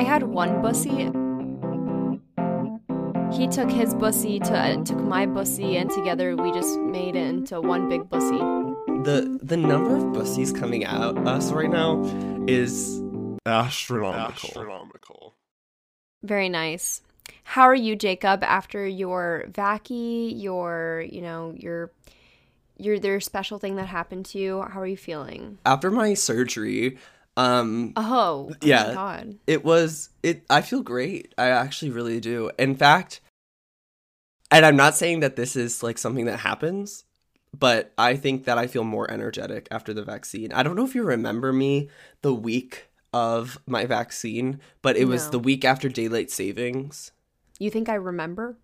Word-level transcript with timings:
I 0.00 0.02
had 0.02 0.22
one 0.22 0.62
bussy. 0.62 1.10
He 3.36 3.46
took 3.48 3.70
his 3.70 3.92
bussy 3.92 4.40
to 4.40 4.58
uh, 4.58 4.82
took 4.82 4.96
my 4.96 5.26
bussy, 5.26 5.76
and 5.76 5.90
together 5.90 6.34
we 6.36 6.50
just 6.52 6.80
made 6.80 7.16
it 7.16 7.26
into 7.26 7.60
one 7.60 7.86
big 7.90 8.08
bussy. 8.08 8.38
The 9.04 9.38
the 9.42 9.58
number 9.58 9.96
of 9.96 10.04
bussies 10.04 10.58
coming 10.58 10.84
at 10.84 11.18
us 11.28 11.52
right 11.52 11.68
now 11.68 12.02
is 12.48 13.02
astronomical. 13.44 14.48
Astronomical. 14.48 15.34
Very 16.22 16.48
nice. 16.48 17.02
How 17.44 17.64
are 17.64 17.74
you, 17.74 17.94
Jacob? 17.94 18.42
After 18.42 18.86
your 18.86 19.44
vacky, 19.50 20.32
your 20.34 21.04
you 21.12 21.20
know 21.20 21.52
your 21.54 21.92
your 22.78 22.98
their 22.98 23.20
special 23.20 23.58
thing 23.58 23.76
that 23.76 23.88
happened 23.88 24.24
to 24.30 24.38
you. 24.38 24.62
How 24.62 24.80
are 24.80 24.86
you 24.86 24.96
feeling? 24.96 25.58
After 25.66 25.90
my 25.90 26.14
surgery, 26.14 26.96
um, 27.36 27.92
Oh, 27.96 28.50
oh 28.50 28.54
Yeah. 28.62 28.88
my 28.88 28.94
God. 28.94 29.38
it 29.46 29.64
was 29.64 30.10
it. 30.22 30.44
I 30.50 30.60
feel 30.62 30.82
great. 30.82 31.34
I 31.38 31.48
actually 31.48 31.90
really 31.90 32.20
do. 32.20 32.50
In 32.58 32.74
fact, 32.76 33.20
and 34.50 34.66
I'm 34.66 34.76
not 34.76 34.96
saying 34.96 35.20
that 35.20 35.36
this 35.36 35.56
is 35.56 35.82
like 35.82 35.98
something 35.98 36.24
that 36.26 36.40
happens, 36.40 37.04
but 37.56 37.92
I 37.96 38.16
think 38.16 38.44
that 38.44 38.58
I 38.58 38.66
feel 38.66 38.84
more 38.84 39.10
energetic 39.10 39.68
after 39.70 39.94
the 39.94 40.02
vaccine. 40.04 40.52
I 40.52 40.62
don't 40.62 40.76
know 40.76 40.84
if 40.84 40.94
you 40.94 41.02
remember 41.04 41.52
me 41.52 41.88
the 42.22 42.34
week 42.34 42.88
of 43.12 43.58
my 43.66 43.86
vaccine, 43.86 44.60
but 44.82 44.96
it 44.96 45.06
was 45.06 45.30
the 45.30 45.38
week 45.38 45.64
after 45.64 45.88
daylight 45.88 46.30
savings. 46.30 47.12
You 47.58 47.70
think 47.70 47.88
I 47.88 47.94
remember? 47.94 48.56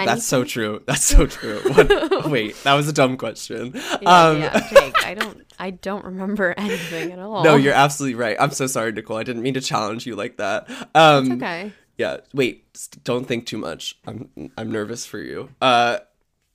Oh, 0.00 0.04
that's 0.04 0.24
so 0.24 0.44
true. 0.44 0.82
That's 0.86 1.04
so 1.04 1.26
true. 1.26 1.60
What, 1.60 2.26
wait, 2.30 2.56
that 2.64 2.74
was 2.74 2.88
a 2.88 2.92
dumb 2.92 3.16
question. 3.16 3.72
Yeah, 3.74 4.08
um, 4.08 4.40
yeah, 4.40 4.68
Jake. 4.72 5.06
I 5.06 5.14
don't. 5.14 5.42
I 5.58 5.70
don't 5.70 6.04
remember 6.04 6.54
anything 6.56 7.12
at 7.12 7.18
all. 7.18 7.44
No, 7.44 7.56
you're 7.56 7.74
absolutely 7.74 8.14
right. 8.16 8.36
I'm 8.40 8.50
so 8.50 8.66
sorry, 8.66 8.92
Nicole. 8.92 9.16
I 9.16 9.22
didn't 9.22 9.42
mean 9.42 9.54
to 9.54 9.60
challenge 9.60 10.06
you 10.06 10.16
like 10.16 10.36
that. 10.38 10.68
Um, 10.94 11.24
It's 11.24 11.34
okay. 11.42 11.72
Yeah. 11.98 12.18
Wait. 12.34 12.64
Don't 13.04 13.26
think 13.26 13.46
too 13.46 13.58
much. 13.58 13.98
I'm 14.06 14.28
I'm 14.56 14.70
nervous 14.70 15.06
for 15.06 15.18
you. 15.18 15.50
Uh. 15.60 15.98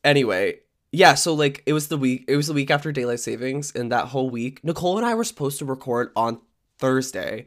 Anyway. 0.03 0.59
Yeah. 0.91 1.15
So 1.15 1.33
like 1.33 1.63
it 1.65 1.73
was 1.73 1.87
the 1.89 1.97
week. 1.97 2.25
It 2.27 2.35
was 2.35 2.47
the 2.47 2.53
week 2.53 2.71
after 2.71 2.91
daylight 2.91 3.19
savings, 3.19 3.71
and 3.73 3.91
that 3.91 4.07
whole 4.07 4.29
week, 4.29 4.63
Nicole 4.63 4.97
and 4.97 5.05
I 5.05 5.15
were 5.15 5.23
supposed 5.23 5.59
to 5.59 5.65
record 5.65 6.11
on 6.15 6.39
Thursday, 6.79 7.45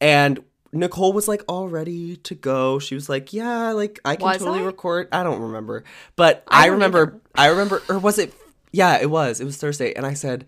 and 0.00 0.42
Nicole 0.72 1.12
was 1.12 1.26
like 1.28 1.42
all 1.48 1.68
ready 1.68 2.16
to 2.16 2.34
go. 2.34 2.78
She 2.78 2.94
was 2.94 3.08
like, 3.08 3.32
"Yeah, 3.32 3.72
like 3.72 3.98
I 4.04 4.16
can 4.16 4.24
Was 4.26 4.38
totally 4.38 4.60
I? 4.60 4.64
record." 4.64 5.08
I 5.12 5.22
don't 5.22 5.40
remember, 5.40 5.84
but 6.16 6.44
I 6.48 6.64
I, 6.64 6.66
remember. 6.66 7.02
either. 7.02 7.20
I 7.34 7.46
remember, 7.48 7.82
or 7.88 7.98
was 7.98 8.18
it? 8.18 8.32
Yeah, 8.72 8.98
it 9.00 9.10
was. 9.10 9.40
It 9.40 9.44
was 9.44 9.56
Thursday, 9.56 9.92
and 9.94 10.06
I 10.06 10.14
said, 10.14 10.46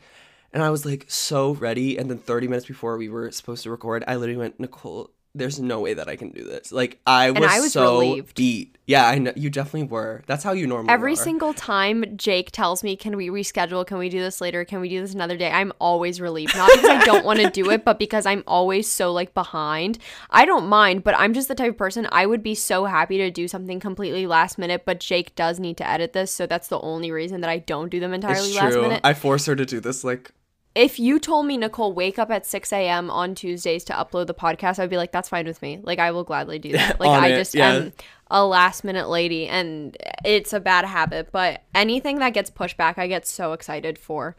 and 0.52 0.62
I 0.62 0.70
was 0.70 0.84
like 0.86 1.06
so 1.08 1.54
ready. 1.54 1.96
And 1.96 2.08
then 2.08 2.18
30 2.18 2.46
minutes 2.46 2.66
before 2.66 2.96
we 2.96 3.08
were 3.08 3.30
supposed 3.32 3.64
to 3.64 3.70
record, 3.70 4.04
I 4.06 4.14
literally 4.16 4.38
went, 4.38 4.60
Nicole, 4.60 5.10
there's 5.34 5.58
no 5.58 5.80
way 5.80 5.94
that 5.94 6.08
I 6.08 6.16
can 6.16 6.30
do 6.30 6.44
this. 6.44 6.72
Like 6.72 7.00
I 7.06 7.30
was, 7.30 7.42
I 7.42 7.60
was 7.60 7.72
so 7.72 8.00
relieved. 8.00 8.34
beat. 8.36 8.76
Yeah, 8.86 9.06
I 9.06 9.18
know 9.18 9.32
you 9.34 9.48
definitely 9.48 9.88
were. 9.88 10.22
That's 10.26 10.44
how 10.44 10.52
you 10.52 10.66
normally 10.66 10.92
Every 10.92 11.12
are. 11.12 11.16
single 11.16 11.54
time 11.54 12.04
Jake 12.16 12.50
tells 12.50 12.82
me, 12.82 12.96
"Can 12.96 13.16
we 13.16 13.28
reschedule? 13.28 13.86
Can 13.86 13.96
we 13.96 14.10
do 14.10 14.20
this 14.20 14.40
later? 14.40 14.64
Can 14.64 14.80
we 14.80 14.90
do 14.90 15.00
this 15.00 15.14
another 15.14 15.36
day?" 15.38 15.50
I'm 15.50 15.72
always 15.80 16.20
relieved. 16.20 16.54
Not 16.54 16.70
because 16.72 16.90
I 16.90 17.04
don't 17.04 17.24
want 17.24 17.40
to 17.40 17.48
do 17.50 17.70
it, 17.70 17.84
but 17.84 17.98
because 17.98 18.26
I'm 18.26 18.44
always 18.46 18.90
so 18.90 19.12
like 19.12 19.32
behind. 19.32 19.98
I 20.28 20.44
don't 20.44 20.66
mind, 20.66 21.04
but 21.04 21.14
I'm 21.16 21.32
just 21.32 21.48
the 21.48 21.54
type 21.54 21.70
of 21.70 21.78
person 21.78 22.06
I 22.12 22.26
would 22.26 22.42
be 22.42 22.54
so 22.54 22.84
happy 22.84 23.16
to 23.18 23.30
do 23.30 23.48
something 23.48 23.80
completely 23.80 24.26
last 24.26 24.58
minute, 24.58 24.82
but 24.84 25.00
Jake 25.00 25.34
does 25.34 25.58
need 25.58 25.78
to 25.78 25.88
edit 25.88 26.12
this, 26.12 26.30
so 26.30 26.46
that's 26.46 26.68
the 26.68 26.80
only 26.80 27.10
reason 27.10 27.40
that 27.40 27.50
I 27.50 27.58
don't 27.58 27.88
do 27.88 28.00
them 28.00 28.12
entirely 28.12 28.52
last 28.54 28.74
minute. 28.76 29.00
I 29.02 29.14
force 29.14 29.46
her 29.46 29.56
to 29.56 29.64
do 29.64 29.80
this. 29.80 30.04
Like 30.04 30.32
if 30.74 30.98
you 30.98 31.18
told 31.18 31.46
me 31.46 31.56
Nicole 31.56 31.92
wake 31.92 32.18
up 32.18 32.30
at 32.30 32.46
6 32.46 32.72
a.m. 32.72 33.10
on 33.10 33.34
Tuesdays 33.34 33.84
to 33.84 33.92
upload 33.92 34.26
the 34.26 34.34
podcast, 34.34 34.78
I'd 34.78 34.90
be 34.90 34.96
like, 34.96 35.12
that's 35.12 35.28
fine 35.28 35.46
with 35.46 35.60
me. 35.60 35.80
Like 35.82 35.98
I 35.98 36.10
will 36.12 36.24
gladly 36.24 36.58
do 36.58 36.72
that. 36.72 36.98
Like 37.00 37.22
I 37.22 37.28
it, 37.28 37.36
just 37.36 37.54
yeah. 37.54 37.72
am 37.72 37.92
a 38.30 38.44
last 38.46 38.84
minute 38.84 39.08
lady 39.08 39.48
and 39.48 39.96
it's 40.24 40.52
a 40.52 40.60
bad 40.60 40.84
habit. 40.84 41.30
But 41.32 41.62
anything 41.74 42.18
that 42.20 42.30
gets 42.30 42.48
pushed 42.48 42.76
back, 42.76 42.98
I 42.98 43.06
get 43.06 43.26
so 43.26 43.52
excited 43.52 43.98
for. 43.98 44.36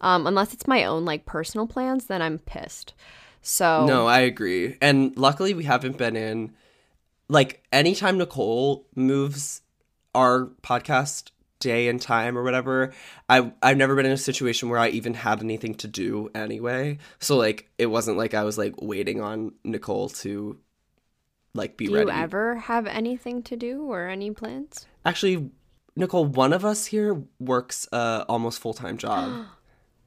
Um, 0.00 0.26
unless 0.26 0.52
it's 0.52 0.66
my 0.66 0.84
own 0.84 1.04
like 1.04 1.24
personal 1.26 1.66
plans, 1.66 2.06
then 2.06 2.20
I'm 2.20 2.38
pissed. 2.38 2.94
So 3.42 3.86
no, 3.86 4.06
I 4.06 4.20
agree. 4.20 4.76
And 4.80 5.16
luckily, 5.16 5.54
we 5.54 5.64
haven't 5.64 5.96
been 5.98 6.16
in. 6.16 6.54
Like 7.28 7.64
anytime 7.72 8.18
Nicole 8.18 8.86
moves 8.94 9.62
our 10.14 10.46
podcast 10.62 11.30
day 11.66 11.88
and 11.88 12.00
time 12.00 12.38
or 12.38 12.44
whatever, 12.44 12.92
I 13.28 13.52
I've 13.60 13.76
never 13.76 13.96
been 13.96 14.06
in 14.06 14.12
a 14.12 14.16
situation 14.16 14.68
where 14.68 14.78
I 14.78 14.88
even 14.90 15.14
had 15.14 15.40
anything 15.42 15.74
to 15.76 15.88
do 15.88 16.30
anyway. 16.32 16.98
So 17.18 17.36
like 17.36 17.68
it 17.76 17.86
wasn't 17.86 18.18
like 18.18 18.34
I 18.34 18.44
was 18.44 18.56
like 18.56 18.80
waiting 18.80 19.20
on 19.20 19.52
Nicole 19.64 20.08
to 20.22 20.58
like 21.54 21.76
be 21.76 21.88
do 21.88 21.94
ready. 21.96 22.06
you 22.06 22.16
ever 22.16 22.54
have 22.54 22.86
anything 22.86 23.42
to 23.44 23.56
do 23.56 23.82
or 23.90 24.06
any 24.06 24.30
plans? 24.30 24.86
Actually, 25.04 25.50
Nicole, 25.96 26.24
one 26.24 26.52
of 26.52 26.64
us 26.64 26.86
here 26.86 27.20
works 27.40 27.88
uh 27.90 28.24
almost 28.28 28.60
full 28.60 28.74
time 28.74 28.96
job. 28.96 29.46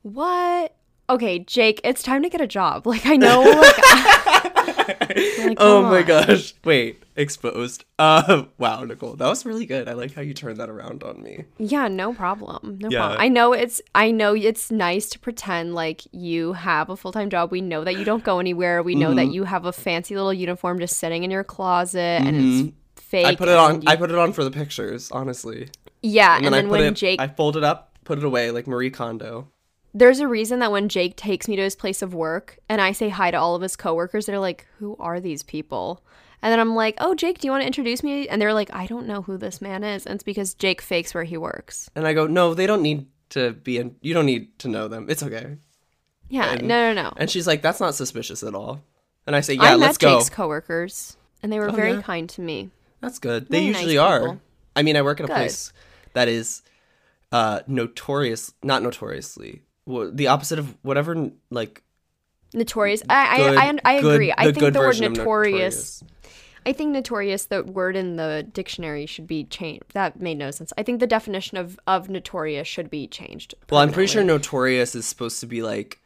What? 0.02 0.78
Okay, 1.10 1.40
Jake, 1.40 1.82
it's 1.84 2.02
time 2.02 2.24
to 2.24 2.30
get 2.30 2.40
a 2.40 2.48
job. 2.48 2.88
Like 2.88 3.06
I 3.06 3.18
know 3.18 3.42
like, 3.42 3.76
like, 5.00 5.58
oh 5.60 5.82
come 5.82 5.84
my 5.92 6.00
on. 6.00 6.06
gosh! 6.06 6.54
Wait, 6.64 7.04
exposed. 7.16 7.86
Uh, 7.98 8.46
wow, 8.58 8.84
Nicole, 8.84 9.16
that 9.16 9.28
was 9.28 9.46
really 9.46 9.66
good. 9.66 9.88
I 9.88 9.94
like 9.94 10.14
how 10.14 10.22
you 10.22 10.34
turned 10.34 10.58
that 10.58 10.70
around 10.70 11.04
on 11.04 11.22
me. 11.22 11.46
Yeah, 11.58 11.88
no 11.88 12.14
problem. 12.14 12.78
No 12.82 12.90
Yeah. 12.90 13.00
problem. 13.00 13.22
I 13.22 13.28
know 13.28 13.54
it's 13.54 13.82
I 13.96 14.12
know 14.12 14.34
it's 14.36 14.72
nice 14.72 15.10
to 15.10 15.20
pretend 15.20 15.76
like 15.76 16.02
you 16.12 16.54
have 16.54 16.90
a 16.90 16.96
full-time 16.96 17.30
job. 17.30 17.52
We 17.52 17.62
know 17.62 17.84
that 17.84 17.98
you 17.98 18.06
don't 18.06 18.24
go 18.24 18.40
anywhere. 18.40 18.82
We 18.84 18.96
know 18.96 19.08
Mm-hmm. 19.10 19.16
that 19.18 19.28
you 19.34 19.44
have 19.44 19.66
a 19.66 19.72
fancy 19.74 20.16
little 20.16 20.34
uniform 20.34 20.80
just 20.80 20.98
sitting 20.98 21.24
in 21.24 21.32
your 21.32 21.44
closet 21.44 22.00
and 22.00 22.36
it's 22.36 22.74
fake. 22.96 23.26
Mm-hmm. 23.26 23.32
I 23.32 23.36
put 23.36 23.48
it 23.50 23.56
on. 23.58 23.82
you- 23.82 23.88
I 23.88 23.96
put 23.96 24.10
it 24.12 24.18
on 24.18 24.34
for 24.34 24.44
the 24.44 24.52
pictures, 24.52 25.10
honestly. 25.12 25.70
yeah, 26.02 26.38
and, 26.38 26.46
And, 26.46 26.54
then, 26.56 26.66
I 26.66 26.68
put 26.68 26.72
when 26.72 26.84
it. 26.84 26.96
Jake 26.96 27.20
I 27.22 27.28
fold 27.28 27.58
it 27.58 27.64
up, 27.64 27.92
put 28.06 28.18
it 28.18 28.24
away 28.24 28.52
like 28.52 28.68
Marie 28.68 28.90
Kondo. 28.92 29.48
There's 29.94 30.20
a 30.20 30.28
reason 30.28 30.60
that 30.60 30.72
when 30.72 30.90
Jake 30.90 31.16
takes 31.16 31.48
me 31.48 31.56
to 31.56 31.62
his 31.64 31.76
place 31.76 32.02
of 32.02 32.14
work 32.14 32.60
and 32.70 32.80
I 32.82 32.92
say 32.92 33.10
hi 33.10 33.32
to 33.32 33.38
all 33.38 33.56
of 33.56 33.62
his 33.62 33.76
coworkers, 33.76 34.26
they're 34.26 34.40
like, 34.40 34.68
"Who 34.80 34.96
are 35.00 35.20
these 35.20 35.44
people?" 35.44 36.04
And 36.42 36.52
then 36.52 36.60
I'm 36.60 36.76
like, 36.76 36.96
"Oh, 37.00 37.16
Jake, 37.16 37.40
do 37.40 37.48
you 37.48 37.52
want 37.52 37.64
to 37.64 37.68
introduce 37.68 38.02
me?" 38.04 38.28
And 38.30 38.42
they're 38.42 38.54
like, 38.54 38.74
"I 38.74 38.86
don't 38.86 39.08
know 39.08 39.22
who 39.24 39.38
this 39.38 39.62
man 39.62 39.84
is." 39.84 40.06
And 40.06 40.16
it's 40.16 40.24
because 40.24 40.54
Jake 40.54 40.82
fakes 40.82 41.14
where 41.14 41.24
he 41.26 41.38
works. 41.38 41.90
And 41.96 42.06
I 42.08 42.14
go, 42.14 42.28
no, 42.28 42.54
they 42.54 42.68
don't 42.68 42.82
need 42.82 43.08
to 43.32 43.52
be 43.54 43.78
in. 43.78 43.96
You 44.02 44.14
don't 44.14 44.26
need 44.26 44.58
to 44.60 44.68
know 44.68 44.88
them. 44.88 45.08
It's 45.10 45.22
okay. 45.24 45.58
Yeah, 46.30 46.52
And- 46.54 46.68
no, 46.68 46.94
no, 46.94 47.04
no. 47.04 47.14
And 47.18 47.30
she's 47.30 47.48
like, 47.48 47.62
that's 47.62 47.80
not 47.80 47.96
suspicious 47.96 48.44
at 48.44 48.54
all. 48.56 48.82
And 49.28 49.36
I 49.36 49.42
say, 49.42 49.58
I 49.58 49.64
yeah, 49.64 49.70
met 49.72 49.80
let's 49.80 49.98
go. 49.98 50.18
Jake's 50.18 50.30
coworkers, 50.30 51.18
and 51.44 51.52
they 51.52 51.60
were 51.60 51.70
Oh, 51.70 51.74
very 51.74 51.94
yeah? 51.94 52.02
kind 52.02 52.30
to 52.30 52.42
me. 52.42 52.70
That's 53.02 53.20
good. 53.20 53.48
They 53.50 53.60
Really 53.60 53.72
nice 53.72 53.82
usually 53.82 53.98
are. 53.98 54.20
people. 54.20 54.42
I 54.76 54.84
mean, 54.84 54.96
I 54.98 55.02
work 55.02 55.20
at 55.20 55.26
a 55.26 55.28
Good. 55.28 55.36
place 55.36 55.74
that 56.14 56.28
is 56.28 56.62
uh 57.32 57.60
notorious, 57.68 58.54
not 58.64 58.82
notoriously, 58.82 59.64
the 60.12 60.28
opposite 60.28 60.60
of 60.60 60.76
whatever 60.82 61.32
like 61.50 61.84
Notorious. 62.54 63.02
I 63.10 63.38
good- 63.38 63.58
I, 63.58 63.68
I, 63.68 63.80
I 63.98 64.02
good- 64.02 64.14
agree. 64.16 64.34
I 64.36 64.52
think 64.52 64.74
the 64.74 64.80
word 64.80 64.96
of 65.02 65.12
notorious. 65.12 66.04
I 66.66 66.74
think 66.74 66.92
notorious. 66.92 67.46
The 67.46 67.64
word 67.64 67.96
in 67.96 68.16
the 68.16 68.46
dictionary 68.52 69.06
should 69.06 69.28
be 69.28 69.44
changed. 69.46 69.86
That 69.94 70.20
made 70.20 70.38
no 70.38 70.52
sense. 70.52 70.74
I 70.78 70.84
think 70.84 71.00
the 71.00 71.08
definition 71.08 71.58
of 71.58 71.80
of 71.88 72.10
notorious 72.10 72.68
should 72.68 72.90
be 72.90 73.08
changed. 73.08 73.54
Well, 73.70 73.82
I'm 73.82 73.92
pretty 73.92 74.12
sure 74.12 74.24
notorious 74.24 74.96
is 74.96 75.06
supposed 75.06 75.40
to 75.42 75.46
be 75.46 75.62
like 75.62 76.00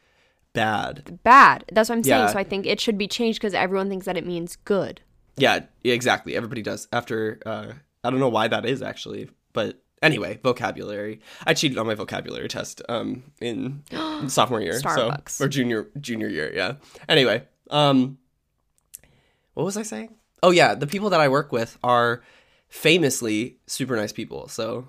bad. 0.53 1.19
bad. 1.23 1.66
That's 1.72 1.89
what 1.89 1.95
I'm 1.95 2.03
saying. 2.03 2.19
Yeah. 2.25 2.31
So 2.31 2.39
I 2.39 2.43
think 2.43 2.66
it 2.66 2.79
should 2.79 2.97
be 2.97 3.07
changed 3.07 3.39
because 3.39 3.53
everyone 3.53 3.89
thinks 3.89 4.05
that 4.05 4.17
it 4.17 4.25
means 4.25 4.57
good. 4.57 5.01
Yeah, 5.38 5.61
yeah, 5.81 5.93
exactly. 5.93 6.35
Everybody 6.35 6.61
does. 6.61 6.88
After 6.93 7.39
uh 7.45 7.73
I 8.03 8.09
don't 8.09 8.19
know 8.19 8.29
why 8.29 8.47
that 8.49 8.66
is 8.66 8.81
actually, 8.81 9.29
but 9.53 9.81
anyway, 10.03 10.40
vocabulary. 10.44 11.19
I 11.47 11.56
cheated 11.56 11.80
on 11.80 11.88
my 11.88 11.96
vocabulary 11.96 12.47
test 12.50 12.81
um 12.90 13.24
in 13.41 13.81
sophomore 14.28 14.62
year, 14.62 14.74
Starbucks. 14.80 15.30
so 15.30 15.46
or 15.46 15.47
junior 15.47 15.88
junior 16.00 16.28
year, 16.28 16.53
yeah. 16.53 16.74
Anyway, 17.09 17.44
um 17.72 18.19
what 19.55 19.64
was 19.64 19.78
I 19.78 19.84
saying? 19.84 20.14
Oh 20.44 20.52
yeah, 20.52 20.76
the 20.76 20.88
people 20.88 21.09
that 21.09 21.22
I 21.22 21.28
work 21.29 21.52
with 21.52 21.78
are 21.84 22.22
famously 22.70 23.58
super 23.67 23.96
nice 23.96 24.11
people. 24.11 24.47
So 24.47 24.88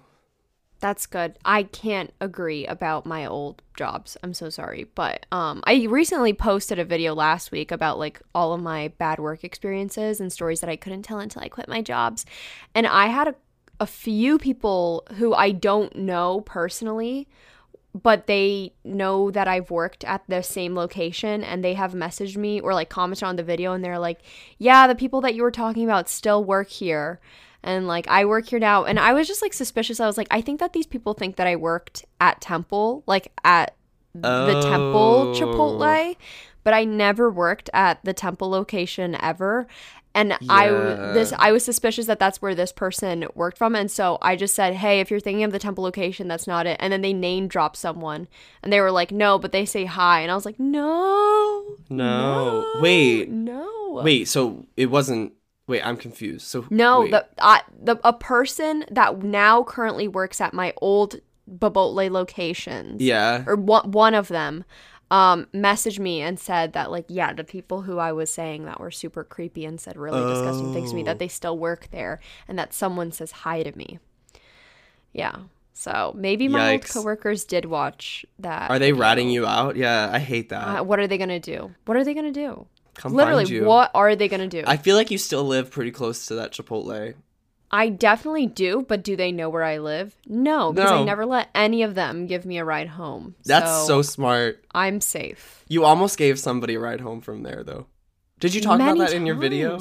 That's 0.81 1.07
good. 1.07 1.39
I 1.45 1.63
can't 1.65 2.13
agree 2.21 2.67
about 2.67 3.07
my 3.07 3.25
old 3.27 3.63
jobs. 3.77 4.17
I'm 4.23 4.35
so 4.35 4.51
sorry. 4.51 4.85
But 4.95 5.27
um 5.33 5.63
I 5.67 5.85
recently 5.85 6.33
posted 6.33 6.79
a 6.79 6.85
video 6.85 7.15
last 7.15 7.53
week 7.53 7.71
about 7.71 7.99
like 7.99 8.21
all 8.35 8.53
of 8.53 8.61
my 8.63 8.89
bad 8.99 9.19
work 9.19 9.45
experiences 9.45 10.21
and 10.21 10.33
stories 10.33 10.61
that 10.61 10.71
I 10.71 10.77
couldn't 10.77 11.03
tell 11.03 11.19
until 11.21 11.43
I 11.43 11.49
quit 11.49 11.69
my 11.69 11.83
jobs. 11.83 12.27
And 12.75 12.87
I 12.87 13.07
had 13.07 13.29
a, 13.29 13.35
a 13.81 13.87
few 13.87 14.39
people 14.39 15.07
who 15.17 15.35
I 15.35 15.51
don't 15.51 15.95
know 15.97 16.43
personally, 16.43 17.29
but 17.95 18.27
they 18.27 18.73
know 18.85 19.31
that 19.31 19.47
I've 19.47 19.71
worked 19.71 20.05
at 20.05 20.23
the 20.29 20.43
same 20.43 20.75
location 20.75 21.45
and 21.45 21.63
they 21.63 21.75
have 21.75 21.93
messaged 21.93 22.37
me 22.37 22.61
or 22.61 22.75
like 22.75 22.89
commented 22.89 23.25
on 23.25 23.37
the 23.37 23.43
video 23.43 23.73
and 23.73 23.85
they're 23.85 23.99
like, 23.99 24.21
"Yeah, 24.59 24.87
the 24.87 24.95
people 24.95 25.21
that 25.23 25.35
you 25.35 25.43
were 25.43 25.51
talking 25.51 25.85
about 25.85 26.09
still 26.09 26.45
work 26.45 26.69
here." 26.69 27.21
And 27.63 27.87
like 27.87 28.07
I 28.09 28.25
work 28.25 28.49
here 28.49 28.59
now 28.59 28.85
and 28.85 28.99
I 29.01 29.13
was 29.13 29.27
just 29.27 29.43
like 29.43 29.53
suspicious. 29.53 30.01
I 30.01 30.07
was 30.07 30.19
like, 30.19 30.29
I 30.31 30.41
think 30.41 30.61
that 30.61 30.73
these 30.73 30.87
people 30.87 31.15
think 31.15 31.37
that 31.37 31.47
I 31.47 31.57
worked 31.57 32.05
at 32.21 32.41
Temple, 32.41 33.03
like 33.07 33.33
at 33.43 33.75
the 34.15 34.61
Temple 34.63 35.33
Oh. 35.33 35.35
Chipotle, 35.35 36.17
but 36.63 36.75
I 36.75 36.85
never 36.85 37.31
worked 37.31 37.71
at 37.73 38.05
the 38.05 38.13
temple 38.15 38.49
location 38.51 39.17
ever. 39.21 39.67
And 40.15 40.37
I 40.49 40.69
this 40.69 41.33
I 41.37 41.51
was 41.51 41.65
suspicious 41.65 42.07
that 42.07 42.21
that's 42.21 42.41
where 42.41 42.55
this 42.55 42.71
person 42.71 43.27
worked 43.35 43.59
from, 43.59 43.75
and 43.75 43.91
so 43.91 44.19
I 44.23 44.37
just 44.37 44.55
said, 44.55 44.75
"Hey, 44.75 45.01
if 45.01 45.11
you're 45.11 45.19
thinking 45.19 45.43
of 45.43 45.51
the 45.51 45.59
temple 45.59 45.83
location, 45.83 46.29
that's 46.29 46.47
not 46.47 46.67
it." 46.67 46.77
And 46.79 46.93
then 46.93 47.03
they 47.03 47.13
name 47.13 47.49
dropped 47.49 47.77
someone, 47.77 48.29
and 48.63 48.73
they 48.73 48.81
were 48.81 48.93
like, 48.93 49.11
"No," 49.11 49.41
but 49.41 49.51
they 49.51 49.65
say 49.65 49.87
hi, 49.87 50.21
and 50.21 50.31
I 50.31 50.37
was 50.37 50.45
like, 50.45 50.61
"No, 50.61 51.77
No. 51.91 52.65
Wait. 52.81 53.29
no, 53.29 54.01
Wait, 54.05 54.29
so 54.29 54.67
it 54.77 54.87
wasn't. 54.87 55.33
Wait, 55.67 55.83
I'm 55.85 55.97
confused. 55.97 56.47
So 56.47 56.65
no." 56.71 57.01
wait. 57.01 57.11
The 57.11 57.27
I, 57.41 57.63
the 57.83 57.97
a 58.05 58.13
person 58.13 58.85
that 58.93 59.23
now 59.23 59.65
currently 59.65 60.07
works 60.07 60.41
at 60.41 60.55
my 60.55 60.73
old 60.81 61.17
Babotle 61.51 62.11
locations, 62.11 63.03
yeah. 63.03 63.43
or 63.47 63.57
one 63.57 63.91
one 63.91 64.15
of 64.15 64.29
them 64.29 64.65
um 65.11 65.47
messaged 65.53 65.99
me 65.99 66.21
and 66.23 66.41
said 66.41 66.73
that 66.73 66.91
like 66.91 67.05
yeah 67.09 67.33
the 67.33 67.45
people 67.45 67.83
who 67.83 67.99
i 67.99 68.11
was 68.11 68.31
saying 68.33 68.65
that 68.65 68.81
were 68.81 68.91
super 68.91 69.23
creepy 69.23 69.65
and 69.65 69.81
said 69.81 69.97
really 69.97 70.21
disgusting 70.33 70.73
things 70.73 70.91
to 70.91 70.97
me 70.97 71.03
Oh. 71.03 71.05
that 71.07 71.19
they 71.19 71.29
still 71.29 71.59
work 71.59 71.89
there 71.91 72.21
and 72.49 72.59
that 72.59 72.73
someone 72.73 73.13
says 73.13 73.31
hi 73.31 73.63
to 73.63 73.77
me 73.77 73.99
yeah 75.13 75.37
so 75.73 76.13
maybe 76.17 76.47
my 76.49 76.73
old 76.75 76.81
Yikes. 76.83 76.93
coworkers 76.95 77.45
did 77.45 77.65
watch 77.65 78.25
that 78.39 78.71
Are 78.71 78.79
they 78.79 78.93
video. 78.93 79.03
ratting 79.03 79.29
you 79.29 79.45
out? 79.45 79.75
Yeah, 79.75 80.09
I 80.13 80.21
hate 80.21 80.51
that. 80.51 80.79
uh, 80.81 80.85
what 80.85 81.01
are 81.01 81.07
they 81.09 81.19
gonna 81.19 81.41
do 81.41 81.75
what 81.85 81.97
are 81.97 82.05
they 82.05 82.15
gonna 82.15 82.31
do 82.33 82.67
Come 82.95 83.13
literally 83.15 83.61
what 83.61 83.91
are 83.93 84.15
they 84.15 84.29
gonna 84.29 84.47
do 84.49 84.63
I 84.67 84.77
feel 84.77 84.95
like 84.97 85.11
you 85.11 85.19
still 85.19 85.43
live 85.45 85.71
pretty 85.73 85.91
close 85.91 86.27
to 86.27 86.37
that 86.37 86.53
Chipotle. 86.53 87.15
I 87.75 87.89
definitely 87.89 88.47
do 88.47 88.85
but 88.89 89.03
do 89.03 89.17
they 89.17 89.33
know 89.33 89.49
where 89.51 89.65
i 89.65 89.79
live 89.79 90.15
no 90.27 90.73
because 90.73 90.93
i 90.93 91.03
never 91.03 91.27
let 91.27 91.49
any 91.55 91.83
of 91.83 91.95
them 91.97 92.27
give 92.27 92.45
me 92.47 92.57
a 92.59 92.65
ride 92.65 92.89
home 92.89 93.35
That's 93.45 93.87
so 93.89 94.01
smart. 94.01 94.65
i'm 94.73 95.01
safe 95.01 95.65
You 95.69 95.85
almost 95.85 96.17
gave 96.17 96.39
somebody 96.39 96.75
a 96.77 96.81
ride 96.81 97.01
home 97.01 97.21
from 97.21 97.43
there, 97.43 97.65
though. 97.65 97.87
Did 98.41 98.55
you 98.55 98.61
talk 98.61 98.79
Many 98.79 99.01
about 99.01 99.11
that 99.11 99.17
in 99.17 99.27
your 99.27 99.37
video? 99.37 99.79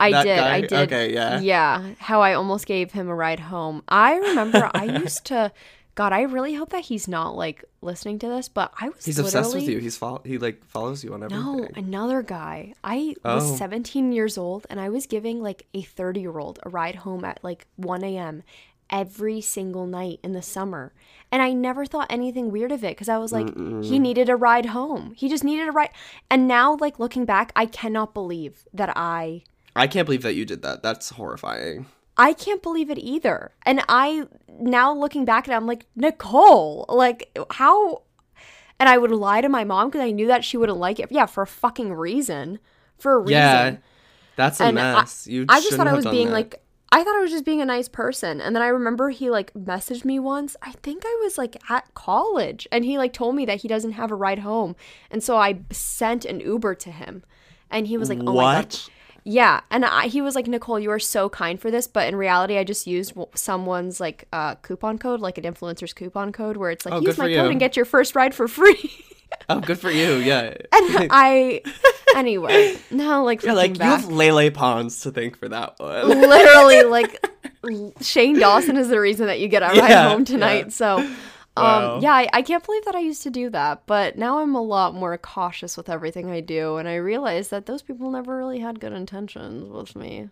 I 0.00 0.10
That 0.12 0.24
did. 0.24 0.38
I 0.38 0.60
did. 0.62 0.72
Okay, 0.72 1.12
yeah. 1.12 1.40
Yeah, 1.40 1.94
how 1.98 2.22
I 2.22 2.32
almost 2.34 2.64
gave 2.66 2.92
him 2.92 3.08
a 3.08 3.14
ride 3.14 3.40
home. 3.40 3.82
I 3.88 4.16
remember 4.16 4.70
I 4.72 4.84
used 5.04 5.24
to 5.26 5.52
God, 5.98 6.12
I 6.12 6.22
really 6.22 6.54
hope 6.54 6.70
that 6.70 6.84
he's 6.84 7.08
not 7.08 7.34
like 7.34 7.64
listening 7.82 8.20
to 8.20 8.28
this, 8.28 8.48
but 8.48 8.72
I 8.80 8.88
was 8.90 9.04
He's 9.04 9.18
obsessed 9.18 9.52
with 9.52 9.68
you. 9.68 9.78
He's 9.78 9.96
fol- 9.96 10.22
he 10.24 10.38
like 10.38 10.64
follows 10.64 11.02
you 11.02 11.12
on 11.12 11.24
everything. 11.24 11.44
No, 11.44 11.68
another 11.74 12.22
guy. 12.22 12.74
I 12.84 13.16
Oh. 13.24 13.34
was 13.34 13.58
17 13.58 14.12
years 14.12 14.38
old 14.38 14.64
and 14.70 14.78
I 14.78 14.90
was 14.90 15.06
giving 15.06 15.42
like 15.42 15.66
a 15.74 15.82
30 15.82 16.20
year 16.20 16.38
old 16.38 16.60
a 16.62 16.68
ride 16.68 16.94
home 16.96 17.24
at 17.24 17.42
like 17.42 17.66
1 17.74 18.04
a.m. 18.04 18.44
every 18.90 19.40
single 19.40 19.86
night 19.88 20.20
in 20.22 20.32
the 20.34 20.40
summer. 20.40 20.92
And 21.32 21.42
I 21.42 21.52
never 21.52 21.84
thought 21.84 22.06
anything 22.10 22.52
weird 22.52 22.70
of 22.70 22.84
it 22.84 22.92
because 22.92 23.08
I 23.08 23.18
was 23.18 23.32
like, 23.32 23.48
he 23.84 23.98
needed 23.98 24.28
a 24.28 24.36
ride 24.36 24.66
home. 24.66 25.14
He 25.16 25.28
just 25.28 25.42
needed 25.42 25.66
a 25.68 25.72
ride. 25.72 25.90
And 26.30 26.46
now, 26.46 26.76
like 26.76 27.00
looking 27.00 27.24
back, 27.24 27.50
I 27.56 27.66
cannot 27.66 28.14
believe 28.14 28.68
that 28.72 28.92
I 28.96 29.42
I 29.74 29.88
can't 29.88 30.06
believe 30.06 30.22
that 30.22 30.34
you 30.36 30.44
did 30.44 30.62
that. 30.62 30.84
That's 30.84 31.10
horrifying. 31.10 31.86
I 32.18 32.32
can't 32.32 32.62
believe 32.62 32.90
it 32.90 32.98
either. 32.98 33.52
And 33.64 33.82
I 33.88 34.26
now 34.58 34.92
looking 34.92 35.24
back 35.24 35.48
at 35.48 35.52
it, 35.52 35.56
I'm 35.56 35.66
like, 35.66 35.86
Nicole, 35.96 36.84
like 36.88 37.36
how 37.52 38.02
and 38.80 38.88
I 38.88 38.98
would 38.98 39.10
lie 39.10 39.40
to 39.40 39.48
my 39.48 39.64
mom 39.64 39.88
because 39.88 40.02
I 40.02 40.10
knew 40.10 40.26
that 40.28 40.44
she 40.44 40.56
wouldn't 40.56 40.78
like 40.78 40.98
it. 41.00 41.10
Yeah, 41.10 41.26
for 41.26 41.42
a 41.42 41.46
fucking 41.46 41.92
reason. 41.94 42.58
For 42.98 43.14
a 43.14 43.18
reason. 43.18 43.32
Yeah, 43.32 43.76
that's 44.36 44.60
a 44.60 44.64
And 44.64 44.78
I- 44.78 44.94
mess. 45.00 45.26
you 45.26 45.46
I 45.48 45.60
just 45.60 45.74
thought 45.76 45.86
I 45.88 45.94
was 45.94 46.06
being 46.06 46.28
that. 46.28 46.32
like 46.32 46.62
I 46.90 47.04
thought 47.04 47.16
I 47.16 47.20
was 47.20 47.30
just 47.30 47.44
being 47.44 47.60
a 47.60 47.66
nice 47.66 47.86
person. 47.88 48.40
And 48.40 48.56
then 48.56 48.62
I 48.62 48.68
remember 48.68 49.10
he 49.10 49.28
like 49.30 49.52
messaged 49.52 50.04
me 50.06 50.18
once. 50.18 50.56
I 50.62 50.72
think 50.72 51.02
I 51.04 51.20
was 51.22 51.36
like 51.36 51.56
at 51.70 51.92
college 51.94 52.66
and 52.72 52.82
he 52.84 52.96
like 52.98 53.12
told 53.12 53.34
me 53.34 53.44
that 53.46 53.60
he 53.60 53.68
doesn't 53.68 53.92
have 53.92 54.10
a 54.10 54.14
ride 54.14 54.38
home. 54.40 54.74
And 55.10 55.22
so 55.22 55.36
I 55.36 55.60
sent 55.70 56.24
an 56.24 56.40
Uber 56.40 56.74
to 56.76 56.90
him. 56.90 57.24
And 57.70 57.86
he 57.86 57.98
was 57.98 58.08
like, 58.08 58.20
"Oh 58.20 58.22
my 58.22 58.32
god, 58.32 58.34
what? 58.64 58.88
Yeah, 59.30 59.60
and 59.70 59.84
I, 59.84 60.06
he 60.06 60.22
was 60.22 60.34
like, 60.34 60.46
Nicole, 60.46 60.80
you 60.80 60.90
are 60.90 60.98
so 60.98 61.28
kind 61.28 61.60
for 61.60 61.70
this, 61.70 61.86
but 61.86 62.08
in 62.08 62.16
reality, 62.16 62.56
I 62.56 62.64
just 62.64 62.86
used 62.86 63.12
someone's 63.34 64.00
like 64.00 64.26
uh, 64.32 64.54
coupon 64.54 64.96
code, 64.96 65.20
like 65.20 65.36
an 65.36 65.44
influencer's 65.44 65.92
coupon 65.92 66.32
code, 66.32 66.56
where 66.56 66.70
it's 66.70 66.86
like 66.86 66.94
Oh, 66.94 67.00
use 67.02 67.18
my 67.18 67.26
code 67.26 67.34
you. 67.34 67.50
and 67.50 67.60
get 67.60 67.76
your 67.76 67.84
first 67.84 68.16
ride 68.16 68.34
for 68.34 68.48
free. 68.48 68.90
Oh, 69.50 69.60
good 69.60 69.78
for 69.78 69.90
you. 69.90 70.14
Yeah. 70.14 70.54
and 70.72 71.08
I, 71.12 71.60
anyway, 72.16 72.78
now 72.90 73.22
like 73.22 73.42
You're 73.42 73.52
like 73.52 73.76
you 73.76 73.84
have 73.84 74.08
back, 74.08 74.10
Lele 74.10 74.50
Pons 74.50 75.00
to 75.02 75.10
thank 75.10 75.36
for 75.36 75.50
that 75.50 75.78
one. 75.78 76.08
literally 76.20 76.82
like 76.90 77.22
Shane 78.00 78.38
Dawson 78.38 78.78
is 78.78 78.88
the 78.88 78.98
reason 78.98 79.26
that 79.26 79.40
you 79.40 79.48
get 79.48 79.62
a 79.62 79.66
ride 79.66 79.76
Yeah, 79.90 80.08
home 80.08 80.24
tonight. 80.24 80.64
yeah. 80.66 80.68
So. 80.70 81.14
Um, 81.58 82.02
yeah, 82.02 82.14
I, 82.14 82.28
I 82.32 82.42
can't 82.42 82.64
believe 82.64 82.84
that 82.84 82.94
I 82.94 83.00
used 83.00 83.22
to 83.22 83.30
do 83.30 83.50
that, 83.50 83.82
but 83.86 84.16
now 84.16 84.38
I'm 84.38 84.54
a 84.54 84.62
lot 84.62 84.94
more 84.94 85.16
cautious 85.18 85.76
with 85.76 85.88
everything 85.88 86.30
I 86.30 86.40
do, 86.40 86.76
and 86.76 86.88
I 86.88 86.96
realize 86.96 87.48
that 87.48 87.66
those 87.66 87.82
people 87.82 88.10
never 88.10 88.36
really 88.36 88.60
had 88.60 88.80
good 88.80 88.92
intentions 88.92 89.68
with 89.68 89.96
me. 89.96 90.28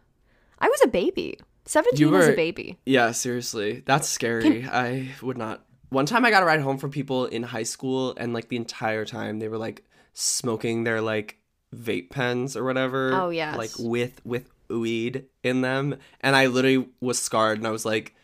I 0.59 0.69
was 0.69 0.81
a 0.85 0.89
baby. 0.89 1.39
17 1.67 1.99
You 1.99 2.11
was 2.11 2.29
a 2.29 2.33
baby. 2.33 2.79
Yeah, 2.87 3.11
seriously. 3.11 3.83
That's 3.85 4.09
scary. 4.09 4.67
I 4.71 5.09
would 5.21 5.37
not. 5.37 5.65
One 5.89 6.07
time 6.07 6.25
I 6.25 6.31
got 6.31 6.43
a 6.43 6.47
ride 6.47 6.61
home 6.61 6.79
from 6.79 6.91
people 6.91 7.27
in 7.27 7.43
high 7.43 7.65
school 7.65 8.15
and 8.17 8.33
like 8.33 8.49
the 8.49 8.57
entire 8.57 9.05
time 9.05 9.39
they 9.39 9.49
were 9.49 9.59
like 9.59 9.85
smoking 10.15 10.85
their 10.85 11.01
like 11.01 11.39
vape 11.75 12.11
pens 12.11 12.57
or 12.57 12.65
whatever. 12.65 13.13
Oh, 13.13 13.31
yes. 13.31 13.57
Like 13.57 13.71
with 13.79 14.25
with 14.25 14.49
weed 14.69 15.25
in 15.43 15.61
them. 15.61 15.97
And 16.21 16.35
I 16.35 16.47
literally 16.47 16.89
was 17.01 17.19
scarred 17.19 17.59
and 17.59 17.67
I 17.67 17.71
was 17.71 17.85
like 17.85 18.15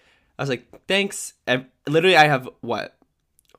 I 0.42 0.44
was 0.44 0.50
like, 0.50 0.86
thanks. 0.88 1.34
Ev- 1.46 1.66
literally 1.86 2.16
I 2.16 2.26
have 2.26 2.48
what? 2.62 2.96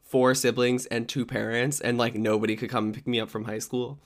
Four 0.04 0.36
siblings 0.36 0.86
and 0.88 1.08
two 1.08 1.26
parents 1.26 1.80
and 1.80 1.98
like 1.98 2.14
nobody 2.14 2.58
could 2.58 2.70
come 2.70 2.86
and 2.88 2.94
pick 2.94 3.08
me 3.08 3.22
up 3.22 3.30
from 3.30 3.46
high 3.46 3.60
school. 3.60 4.00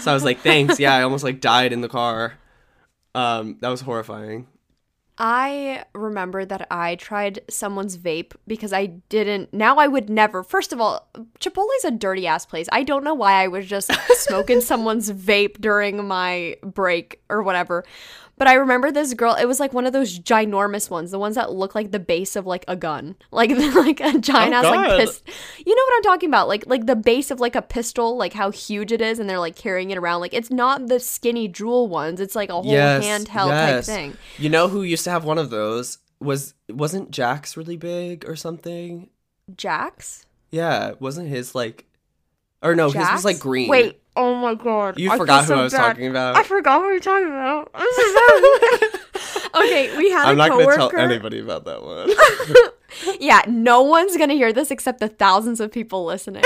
So 0.00 0.10
I 0.10 0.14
was 0.14 0.24
like, 0.24 0.38
thanks. 0.42 0.80
Yeah, 0.80 0.94
I 0.94 1.02
almost 1.02 1.22
like 1.22 1.42
died 1.42 1.74
in 1.74 1.82
the 1.82 1.88
car. 1.88 2.38
Um, 3.14 3.58
that 3.60 3.68
was 3.68 3.82
horrifying. 3.82 4.46
I 5.18 5.84
remember 5.94 6.46
that 6.46 6.66
I 6.70 6.94
tried 6.94 7.40
someone's 7.50 7.98
vape 7.98 8.34
because 8.46 8.72
I 8.72 8.86
didn't. 8.86 9.52
Now 9.52 9.76
I 9.76 9.86
would 9.86 10.08
never. 10.08 10.42
First 10.42 10.72
of 10.72 10.80
all, 10.80 11.10
Chipotle's 11.40 11.84
a 11.84 11.90
dirty 11.90 12.26
ass 12.26 12.46
place. 12.46 12.68
I 12.72 12.84
don't 12.84 13.04
know 13.04 13.14
why 13.14 13.42
I 13.42 13.48
was 13.48 13.66
just 13.66 13.92
smoking 14.14 14.62
someone's 14.62 15.12
vape 15.12 15.60
during 15.60 16.06
my 16.08 16.56
break 16.62 17.20
or 17.28 17.42
whatever. 17.42 17.84
But 18.38 18.48
I 18.48 18.54
remember 18.54 18.90
this 18.90 19.12
girl. 19.14 19.34
It 19.34 19.46
was 19.46 19.58
like 19.60 19.72
one 19.72 19.86
of 19.86 19.92
those 19.92 20.18
ginormous 20.18 20.88
ones, 20.88 21.10
the 21.10 21.18
ones 21.18 21.34
that 21.34 21.52
look 21.52 21.74
like 21.74 21.90
the 21.90 21.98
base 21.98 22.36
of 22.36 22.46
like 22.46 22.64
a 22.68 22.76
gun, 22.76 23.16
like 23.30 23.50
like 23.50 24.00
a 24.00 24.18
giant 24.18 24.54
Oh, 24.54 24.58
ass 24.58 24.64
like 24.64 25.00
pistol. 25.00 25.34
You 25.66 25.74
know 25.74 25.82
what 25.82 25.94
I'm 25.96 26.02
talking 26.02 26.28
about? 26.28 26.48
Like 26.48 26.64
like 26.66 26.86
the 26.86 26.96
base 26.96 27.30
of 27.30 27.40
like 27.40 27.56
a 27.56 27.62
pistol, 27.62 28.16
like 28.16 28.32
how 28.32 28.50
huge 28.50 28.92
it 28.92 29.00
is, 29.00 29.18
and 29.18 29.28
they're 29.28 29.38
like 29.40 29.56
carrying 29.56 29.90
it 29.90 29.98
around. 29.98 30.20
Like 30.20 30.34
it's 30.34 30.50
not 30.50 30.86
the 30.86 31.00
skinny 31.00 31.48
JUUL 31.48 31.88
ones. 31.88 32.20
It's 32.20 32.36
like 32.36 32.48
a 32.48 32.54
whole 32.54 32.64
handheld 32.64 33.50
type 33.50 33.84
thing. 33.84 34.16
You 34.38 34.48
know 34.48 34.68
who 34.68 34.82
used 34.82 35.04
to 35.04 35.10
have 35.10 35.24
one 35.24 35.38
of 35.38 35.50
those? 35.50 35.98
Was 36.20 36.54
wasn't 36.68 37.10
Jax 37.10 37.56
really 37.56 37.76
big 37.76 38.28
or 38.28 38.36
something? 38.36 39.10
Jax? 39.56 40.26
Yeah, 40.50 40.92
wasn't 41.00 41.28
his 41.28 41.54
like 41.54 41.84
or 42.62 42.74
no, 42.74 42.86
his 42.86 42.94
Jax? 42.94 43.12
was 43.12 43.24
like 43.24 43.38
green. 43.38 43.68
Wait, 43.68 44.00
oh 44.16 44.34
my 44.34 44.54
god. 44.54 44.98
You 44.98 45.10
I 45.10 45.16
forgot 45.18 45.42
who 45.42 45.48
so 45.48 45.58
I 45.58 45.62
was 45.64 45.72
bad. 45.72 45.78
talking 45.88 46.06
about. 46.08 46.36
I 46.36 46.42
forgot 46.42 46.80
what 46.80 46.88
you're 46.88 47.00
talking 47.00 47.28
about. 47.28 47.70
I'm 47.74 47.86
so 47.92 48.14
sorry. 49.52 49.64
okay, 49.66 49.96
we 49.96 50.10
had 50.10 50.26
I'm 50.28 50.36
not 50.36 50.50
gonna 50.50 50.64
coworker. 50.64 50.96
tell 50.96 51.04
anybody 51.04 51.40
about 51.40 51.64
that 51.66 51.82
one. 51.82 52.10
Yeah, 53.20 53.42
no 53.46 53.82
one's 53.82 54.16
gonna 54.16 54.32
hear 54.32 54.50
this 54.52 54.70
except 54.70 55.00
the 55.00 55.08
thousands 55.08 55.60
of 55.60 55.70
people 55.70 56.06
listening. 56.06 56.42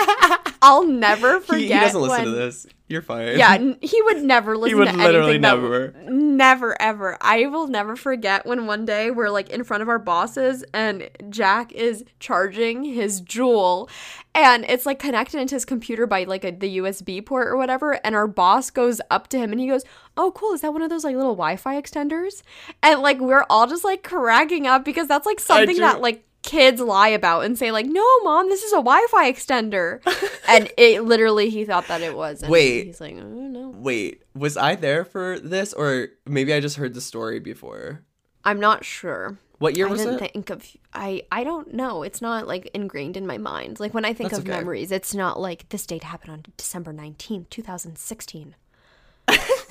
I'll 0.62 0.84
never 0.84 1.40
forget. 1.40 1.60
he, 1.60 1.66
he 1.68 1.72
doesn't 1.74 2.00
listen 2.00 2.24
to 2.24 2.30
this. 2.32 2.66
You're 2.88 3.02
fine. 3.02 3.36
Yeah, 3.36 3.54
n- 3.60 3.78
he 3.80 4.00
would 4.02 4.22
never 4.22 4.56
listen 4.56 4.76
he 4.76 4.78
would 4.78 4.90
to 4.90 4.96
literally 4.96 5.34
anything. 5.34 5.42
that- 5.42 5.56
never. 5.60 5.94
never, 6.08 6.80
ever. 6.80 7.18
I 7.20 7.46
will 7.46 7.66
never 7.66 7.96
forget 7.96 8.46
when 8.46 8.66
one 8.66 8.84
day 8.84 9.10
we're 9.10 9.30
like 9.30 9.50
in 9.50 9.64
front 9.64 9.82
of 9.82 9.88
our 9.88 9.98
bosses 9.98 10.64
and 10.72 11.10
Jack 11.30 11.72
is 11.72 12.04
charging 12.20 12.84
his 12.84 13.20
JUUL 13.20 13.88
and 14.34 14.64
it's 14.68 14.86
like 14.86 14.98
connected 14.98 15.40
into 15.40 15.56
his 15.56 15.64
computer 15.64 16.06
by 16.06 16.24
like 16.24 16.44
a, 16.44 16.52
the 16.52 16.78
USB 16.78 17.24
port 17.24 17.48
or 17.48 17.56
whatever. 17.56 17.94
And 18.04 18.14
our 18.14 18.26
boss 18.28 18.70
goes 18.70 19.00
up 19.10 19.28
to 19.28 19.38
him 19.38 19.50
and 19.50 19.60
he 19.60 19.66
goes, 19.66 19.82
Oh, 20.16 20.30
cool. 20.32 20.52
Is 20.54 20.60
that 20.60 20.72
one 20.72 20.82
of 20.82 20.90
those 20.90 21.04
like 21.04 21.16
little 21.16 21.34
Wi 21.34 21.56
Fi 21.56 21.80
extenders? 21.80 22.42
And 22.82 23.00
like 23.00 23.18
we're 23.18 23.44
all 23.50 23.66
just 23.66 23.84
like 23.84 24.02
cracking 24.02 24.66
up 24.66 24.84
because 24.84 25.08
that's 25.08 25.26
like 25.26 25.40
something 25.40 25.76
that 25.78 26.00
like 26.00 26.22
kids 26.46 26.80
lie 26.80 27.08
about 27.08 27.44
and 27.44 27.58
say 27.58 27.70
like 27.70 27.84
no 27.86 28.06
mom 28.22 28.48
this 28.48 28.62
is 28.62 28.72
a 28.72 28.76
wi-fi 28.76 29.30
extender 29.30 30.00
and 30.48 30.70
it 30.78 31.02
literally 31.02 31.50
he 31.50 31.64
thought 31.64 31.86
that 31.88 32.00
it 32.00 32.16
was 32.16 32.40
and 32.42 32.50
Wait. 32.50 32.86
he's 32.86 33.00
like 33.00 33.14
oh, 33.14 33.18
i 33.18 33.20
don't 33.20 33.52
know 33.52 33.74
Wait, 33.76 34.22
was 34.34 34.56
I 34.56 34.74
there 34.76 35.04
for 35.04 35.38
this 35.38 35.72
or 35.74 36.08
maybe 36.24 36.54
I 36.54 36.60
just 36.60 36.76
heard 36.76 36.94
the 36.94 37.00
story 37.02 37.40
before? 37.40 38.02
i'm 38.44 38.60
not 38.60 38.84
sure 38.84 39.36
What 39.58 39.76
year 39.76 39.88
I 39.88 39.90
was 39.90 40.00
didn't 40.00 40.22
it? 40.22 40.32
think 40.32 40.50
of 40.50 40.64
I 40.94 41.22
I 41.32 41.44
don't 41.44 41.74
know. 41.74 42.02
It's 42.02 42.20
not 42.22 42.46
like 42.46 42.70
ingrained 42.74 43.16
in 43.16 43.26
my 43.26 43.38
mind. 43.38 43.80
Like 43.80 43.92
when 43.94 44.04
I 44.04 44.12
think 44.14 44.30
That's 44.30 44.40
of 44.40 44.48
okay. 44.48 44.56
memories, 44.58 44.90
it's 44.92 45.14
not 45.14 45.40
like 45.40 45.68
this 45.70 45.84
date 45.86 46.04
happened 46.04 46.32
on 46.32 46.42
December 46.56 46.92
19th, 46.92 47.48
2016. 47.50 48.54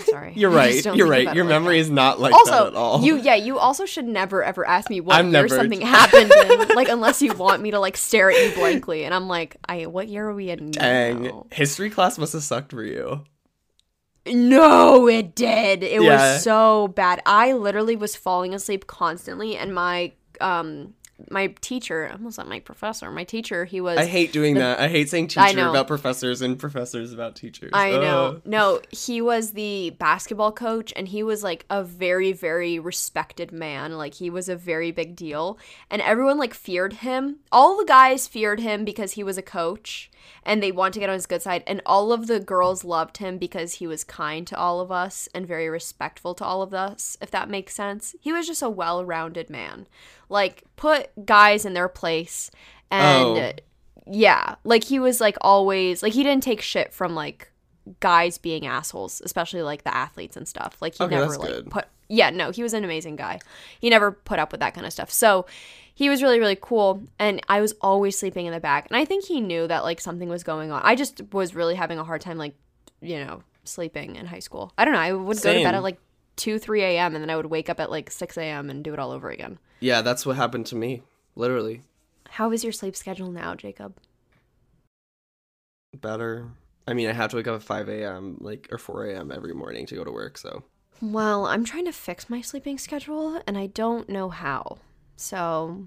Sorry. 0.05 0.33
You're 0.35 0.49
right. 0.49 0.83
You're 0.85 1.07
right. 1.07 1.33
Your 1.33 1.45
like 1.45 1.49
memory 1.49 1.75
that. 1.77 1.81
is 1.81 1.89
not 1.89 2.19
like 2.19 2.31
that 2.33 2.37
Also, 2.53 2.67
at 2.67 2.75
all. 2.75 3.01
you 3.01 3.15
yeah, 3.17 3.35
you 3.35 3.57
also 3.57 3.85
should 3.85 4.05
never 4.05 4.43
ever 4.43 4.67
ask 4.67 4.89
me 4.89 4.99
what 4.99 5.15
I'm 5.15 5.25
year 5.25 5.43
never- 5.43 5.49
something 5.55 5.79
happened 5.99 6.31
in, 6.31 6.67
like 6.75 6.89
unless 6.89 7.21
you 7.21 7.33
want 7.33 7.61
me 7.61 7.71
to 7.71 7.79
like 7.79 7.95
stare 7.97 8.29
at 8.31 8.37
you 8.37 8.53
blankly, 8.55 9.05
and 9.05 9.13
I'm 9.13 9.27
like, 9.27 9.55
I 9.69 9.85
what 9.85 10.07
year 10.09 10.27
are 10.27 10.33
we 10.35 10.49
in? 10.49 10.71
Dang. 10.71 11.23
now? 11.23 11.45
History 11.51 11.89
class 11.89 12.17
must 12.17 12.33
have 12.33 12.43
sucked 12.43 12.71
for 12.71 12.83
you. 12.83 13.23
No, 14.27 15.07
it 15.07 15.35
did. 15.35 15.83
It 15.83 16.01
Yeah. 16.01 16.33
was 16.33 16.43
so 16.43 16.87
bad. 16.89 17.21
I 17.25 17.53
literally 17.53 17.95
was 17.95 18.15
falling 18.15 18.53
asleep 18.55 18.87
constantly, 18.87 19.55
and 19.55 19.73
my 19.73 20.13
um 20.41 20.93
my 21.29 21.47
teacher, 21.61 22.09
almost 22.11 22.37
not 22.37 22.47
my 22.47 22.59
professor, 22.59 23.09
my 23.09 23.23
teacher, 23.23 23.65
he 23.65 23.79
was. 23.79 23.97
I 23.97 24.05
hate 24.05 24.33
doing 24.33 24.55
that. 24.55 24.79
I 24.79 24.89
hate 24.89 25.09
saying 25.09 25.27
teacher 25.27 25.69
about 25.69 25.87
professors 25.87 26.41
and 26.41 26.59
professors 26.59 27.13
about 27.13 27.35
teachers. 27.35 27.71
I 27.73 27.91
know. 27.91 28.41
No, 28.45 28.81
he 28.91 29.21
was 29.21 29.51
the 29.51 29.91
basketball 29.91 30.51
coach 30.51 30.91
and 30.95 31.07
he 31.07 31.23
was 31.23 31.43
like 31.43 31.65
a 31.69 31.83
very 31.83 32.33
very 32.33 32.79
respected 32.79 33.51
man. 33.51 33.97
Like 33.97 34.15
he 34.15 34.29
was 34.29 34.49
a 34.49 34.55
very 34.55 34.91
big 34.91 35.15
deal 35.15 35.57
and 35.89 36.01
everyone 36.01 36.37
like 36.37 36.53
feared 36.53 36.93
him. 36.93 37.37
All 37.51 37.77
the 37.77 37.85
guys 37.85 38.27
feared 38.27 38.59
him 38.59 38.83
because 38.83 39.13
he 39.13 39.23
was 39.23 39.37
a 39.37 39.41
coach 39.41 40.11
and 40.43 40.61
they 40.61 40.71
want 40.71 40.93
to 40.93 40.99
get 40.99 41.09
on 41.09 41.15
his 41.15 41.25
good 41.25 41.41
side 41.41 41.63
and 41.67 41.81
all 41.85 42.11
of 42.11 42.27
the 42.27 42.39
girls 42.39 42.83
loved 42.83 43.17
him 43.17 43.37
because 43.37 43.73
he 43.73 43.87
was 43.87 44.03
kind 44.03 44.45
to 44.47 44.57
all 44.57 44.79
of 44.79 44.91
us 44.91 45.27
and 45.33 45.47
very 45.47 45.69
respectful 45.69 46.33
to 46.35 46.45
all 46.45 46.61
of 46.61 46.73
us, 46.73 47.17
if 47.21 47.31
that 47.31 47.49
makes 47.49 47.73
sense. 47.73 48.15
He 48.19 48.31
was 48.31 48.47
just 48.47 48.61
a 48.61 48.69
well-rounded 48.69 49.49
man. 49.49 49.87
Like 50.29 50.63
put 50.75 51.09
guys 51.25 51.65
in 51.65 51.73
their 51.73 51.89
place 51.89 52.51
and 52.91 53.37
Oh. 53.37 53.51
yeah, 54.07 54.55
like 54.63 54.83
he 54.83 54.99
was 54.99 55.19
like 55.19 55.37
always 55.41 56.03
like 56.03 56.13
he 56.13 56.23
didn't 56.23 56.43
take 56.43 56.61
shit 56.61 56.93
from 56.93 57.15
like 57.15 57.51
guys 57.99 58.37
being 58.37 58.65
assholes, 58.65 59.21
especially 59.23 59.61
like 59.61 59.83
the 59.83 59.95
athletes 59.95 60.35
and 60.35 60.47
stuff. 60.47 60.77
Like 60.81 60.95
he 60.95 61.03
Okay, 61.03 61.15
never 61.15 61.37
like 61.37 61.49
good. 61.49 61.69
put 61.71 61.85
yeah, 62.07 62.29
no, 62.29 62.51
he 62.51 62.61
was 62.61 62.73
an 62.73 62.83
amazing 62.83 63.15
guy. 63.15 63.39
He 63.79 63.89
never 63.89 64.11
put 64.11 64.37
up 64.37 64.51
with 64.51 64.59
that 64.61 64.73
kind 64.75 64.85
of 64.85 64.93
stuff. 64.93 65.11
So 65.11 65.45
he 65.93 66.09
was 66.09 66.21
really 66.21 66.39
really 66.39 66.57
cool 66.59 67.03
and 67.19 67.41
I 67.49 67.61
was 67.61 67.73
always 67.81 68.17
sleeping 68.17 68.45
in 68.45 68.53
the 68.53 68.59
back. 68.59 68.87
And 68.89 68.97
I 68.97 69.05
think 69.05 69.25
he 69.25 69.41
knew 69.41 69.67
that 69.67 69.83
like 69.83 70.01
something 70.01 70.29
was 70.29 70.43
going 70.43 70.71
on. 70.71 70.81
I 70.83 70.95
just 70.95 71.21
was 71.33 71.55
really 71.55 71.75
having 71.75 71.99
a 71.99 72.03
hard 72.03 72.21
time 72.21 72.37
like, 72.37 72.55
you 73.01 73.23
know, 73.23 73.43
sleeping 73.63 74.15
in 74.15 74.25
high 74.25 74.39
school. 74.39 74.71
I 74.77 74.85
don't 74.85 74.93
know, 74.93 74.99
I 74.99 75.13
would 75.13 75.41
go 75.41 75.53
to 75.53 75.63
bed 75.63 75.75
at 75.75 75.83
like 75.83 75.97
2 76.37 76.59
3 76.59 76.83
a.m. 76.83 77.15
and 77.15 77.23
then 77.23 77.29
I 77.29 77.35
would 77.35 77.45
wake 77.47 77.69
up 77.69 77.79
at 77.79 77.89
like 77.89 78.11
6 78.11 78.37
a.m. 78.37 78.69
and 78.69 78.83
do 78.83 78.93
it 78.93 78.99
all 78.99 79.11
over 79.11 79.29
again. 79.29 79.57
Yeah, 79.79 80.01
that's 80.01 80.25
what 80.25 80.35
happened 80.35 80.65
to 80.67 80.75
me. 80.75 81.03
Literally. 81.35 81.81
How 82.29 82.51
is 82.51 82.63
your 82.63 82.73
sleep 82.73 82.95
schedule 82.95 83.31
now, 83.31 83.55
Jacob? 83.55 83.97
Better. 85.93 86.49
I 86.87 86.93
mean, 86.93 87.09
I 87.09 87.13
have 87.13 87.31
to 87.31 87.37
wake 87.37 87.47
up 87.47 87.55
at 87.55 87.63
5 87.63 87.89
a.m. 87.89 88.37
like 88.41 88.67
or 88.71 88.77
4 88.77 89.07
a.m. 89.07 89.31
every 89.31 89.53
morning 89.53 89.85
to 89.87 89.95
go 89.95 90.03
to 90.03 90.11
work. 90.11 90.37
So 90.37 90.63
Well, 91.01 91.45
I'm 91.45 91.63
trying 91.65 91.85
to 91.85 91.91
fix 91.91 92.29
my 92.29 92.41
sleeping 92.41 92.77
schedule 92.77 93.41
and 93.47 93.57
I 93.57 93.67
don't 93.67 94.07
know 94.09 94.29
how. 94.29 94.77
So, 95.17 95.85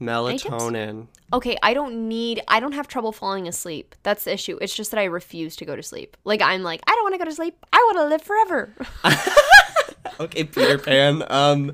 melatonin. 0.00 1.06
okay, 1.32 1.56
I 1.62 1.74
don't 1.74 2.08
need, 2.08 2.42
I 2.48 2.58
don't 2.58 2.72
have 2.72 2.88
trouble 2.88 3.12
falling 3.12 3.46
asleep. 3.46 3.94
That's 4.02 4.24
the 4.24 4.32
issue. 4.32 4.58
It's 4.60 4.74
just 4.74 4.90
that 4.90 4.98
I 4.98 5.04
refuse 5.04 5.54
to 5.56 5.64
go 5.64 5.76
to 5.76 5.82
sleep. 5.82 6.16
Like, 6.24 6.42
I'm 6.42 6.62
like, 6.62 6.82
I 6.86 6.90
don't 6.92 7.04
want 7.04 7.14
to 7.14 7.18
go 7.18 7.24
to 7.24 7.32
sleep. 7.34 7.56
I 7.72 7.76
want 7.76 7.98
to 7.98 8.06
live 8.06 8.22
forever. 8.22 8.74
Okay, 10.20 10.44
Peter 10.44 10.78
Pan. 10.78 11.24
Um, 11.28 11.72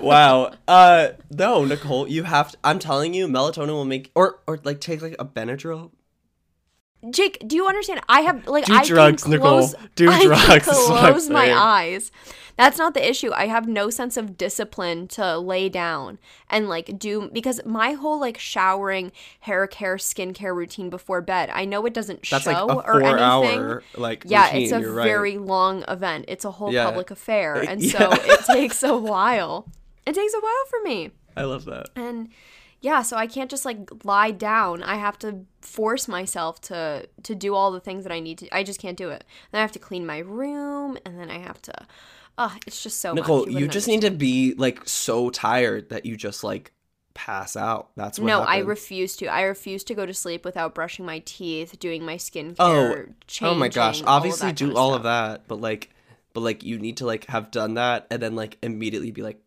wow. 0.00 0.52
Uh, 0.66 1.10
no, 1.30 1.64
Nicole, 1.64 2.08
you 2.08 2.24
have. 2.24 2.50
To, 2.52 2.58
I'm 2.64 2.78
telling 2.80 3.14
you, 3.14 3.28
melatonin 3.28 3.68
will 3.68 3.84
make 3.84 4.10
or 4.16 4.40
or 4.48 4.58
like 4.64 4.80
take 4.80 5.00
like 5.00 5.14
a 5.18 5.24
Benadryl. 5.24 5.92
Jake, 7.10 7.42
do 7.46 7.54
you 7.56 7.66
understand? 7.66 8.00
I 8.08 8.22
have, 8.22 8.46
like, 8.48 8.64
I 8.64 8.66
Do 8.66 8.74
I 8.78 8.84
drugs, 8.84 9.22
can 9.24 9.32
Nicole. 9.32 9.68
Do 9.94 10.10
I 10.10 10.24
drugs, 10.24 10.68
I'm 10.68 10.74
close 11.12 11.30
my 11.30 11.52
eyes. 11.54 12.10
That's 12.56 12.76
not 12.76 12.92
the 12.94 13.08
issue. 13.08 13.30
I 13.32 13.46
have 13.46 13.68
no 13.68 13.88
sense 13.88 14.16
of 14.16 14.36
discipline 14.36 15.06
to 15.08 15.38
lay 15.38 15.68
down 15.68 16.18
and 16.50 16.68
like 16.68 16.98
do 16.98 17.30
because 17.32 17.60
my 17.64 17.92
whole 17.92 18.18
like 18.18 18.36
showering, 18.36 19.12
hair 19.42 19.68
care, 19.68 19.94
skincare 19.96 20.52
routine 20.56 20.90
before 20.90 21.20
bed. 21.20 21.50
I 21.52 21.64
know 21.66 21.86
it 21.86 21.94
doesn't 21.94 22.28
That's 22.28 22.42
show 22.42 22.50
like 22.66 22.88
or 22.88 23.00
anything. 23.00 23.20
hour 23.60 23.84
like 23.96 24.24
yeah, 24.26 24.46
routine. 24.46 24.62
it's 24.64 24.72
a 24.72 24.80
you're 24.80 24.92
right. 24.92 25.04
very 25.04 25.38
long 25.38 25.84
event. 25.86 26.24
It's 26.26 26.44
a 26.44 26.50
whole 26.50 26.72
Yeah. 26.72 26.86
public 26.86 27.12
affair, 27.12 27.54
and 27.68 27.80
Yeah. 27.80 27.96
so 27.96 28.08
it 28.12 28.44
takes 28.46 28.82
a 28.82 28.96
while. 28.96 29.66
It 30.04 30.16
takes 30.16 30.34
a 30.34 30.40
while 30.40 30.64
for 30.68 30.80
me, 30.82 31.12
I 31.36 31.42
love 31.44 31.64
that. 31.66 31.90
and 31.94 32.28
yeah, 32.80 33.02
so 33.02 33.16
I 33.16 33.26
can't 33.26 33.50
just 33.50 33.64
like 33.64 34.04
lie 34.04 34.30
down. 34.30 34.82
I 34.82 34.96
have 34.96 35.18
to 35.20 35.44
force 35.60 36.06
myself 36.06 36.60
to 36.62 37.08
to 37.24 37.34
do 37.34 37.54
all 37.54 37.72
the 37.72 37.80
things 37.80 38.04
that 38.04 38.12
I 38.12 38.20
need 38.20 38.38
to. 38.38 38.54
I 38.54 38.62
just 38.62 38.80
can't 38.80 38.96
do 38.96 39.10
it. 39.10 39.24
Then 39.50 39.58
I 39.58 39.62
have 39.62 39.72
to 39.72 39.78
clean 39.78 40.06
my 40.06 40.18
room, 40.18 40.96
and 41.04 41.18
then 41.18 41.30
I 41.30 41.38
have 41.38 41.60
to. 41.62 41.86
Oh, 42.36 42.54
it's 42.66 42.80
just 42.80 43.00
so 43.00 43.14
Nicole, 43.14 43.40
much. 43.40 43.48
you, 43.48 43.54
wouldn't 43.54 43.72
just 43.72 43.88
need 43.88 44.02
to 44.02 44.12
be 44.12 44.54
like 44.54 44.88
so 44.88 45.28
tired 45.28 45.88
that 45.88 46.06
you 46.06 46.16
just 46.16 46.44
like 46.44 46.72
pass 47.14 47.56
out. 47.56 47.90
That's 47.96 48.20
what. 48.20 48.26
No, 48.26 48.42
I 48.42 48.58
refuse 48.58 49.16
to. 49.16 49.26
I 49.26 49.42
refuse 49.42 49.82
to 49.84 49.94
go 49.94 50.06
to 50.06 50.14
sleep 50.14 50.44
without 50.44 50.72
brushing 50.72 51.04
my 51.04 51.18
teeth, 51.24 51.80
doing 51.80 52.04
my 52.04 52.14
skincare. 52.14 52.54
Oh, 52.60 53.04
oh 53.42 53.54
my 53.54 53.66
gosh! 53.66 53.96
changing, 53.96 54.06
all 54.06 54.16
Obviously, 54.16 54.52
do 54.52 54.76
all 54.76 54.94
of 54.94 55.02
that, 55.02 55.48
but 55.48 55.60
like, 55.60 55.90
but 56.32 56.40
like, 56.40 56.62
you 56.62 56.78
need 56.78 56.98
to 56.98 57.06
like 57.06 57.26
have 57.26 57.50
done 57.50 57.74
that 57.74 58.06
and 58.08 58.22
then 58.22 58.36
like 58.36 58.56
immediately 58.62 59.10
be 59.10 59.22
like, 59.22 59.40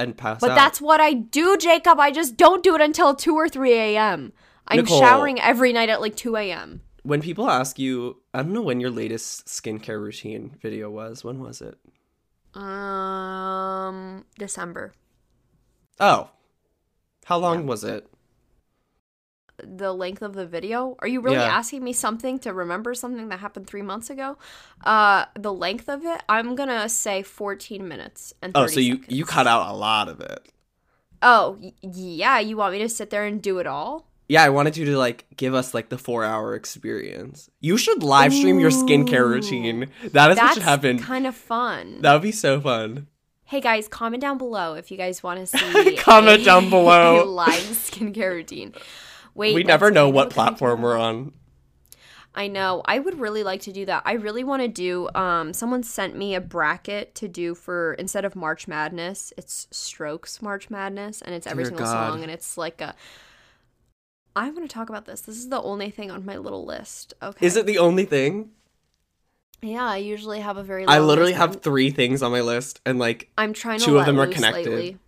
and 0.00 0.16
pass 0.16 0.40
But 0.40 0.50
out. 0.52 0.54
that's 0.56 0.80
what 0.80 1.00
I 1.00 1.12
do, 1.12 1.56
Jacob. 1.56 2.00
I 2.00 2.10
just 2.10 2.36
don't 2.36 2.62
do 2.62 2.74
it 2.74 2.80
until 2.80 3.14
2 3.14 3.34
or 3.34 3.48
3 3.48 3.72
a.m. 3.72 4.32
I'm 4.66 4.78
Nicole. 4.78 5.00
showering 5.00 5.40
every 5.40 5.72
night 5.72 5.88
at 5.88 6.00
like 6.00 6.16
2 6.16 6.36
a.m. 6.36 6.80
when 7.02 7.20
people 7.20 7.48
ask 7.48 7.78
you. 7.78 8.16
I 8.32 8.42
don't 8.42 8.52
know 8.52 8.62
when 8.62 8.80
your 8.80 8.90
latest 8.90 9.46
skincare 9.46 10.00
routine 10.00 10.56
video 10.62 10.90
was. 10.90 11.24
When 11.24 11.40
was 11.40 11.60
it? 11.60 11.76
Um, 12.54 14.24
December. 14.38 14.92
Oh, 15.98 16.30
how 17.26 17.38
long 17.38 17.66
was 17.66 17.84
it? 17.84 18.09
The 19.64 19.92
length 19.92 20.22
of 20.22 20.34
the 20.34 20.46
video? 20.46 20.96
Are 21.00 21.08
you 21.08 21.20
really 21.20 21.36
Yeah. 21.36 21.56
asking 21.56 21.82
me 21.84 21.92
something 21.92 22.38
to 22.40 22.52
remember 22.52 22.94
something 22.94 23.28
that 23.28 23.40
happened 23.40 23.66
three 23.66 23.82
months 23.82 24.10
ago? 24.10 24.36
Uh, 24.84 25.26
the 25.38 25.52
length 25.52 25.88
of 25.88 26.04
it, 26.04 26.22
I'm 26.28 26.54
gonna 26.54 26.88
say 26.88 27.22
14 27.22 27.86
minutes 27.88 28.32
and 28.42 28.54
30 28.54 28.64
Oh, 28.64 28.66
so 28.66 28.80
you 28.80 28.94
seconds. 28.96 29.16
you 29.16 29.24
cut 29.24 29.46
out 29.46 29.70
a 29.70 29.76
lot 29.76 30.08
of 30.08 30.20
it. 30.20 30.50
Oh, 31.22 31.58
y- 31.60 31.72
yeah. 31.82 32.38
You 32.38 32.56
want 32.56 32.72
me 32.72 32.78
to 32.80 32.88
sit 32.88 33.10
there 33.10 33.24
and 33.26 33.42
do 33.42 33.58
it 33.58 33.66
all? 33.66 34.06
Yeah, 34.28 34.44
I 34.44 34.48
wanted 34.48 34.76
you 34.76 34.84
to 34.86 34.96
like 34.96 35.26
give 35.36 35.54
us 35.54 35.74
like 35.74 35.88
the 35.88 35.98
four 35.98 36.24
hour 36.24 36.54
experience. 36.54 37.50
You 37.60 37.76
should 37.76 38.02
live 38.02 38.32
stream 38.32 38.60
your 38.60 38.70
skincare 38.70 39.28
routine. 39.28 39.88
That 40.12 40.30
is 40.30 40.38
what 40.38 40.54
should 40.54 40.62
happen. 40.62 40.98
kind 41.00 41.26
of 41.26 41.34
fun. 41.34 42.00
That 42.02 42.12
would 42.12 42.22
be 42.22 42.30
so 42.32 42.60
fun. 42.60 43.08
Hey 43.44 43.60
guys, 43.60 43.88
comment 43.88 44.20
down 44.20 44.38
below 44.38 44.74
if 44.74 44.92
you 44.92 44.96
guys 44.96 45.24
want 45.24 45.40
to 45.40 45.46
see. 45.58 45.96
Comment 45.96 46.40
a- 46.42 46.44
down 46.44 46.70
below. 46.70 47.24
live 47.26 47.50
skincare 47.64 48.30
routine. 48.30 48.72
Wait, 49.40 49.54
we 49.54 49.64
never 49.64 49.90
know 49.90 50.06
what 50.10 50.28
platform 50.28 50.82
we're 50.82 50.98
on. 50.98 51.32
I 52.34 52.46
know. 52.46 52.82
I 52.84 52.98
would 52.98 53.18
really 53.18 53.42
like 53.42 53.62
to 53.62 53.72
do 53.72 53.86
that. 53.86 54.02
I 54.04 54.12
really 54.12 54.44
want 54.44 54.60
to 54.60 54.68
do. 54.68 55.08
Um, 55.14 55.54
someone 55.54 55.82
sent 55.82 56.14
me 56.14 56.34
a 56.34 56.42
bracket 56.42 57.14
to 57.14 57.26
do 57.26 57.54
for 57.54 57.94
instead 57.94 58.26
of 58.26 58.36
March 58.36 58.68
Madness, 58.68 59.32
it's 59.38 59.66
Strokes 59.70 60.42
March 60.42 60.68
Madness, 60.68 61.22
and 61.22 61.34
it's 61.34 61.46
every 61.46 61.64
Dear 61.64 61.70
single 61.70 61.86
God. 61.86 62.10
song, 62.10 62.22
and 62.22 62.30
it's 62.30 62.58
like 62.58 62.82
a. 62.82 62.94
I 64.36 64.50
want 64.50 64.68
to 64.68 64.68
talk 64.68 64.90
about 64.90 65.06
this. 65.06 65.22
This 65.22 65.38
is 65.38 65.48
the 65.48 65.62
only 65.62 65.90
thing 65.90 66.10
on 66.10 66.26
my 66.26 66.36
little 66.36 66.66
list. 66.66 67.14
Okay. 67.22 67.46
Is 67.46 67.56
it 67.56 67.64
the 67.64 67.78
only 67.78 68.04
thing? 68.04 68.50
Yeah, 69.62 69.86
I 69.86 69.96
usually 69.96 70.40
have 70.40 70.58
a 70.58 70.62
very. 70.62 70.84
I 70.86 70.98
literally 70.98 71.32
list. 71.32 71.40
have 71.40 71.62
three 71.62 71.90
things 71.90 72.22
on 72.22 72.30
my 72.30 72.42
list, 72.42 72.82
and 72.84 72.98
like, 72.98 73.30
I'm 73.38 73.54
trying 73.54 73.78
to 73.78 73.86
two 73.86 73.92
of 73.92 74.00
let 74.00 74.06
them 74.06 74.20
are 74.20 74.26
loose 74.26 74.34
connected. 74.34 74.66
lately. 74.66 74.98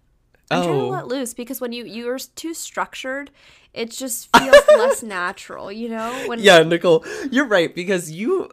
I'm 0.53 0.63
trying 0.65 0.79
to 0.79 0.85
oh, 0.85 0.89
let 0.89 1.07
loose 1.09 1.35
because 1.35 1.61
when 1.61 1.73
you 1.73 1.85
you're 1.85 2.19
too 2.19 2.55
structured, 2.55 3.31
it 3.73 3.91
just 3.91 4.35
feels 4.37 4.69
less 4.69 5.03
natural. 5.03 5.73
You 5.73 5.89
know. 5.89 6.25
When 6.27 6.39
yeah, 6.39 6.63
Nicole, 6.63 7.05
you're 7.31 7.47
right 7.47 7.75
because 7.75 8.11
you 8.11 8.51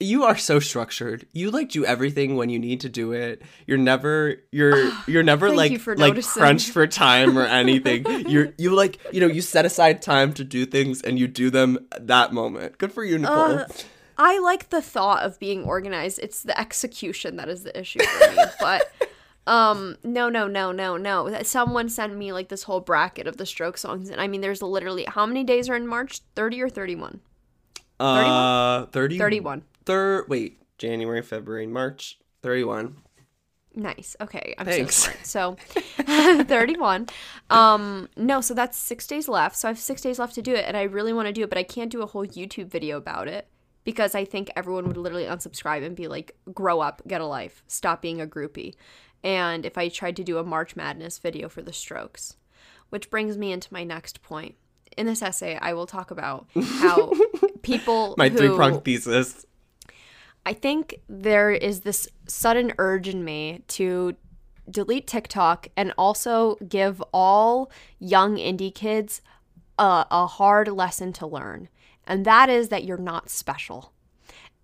you 0.00 0.24
are 0.24 0.36
so 0.36 0.60
structured. 0.60 1.26
You 1.32 1.50
like 1.50 1.70
do 1.70 1.84
everything 1.84 2.36
when 2.36 2.50
you 2.50 2.58
need 2.58 2.80
to 2.80 2.88
do 2.88 3.12
it. 3.12 3.42
You're 3.66 3.78
never 3.78 4.36
you're 4.52 4.92
you're 5.06 5.22
never 5.22 5.50
like 5.50 5.72
you 5.72 5.78
like 5.78 5.98
noticing. 5.98 6.40
crunched 6.40 6.70
for 6.70 6.86
time 6.86 7.38
or 7.38 7.44
anything. 7.44 8.04
you're 8.28 8.52
you 8.58 8.74
like 8.74 9.00
you 9.12 9.20
know 9.20 9.26
you 9.26 9.40
set 9.40 9.64
aside 9.64 10.02
time 10.02 10.32
to 10.34 10.44
do 10.44 10.66
things 10.66 11.02
and 11.02 11.18
you 11.18 11.26
do 11.26 11.50
them 11.50 11.86
that 11.98 12.32
moment. 12.32 12.78
Good 12.78 12.92
for 12.92 13.04
you, 13.04 13.18
Nicole. 13.18 13.58
Uh, 13.60 13.66
I 14.18 14.40
like 14.40 14.70
the 14.70 14.82
thought 14.82 15.22
of 15.22 15.38
being 15.38 15.62
organized. 15.62 16.18
It's 16.20 16.42
the 16.42 16.58
execution 16.58 17.36
that 17.36 17.48
is 17.48 17.62
the 17.62 17.78
issue 17.78 18.00
for 18.00 18.32
me. 18.32 18.42
but 18.60 18.90
um 19.48 19.96
no 20.04 20.28
no 20.28 20.46
no 20.46 20.72
no 20.72 20.96
no. 20.96 21.42
Someone 21.42 21.88
sent 21.88 22.14
me 22.16 22.32
like 22.32 22.48
this 22.48 22.64
whole 22.64 22.80
bracket 22.80 23.26
of 23.26 23.38
the 23.38 23.46
stroke 23.46 23.78
songs 23.78 24.10
and 24.10 24.20
I 24.20 24.28
mean 24.28 24.42
there's 24.42 24.62
literally 24.62 25.04
how 25.04 25.24
many 25.26 25.42
days 25.42 25.68
are 25.68 25.76
in 25.76 25.86
March? 25.86 26.20
30 26.36 26.62
or 26.62 26.68
31? 26.68 27.20
uh, 27.98 28.86
30, 28.86 29.18
31. 29.18 29.62
Thir- 29.84 30.26
wait, 30.28 30.60
January, 30.78 31.22
February, 31.22 31.66
March, 31.66 32.18
thirty-one. 32.42 32.96
Nice. 33.74 34.16
Okay. 34.20 34.54
I'm 34.58 34.66
Thanks. 34.66 35.08
so. 35.22 35.56
So 35.56 35.56
31. 36.44 37.06
Um 37.50 38.08
no, 38.16 38.40
so 38.40 38.52
that's 38.54 38.76
6 38.78 39.06
days 39.06 39.28
left. 39.28 39.56
So 39.56 39.68
I 39.68 39.70
have 39.70 39.78
6 39.78 40.02
days 40.02 40.18
left 40.18 40.34
to 40.34 40.42
do 40.42 40.54
it 40.54 40.64
and 40.66 40.76
I 40.76 40.82
really 40.82 41.12
want 41.12 41.26
to 41.26 41.32
do 41.32 41.42
it, 41.42 41.48
but 41.48 41.58
I 41.58 41.62
can't 41.62 41.90
do 41.90 42.02
a 42.02 42.06
whole 42.06 42.26
YouTube 42.26 42.66
video 42.68 42.96
about 42.96 43.28
it 43.28 43.46
because 43.84 44.14
I 44.14 44.24
think 44.24 44.50
everyone 44.56 44.86
would 44.88 44.96
literally 44.96 45.24
unsubscribe 45.24 45.84
and 45.84 45.96
be 45.96 46.08
like, 46.08 46.36
grow 46.52 46.80
up, 46.80 47.02
get 47.06 47.20
a 47.20 47.26
life, 47.26 47.62
stop 47.68 48.02
being 48.02 48.20
a 48.20 48.26
groupie. 48.26 48.74
And 49.22 49.66
if 49.66 49.76
I 49.76 49.88
tried 49.88 50.16
to 50.16 50.24
do 50.24 50.38
a 50.38 50.44
March 50.44 50.76
Madness 50.76 51.18
video 51.18 51.48
for 51.48 51.62
the 51.62 51.72
strokes, 51.72 52.36
which 52.90 53.10
brings 53.10 53.36
me 53.36 53.52
into 53.52 53.72
my 53.72 53.84
next 53.84 54.22
point. 54.22 54.54
In 54.96 55.06
this 55.06 55.22
essay, 55.22 55.58
I 55.60 55.74
will 55.74 55.86
talk 55.86 56.10
about 56.10 56.48
how 56.54 57.12
people. 57.62 58.14
My 58.16 58.28
three 58.28 58.48
pronged 58.48 58.84
thesis. 58.84 59.44
I 60.46 60.54
think 60.54 61.00
there 61.08 61.50
is 61.50 61.80
this 61.80 62.08
sudden 62.26 62.72
urge 62.78 63.08
in 63.08 63.24
me 63.24 63.62
to 63.68 64.16
delete 64.70 65.06
TikTok 65.06 65.68
and 65.76 65.92
also 65.98 66.56
give 66.66 67.02
all 67.12 67.70
young 67.98 68.36
indie 68.36 68.74
kids 68.74 69.20
a, 69.78 70.06
a 70.10 70.26
hard 70.26 70.68
lesson 70.68 71.12
to 71.14 71.26
learn. 71.26 71.68
And 72.06 72.24
that 72.24 72.48
is 72.48 72.70
that 72.70 72.84
you're 72.84 72.96
not 72.96 73.28
special. 73.28 73.92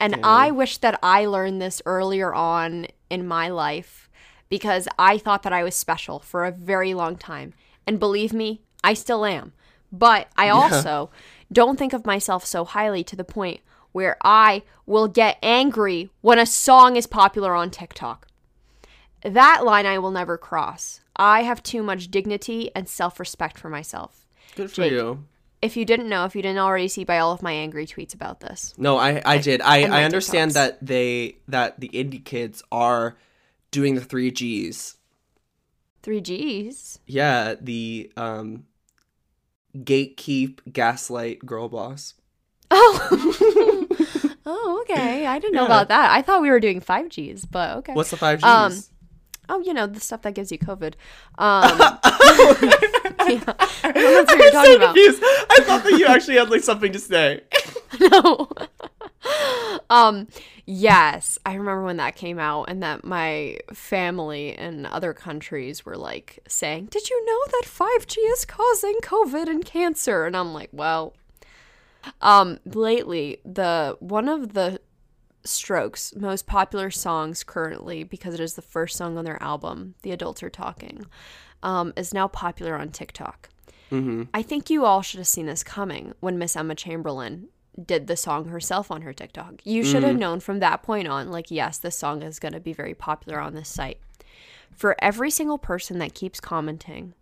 And 0.00 0.20
I 0.24 0.50
wish 0.50 0.78
that 0.78 0.98
I 1.02 1.26
learned 1.26 1.62
this 1.62 1.80
earlier 1.86 2.34
on 2.34 2.86
in 3.10 3.26
my 3.26 3.48
life 3.48 4.03
because 4.48 4.88
I 4.98 5.18
thought 5.18 5.42
that 5.42 5.52
I 5.52 5.62
was 5.64 5.74
special 5.74 6.18
for 6.20 6.44
a 6.44 6.52
very 6.52 6.94
long 6.94 7.16
time. 7.16 7.54
And 7.86 7.98
believe 8.00 8.32
me, 8.32 8.60
I 8.82 8.94
still 8.94 9.24
am. 9.24 9.52
But 9.92 10.28
I 10.36 10.48
also 10.48 11.10
don't 11.52 11.78
think 11.78 11.92
of 11.92 12.06
myself 12.06 12.44
so 12.44 12.64
highly 12.64 13.04
to 13.04 13.16
the 13.16 13.24
point 13.24 13.60
where 13.92 14.16
I 14.22 14.62
will 14.86 15.06
get 15.08 15.38
angry 15.42 16.10
when 16.20 16.38
a 16.38 16.46
song 16.46 16.96
is 16.96 17.06
popular 17.06 17.54
on 17.54 17.70
TikTok. 17.70 18.26
That 19.22 19.64
line 19.64 19.86
I 19.86 19.98
will 19.98 20.10
never 20.10 20.36
cross. 20.36 21.00
I 21.16 21.42
have 21.44 21.62
too 21.62 21.82
much 21.82 22.10
dignity 22.10 22.70
and 22.74 22.88
self 22.88 23.20
respect 23.20 23.56
for 23.58 23.68
myself. 23.68 24.26
Good 24.56 24.70
for 24.70 24.82
Jake. 24.82 24.92
you. 24.92 25.24
If 25.62 25.76
you 25.78 25.84
didn't 25.86 26.08
know, 26.10 26.24
if 26.26 26.36
you 26.36 26.42
didn't 26.42 26.58
already 26.58 26.88
see 26.88 27.04
by 27.04 27.18
all 27.18 27.32
of 27.32 27.40
my 27.40 27.52
angry 27.52 27.86
tweets 27.86 28.12
about 28.14 28.40
this, 28.40 28.74
No, 28.76 28.98
I 28.98 29.22
I 29.24 29.38
did. 29.38 29.62
I 29.62 29.84
I 30.00 30.04
understand 30.04 30.50
TikToks. 30.50 30.54
that 30.54 30.84
they 30.84 31.36
that 31.48 31.80
the 31.80 31.88
indie 31.90 32.22
kids 32.22 32.62
are 32.70 33.16
doing 33.74 33.96
the 33.96 34.00
three 34.00 34.30
G's. 34.30 34.96
three 36.02 36.20
G's. 36.20 37.00
Yeah, 37.06 37.54
the 37.60 38.10
um 38.16 38.64
gatekeep, 39.76 40.60
gaslight, 40.72 41.44
girl 41.44 41.68
boss. 41.68 42.14
Oh, 42.70 43.36
oh, 44.46 44.78
okay. 44.82 45.26
I 45.26 45.38
didn't 45.38 45.54
know 45.54 45.62
Yeah. 45.62 45.66
about 45.66 45.88
that. 45.88 46.10
I 46.12 46.22
thought 46.22 46.40
we 46.42 46.50
were 46.50 46.60
doing 46.60 46.80
five 46.80 47.08
G's, 47.08 47.44
but 47.44 47.76
okay. 47.78 47.92
What's 47.94 48.10
the 48.10 48.16
five 48.16 48.38
G's? 48.40 48.44
Um, 48.44 48.72
Oh, 49.46 49.60
you 49.60 49.74
know 49.74 49.86
the 49.86 50.00
stuff 50.00 50.22
that 50.22 50.32
gives 50.34 50.50
you 50.50 50.58
COVID. 50.58 50.94
Um, 51.38 51.68
yeah. 51.68 51.98
You're 53.94 54.22
about. 54.22 54.94
confused. 54.94 55.22
I 55.22 55.58
thought 55.64 55.82
that 55.84 55.96
you 55.98 56.06
actually 56.06 56.36
had 56.36 56.48
like 56.50 56.62
something 56.62 56.92
to 56.92 56.98
say. 56.98 57.42
no. 58.00 58.48
um 59.90 60.28
yes, 60.66 61.38
I 61.46 61.54
remember 61.54 61.84
when 61.84 61.96
that 61.98 62.16
came 62.16 62.38
out 62.38 62.64
and 62.68 62.82
that 62.82 63.04
my 63.04 63.58
family 63.72 64.56
in 64.56 64.86
other 64.86 65.12
countries 65.12 65.84
were 65.84 65.96
like 65.96 66.40
saying, 66.48 66.86
"Did 66.86 67.08
you 67.10 67.24
know 67.24 67.38
that 67.52 67.64
5G 67.66 68.16
is 68.32 68.44
causing 68.44 68.96
COVID 69.02 69.48
and 69.48 69.64
cancer?" 69.64 70.24
And 70.26 70.36
I'm 70.36 70.52
like, 70.52 70.70
"Well, 70.72 71.14
um 72.20 72.58
lately 72.64 73.40
the 73.44 73.96
one 74.00 74.28
of 74.28 74.52
the 74.54 74.80
Strokes 75.46 76.14
most 76.16 76.46
popular 76.46 76.90
songs 76.90 77.44
currently 77.44 78.02
because 78.02 78.32
it 78.32 78.40
is 78.40 78.54
the 78.54 78.62
first 78.62 78.96
song 78.96 79.18
on 79.18 79.26
their 79.26 79.42
album, 79.42 79.94
The 80.00 80.10
Adults 80.12 80.42
Are 80.42 80.48
Talking, 80.48 81.04
um, 81.62 81.92
is 81.98 82.14
now 82.14 82.28
popular 82.28 82.76
on 82.76 82.88
TikTok. 82.90 83.50
I 84.32 84.40
think 84.42 84.70
you 84.70 84.86
all 84.86 85.02
should 85.02 85.18
have 85.18 85.28
seen 85.28 85.44
this 85.44 85.62
coming 85.62 86.14
when 86.20 86.38
Miss 86.38 86.56
Emma 86.56 86.74
Chamberlain 86.74 87.48
did 87.82 88.06
the 88.06 88.16
song 88.16 88.48
herself 88.48 88.90
on 88.90 89.02
her 89.02 89.12
TikTok. 89.12 89.60
You 89.64 89.84
should 89.84 90.02
have 90.02 90.16
mm. 90.16 90.20
known 90.20 90.40
from 90.40 90.60
that 90.60 90.82
point 90.82 91.08
on, 91.08 91.30
like, 91.30 91.50
yes, 91.50 91.78
this 91.78 91.96
song 91.96 92.22
is 92.22 92.38
going 92.38 92.52
to 92.52 92.60
be 92.60 92.72
very 92.72 92.94
popular 92.94 93.40
on 93.40 93.54
this 93.54 93.68
site. 93.68 93.98
For 94.70 94.96
every 95.00 95.30
single 95.30 95.58
person 95.58 95.98
that 95.98 96.14
keeps 96.14 96.40
commenting, 96.40 97.14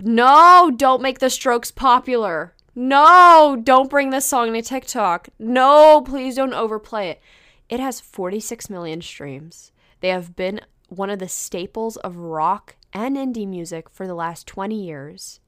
no, 0.00 0.72
don't 0.74 1.02
make 1.02 1.18
the 1.18 1.30
strokes 1.30 1.70
popular. 1.70 2.54
No, 2.74 3.60
don't 3.62 3.90
bring 3.90 4.10
this 4.10 4.26
song 4.26 4.52
to 4.52 4.62
TikTok. 4.62 5.28
No, 5.38 6.02
please 6.02 6.36
don't 6.36 6.54
overplay 6.54 7.10
it. 7.10 7.20
It 7.68 7.80
has 7.80 8.00
46 8.00 8.70
million 8.70 9.02
streams. 9.02 9.72
They 10.00 10.08
have 10.08 10.34
been 10.34 10.60
one 10.88 11.10
of 11.10 11.18
the 11.18 11.28
staples 11.28 11.96
of 11.98 12.16
rock 12.16 12.76
and 12.92 13.16
indie 13.16 13.46
music 13.46 13.88
for 13.88 14.06
the 14.06 14.14
last 14.14 14.46
20 14.46 14.74
years. 14.74 15.40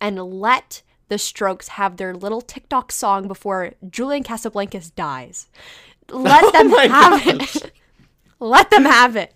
And 0.00 0.18
let 0.18 0.82
the 1.10 1.18
Strokes 1.18 1.68
have 1.68 1.98
their 1.98 2.14
little 2.14 2.40
TikTok 2.40 2.90
song 2.90 3.28
before 3.28 3.72
Julian 3.90 4.22
Casablancas 4.24 4.94
dies. 4.94 5.48
Let 6.08 6.42
oh 6.46 6.50
them 6.52 6.70
my 6.70 6.86
have 6.86 7.38
gosh. 7.38 7.56
it. 7.56 7.72
let 8.40 8.70
them 8.70 8.84
have 8.86 9.16
it. 9.16 9.34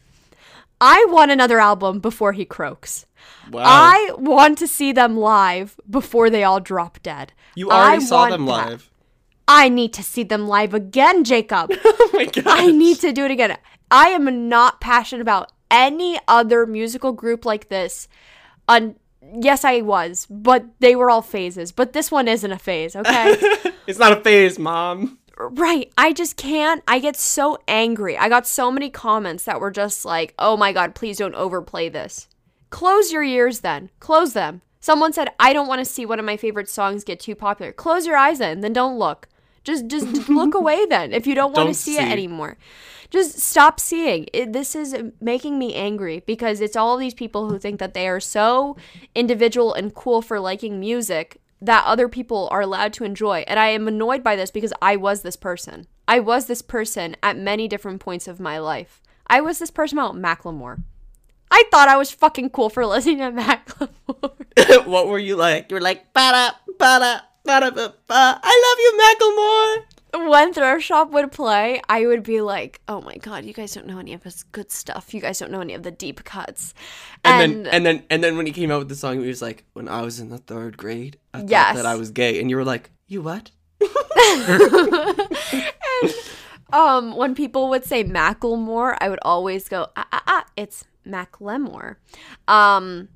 I 0.80 1.04
want 1.10 1.30
another 1.30 1.60
album 1.60 1.98
before 2.00 2.32
he 2.32 2.44
croaks. 2.44 3.06
Wow. 3.50 3.62
I 3.64 4.12
want 4.16 4.56
to 4.58 4.66
see 4.66 4.92
them 4.92 5.16
live 5.16 5.78
before 5.88 6.30
they 6.30 6.44
all 6.44 6.60
drop 6.60 6.98
dead. 7.02 7.32
you 7.54 7.70
already 7.70 7.96
I 8.02 8.06
saw 8.06 8.28
them 8.30 8.46
that. 8.46 8.68
live. 8.70 8.90
I 9.46 9.68
need 9.68 9.92
to 9.94 10.02
see 10.02 10.22
them 10.22 10.48
live 10.48 10.72
again, 10.72 11.22
Jacob. 11.24 11.70
Oh 11.84 12.10
my 12.14 12.26
god. 12.26 12.46
I 12.46 12.66
need 12.70 12.98
to 13.00 13.12
do 13.12 13.24
it 13.24 13.30
again. 13.32 13.56
I 13.90 14.08
am 14.10 14.48
not 14.48 14.80
passionate 14.80 15.20
about 15.22 15.50
any 15.70 16.18
other 16.28 16.64
musical 16.64 17.12
group 17.12 17.44
like 17.44 17.68
this. 17.68 18.06
Un- 18.68 18.94
yes, 19.32 19.64
I 19.64 19.80
was, 19.80 20.26
but 20.28 20.64
they 20.80 20.96
were 20.96 21.10
all 21.10 21.22
phases. 21.22 21.72
But 21.72 21.92
this 21.92 22.10
one 22.10 22.28
isn't 22.28 22.52
a 22.52 22.58
phase, 22.58 22.96
okay? 22.96 23.36
It's 23.86 23.98
not 23.98 24.12
a 24.12 24.20
phase, 24.22 24.58
mom. 24.58 25.18
Right. 25.36 25.92
I 25.98 26.14
just 26.14 26.38
can't. 26.38 26.82
I 26.88 27.00
get 27.00 27.16
so 27.16 27.58
angry. 27.68 28.16
I 28.16 28.30
got 28.30 28.46
so 28.46 28.70
many 28.70 28.88
comments 28.88 29.44
that 29.44 29.60
were 29.60 29.70
just 29.70 30.06
like, 30.06 30.32
oh 30.38 30.56
my 30.56 30.72
God, 30.72 30.94
please 30.94 31.18
don't 31.18 31.34
overplay 31.34 31.90
this. 31.90 32.28
Close 32.70 33.12
your 33.12 33.22
ears 33.22 33.60
then. 33.60 33.90
Close 34.00 34.32
them. 34.32 34.62
Someone 34.80 35.12
said, 35.12 35.28
I 35.38 35.52
don't 35.52 35.68
want 35.68 35.80
to 35.80 35.84
see 35.84 36.06
one 36.06 36.18
of 36.18 36.24
my 36.24 36.36
favorite 36.36 36.68
songs 36.68 37.04
get 37.04 37.20
too 37.20 37.34
popular. 37.34 37.72
Close 37.72 38.06
your 38.06 38.16
eyes 38.16 38.38
then, 38.38 38.60
then 38.60 38.72
don't 38.72 38.98
look. 38.98 39.28
Just 39.64 39.88
just, 39.88 40.06
look 40.28 40.54
away 40.54 40.86
then 40.86 41.12
if 41.12 41.26
you 41.26 41.34
don't 41.34 41.56
want 41.56 41.68
to 41.68 41.74
see, 41.74 41.96
see. 41.96 42.02
it 42.02 42.08
anymore. 42.08 42.56
Just 43.10 43.38
stop 43.38 43.78
seeing. 43.78 44.26
It, 44.32 44.52
this 44.52 44.74
is 44.74 44.96
making 45.20 45.58
me 45.58 45.74
angry 45.74 46.22
because 46.26 46.60
it's 46.60 46.76
all 46.76 46.96
these 46.96 47.14
people 47.14 47.48
who 47.48 47.58
think 47.58 47.78
that 47.78 47.94
they 47.94 48.08
are 48.08 48.20
so 48.20 48.76
individual 49.14 49.72
and 49.72 49.94
cool 49.94 50.20
for 50.20 50.40
liking 50.40 50.80
music 50.80 51.40
that 51.60 51.84
other 51.86 52.08
people 52.08 52.48
are 52.50 52.60
allowed 52.60 52.92
to 52.94 53.04
enjoy. 53.04 53.44
And 53.46 53.58
I 53.58 53.68
am 53.68 53.88
annoyed 53.88 54.22
by 54.22 54.36
this 54.36 54.50
because 54.50 54.72
I 54.82 54.96
was 54.96 55.22
this 55.22 55.36
person. 55.36 55.86
I 56.06 56.20
was 56.20 56.46
this 56.46 56.62
person 56.62 57.16
at 57.22 57.38
many 57.38 57.68
different 57.68 58.00
points 58.00 58.28
of 58.28 58.40
my 58.40 58.58
life. 58.58 59.00
I 59.26 59.40
was 59.40 59.58
this 59.58 59.70
person 59.70 59.98
about 59.98 60.16
Macklemore. 60.16 60.82
I 61.50 61.64
thought 61.70 61.88
I 61.88 61.96
was 61.96 62.10
fucking 62.10 62.50
cool 62.50 62.68
for 62.68 62.84
listening 62.94 63.18
to 63.18 63.30
Macklemore. 63.30 64.86
what 64.86 65.08
were 65.08 65.18
you 65.18 65.36
like? 65.36 65.70
You 65.70 65.76
were 65.76 65.80
like, 65.80 66.12
ba-da, 66.12 66.50
ba-da, 66.78 66.78
ba-da, 66.78 66.98
ba, 66.98 67.20
ba. 67.20 67.22
I 68.44 68.54
love 68.64 68.78
you, 68.84 68.92
Macklemore. 69.02 70.28
when 70.30 70.52
Thrift 70.52 70.84
Shop 70.84 71.10
would 71.10 71.32
play, 71.32 71.80
I 71.88 72.06
would 72.06 72.22
be 72.22 72.40
like, 72.40 72.80
"Oh 72.88 73.00
my 73.00 73.16
god, 73.16 73.44
you 73.44 73.52
guys 73.52 73.74
don't 73.74 73.86
know 73.86 73.98
any 73.98 74.14
of 74.14 74.22
his 74.22 74.44
good 74.44 74.70
stuff. 74.70 75.12
You 75.12 75.20
guys 75.20 75.38
don't 75.38 75.50
know 75.50 75.60
any 75.60 75.74
of 75.74 75.82
the 75.82 75.90
deep 75.90 76.24
cuts." 76.24 76.74
And, 77.24 77.64
then 77.64 77.72
and 77.72 77.86
then 77.86 78.02
and 78.10 78.24
then 78.24 78.36
when 78.36 78.46
he 78.46 78.52
came 78.52 78.70
out 78.70 78.78
with 78.78 78.88
the 78.88 78.96
song, 78.96 79.20
he 79.20 79.28
was 79.28 79.42
like, 79.42 79.64
"When 79.72 79.88
I 79.88 80.02
was 80.02 80.20
in 80.20 80.28
the 80.30 80.38
third 80.38 80.76
grade, 80.76 81.18
I 81.32 81.40
thought 81.40 81.48
that 81.76 81.86
I 81.86 81.96
was 81.96 82.10
gay," 82.10 82.40
and 82.40 82.48
you 82.48 82.56
were 82.56 82.64
like, 82.64 82.90
"You 83.06 83.22
what?" 83.22 83.50
um, 86.72 87.16
when 87.16 87.34
people 87.34 87.68
would 87.70 87.84
say 87.84 88.04
Macklemore, 88.04 88.96
I 89.00 89.08
would 89.08 89.18
always 89.22 89.68
go, 89.68 89.88
ah, 89.96 90.06
ah, 90.12 90.22
ah, 90.26 90.44
it's 90.56 90.84
Macklemore. 91.06 91.96
Um, 92.48 93.08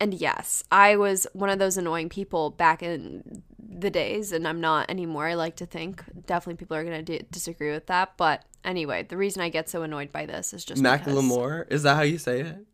and 0.00 0.14
yes, 0.14 0.64
I 0.70 0.96
was 0.96 1.26
one 1.32 1.50
of 1.50 1.58
those 1.58 1.76
annoying 1.76 2.08
people 2.08 2.50
back 2.50 2.82
in 2.82 3.42
the 3.66 3.90
days, 3.90 4.32
and 4.32 4.46
I'm 4.48 4.60
not 4.60 4.90
anymore. 4.90 5.26
I 5.26 5.34
like 5.34 5.56
to 5.56 5.66
think 5.66 6.02
definitely 6.26 6.58
people 6.58 6.76
are 6.76 6.84
gonna 6.84 7.02
d- 7.02 7.22
disagree 7.30 7.70
with 7.70 7.86
that, 7.86 8.16
but 8.16 8.44
anyway, 8.64 9.04
the 9.08 9.16
reason 9.16 9.40
I 9.42 9.48
get 9.48 9.68
so 9.68 9.82
annoyed 9.82 10.10
by 10.12 10.26
this 10.26 10.52
is 10.52 10.64
just 10.64 10.82
because- 10.82 11.00
Macklemore 11.00 11.70
is 11.70 11.82
that 11.84 11.94
how 11.96 12.02
you 12.02 12.18
say 12.18 12.40
it? 12.40 12.66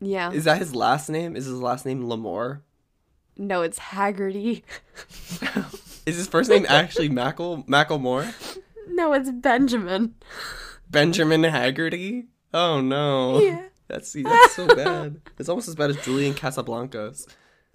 Yeah, 0.00 0.30
Is 0.32 0.44
that 0.44 0.58
his 0.58 0.74
last 0.74 1.08
name? 1.08 1.34
Is 1.36 1.46
his 1.46 1.60
last 1.60 1.84
name 1.86 2.04
Lamore? 2.04 2.60
no, 3.36 3.62
it's 3.62 3.78
Haggerty. 3.78 4.64
Is 6.06 6.16
his 6.16 6.26
first 6.26 6.48
name 6.50 6.64
actually 6.68 7.08
Mackle 7.08 7.62
Macklemore? 7.64 8.32
no, 8.88 9.12
it's 9.12 9.30
Benjamin. 9.30 10.14
Benjamin 10.90 11.44
Haggerty? 11.44 12.26
Oh 12.54 12.80
no. 12.80 13.40
Yeah. 13.40 13.62
That's 13.88 14.12
that's 14.12 14.54
so 14.54 14.66
bad. 14.66 15.20
It's 15.38 15.48
almost 15.48 15.68
as 15.68 15.74
bad 15.74 15.90
as 15.90 15.96
Julian 15.98 16.34
Casablancas. 16.34 17.26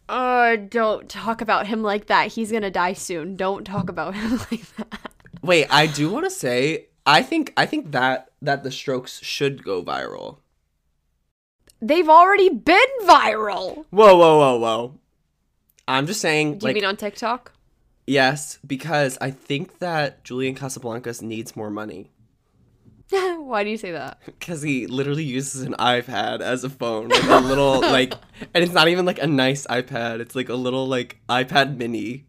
Oh, 0.09 0.55
don't 0.57 1.09
talk 1.09 1.41
about 1.41 1.67
him 1.67 1.81
like 1.81 2.07
that. 2.07 2.27
He's 2.33 2.51
gonna 2.51 2.71
die 2.71 2.93
soon. 2.93 3.35
Don't 3.35 3.63
talk 3.63 3.89
about 3.89 4.15
him 4.15 4.31
like 4.51 4.75
that. 4.77 5.11
Wait, 5.41 5.67
I 5.69 5.87
do 5.87 6.09
want 6.09 6.25
to 6.25 6.31
say 6.31 6.87
I 7.05 7.21
think 7.21 7.53
I 7.57 7.65
think 7.65 7.91
that 7.91 8.31
that 8.41 8.63
the 8.63 8.71
Strokes 8.71 9.21
should 9.23 9.63
go 9.63 9.83
viral. 9.83 10.37
They've 11.81 12.07
already 12.07 12.49
been 12.49 12.77
viral. 13.03 13.85
Whoa, 13.89 14.15
whoa, 14.15 14.37
whoa, 14.37 14.57
whoa. 14.57 14.99
I'm 15.85 16.07
just 16.07 16.21
saying 16.21 16.59
Do 16.59 16.65
you 16.65 16.69
like 16.69 16.75
mean 16.75 16.85
on 16.85 16.95
TikTok? 16.95 17.51
Yes, 18.07 18.59
because 18.65 19.17
I 19.21 19.31
think 19.31 19.79
that 19.79 20.23
Julian 20.23 20.55
Casablancas 20.55 21.21
needs 21.21 21.55
more 21.55 21.69
money. 21.69 22.11
Why 23.37 23.63
do 23.63 23.69
you 23.69 23.77
say 23.77 23.91
that? 23.91 24.19
Because 24.25 24.61
he 24.61 24.87
literally 24.87 25.23
uses 25.23 25.61
an 25.61 25.75
iPad 25.77 26.41
as 26.41 26.63
a 26.63 26.69
phone, 26.69 27.09
like 27.09 27.23
a 27.23 27.37
little 27.37 27.81
like, 27.81 28.13
and 28.53 28.63
it's 28.63 28.73
not 28.73 28.87
even 28.87 29.05
like 29.05 29.19
a 29.19 29.27
nice 29.27 29.67
iPad. 29.67 30.19
It's 30.19 30.35
like 30.35 30.49
a 30.49 30.55
little 30.55 30.87
like 30.87 31.19
iPad 31.29 31.77
Mini. 31.77 32.25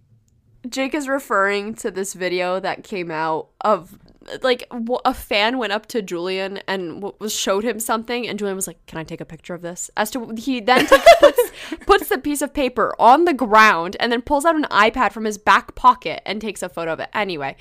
Jake 0.69 0.95
is 0.95 1.09
referring 1.09 1.75
to 1.77 1.91
this 1.91 2.15
video 2.15 2.61
that 2.61 2.85
came 2.85 3.11
out 3.11 3.49
of 3.63 3.99
like 4.43 4.67
a 5.05 5.15
fan 5.15 5.59
went 5.59 5.73
up 5.73 5.87
to 5.87 6.03
Julian 6.03 6.59
and 6.67 7.03
was 7.19 7.35
showed 7.35 7.65
him 7.65 7.79
something, 7.81 8.27
and 8.27 8.39
Julian 8.39 8.57
was 8.57 8.67
like, 8.67 8.85
"Can 8.87 8.99
I 8.99 9.05
take 9.05 9.21
a 9.21 9.25
picture 9.25 9.55
of 9.55 9.63
this?" 9.63 9.91
As 9.97 10.11
to 10.13 10.35
he 10.37 10.61
then 10.61 10.87
takes, 10.87 11.15
puts 11.21 11.51
puts 11.87 12.09
the 12.09 12.19
piece 12.19 12.43
of 12.43 12.53
paper 12.55 12.95
on 12.99 13.25
the 13.25 13.35
ground 13.35 13.97
and 14.01 14.11
then 14.11 14.23
pulls 14.23 14.45
out 14.45 14.57
an 14.57 14.65
iPad 14.71 15.13
from 15.13 15.25
his 15.25 15.39
back 15.39 15.75
pocket 15.75 16.23
and 16.27 16.41
takes 16.41 16.63
a 16.63 16.69
photo 16.69 16.93
of 16.93 17.01
it. 17.01 17.09
Anyway, 17.15 17.57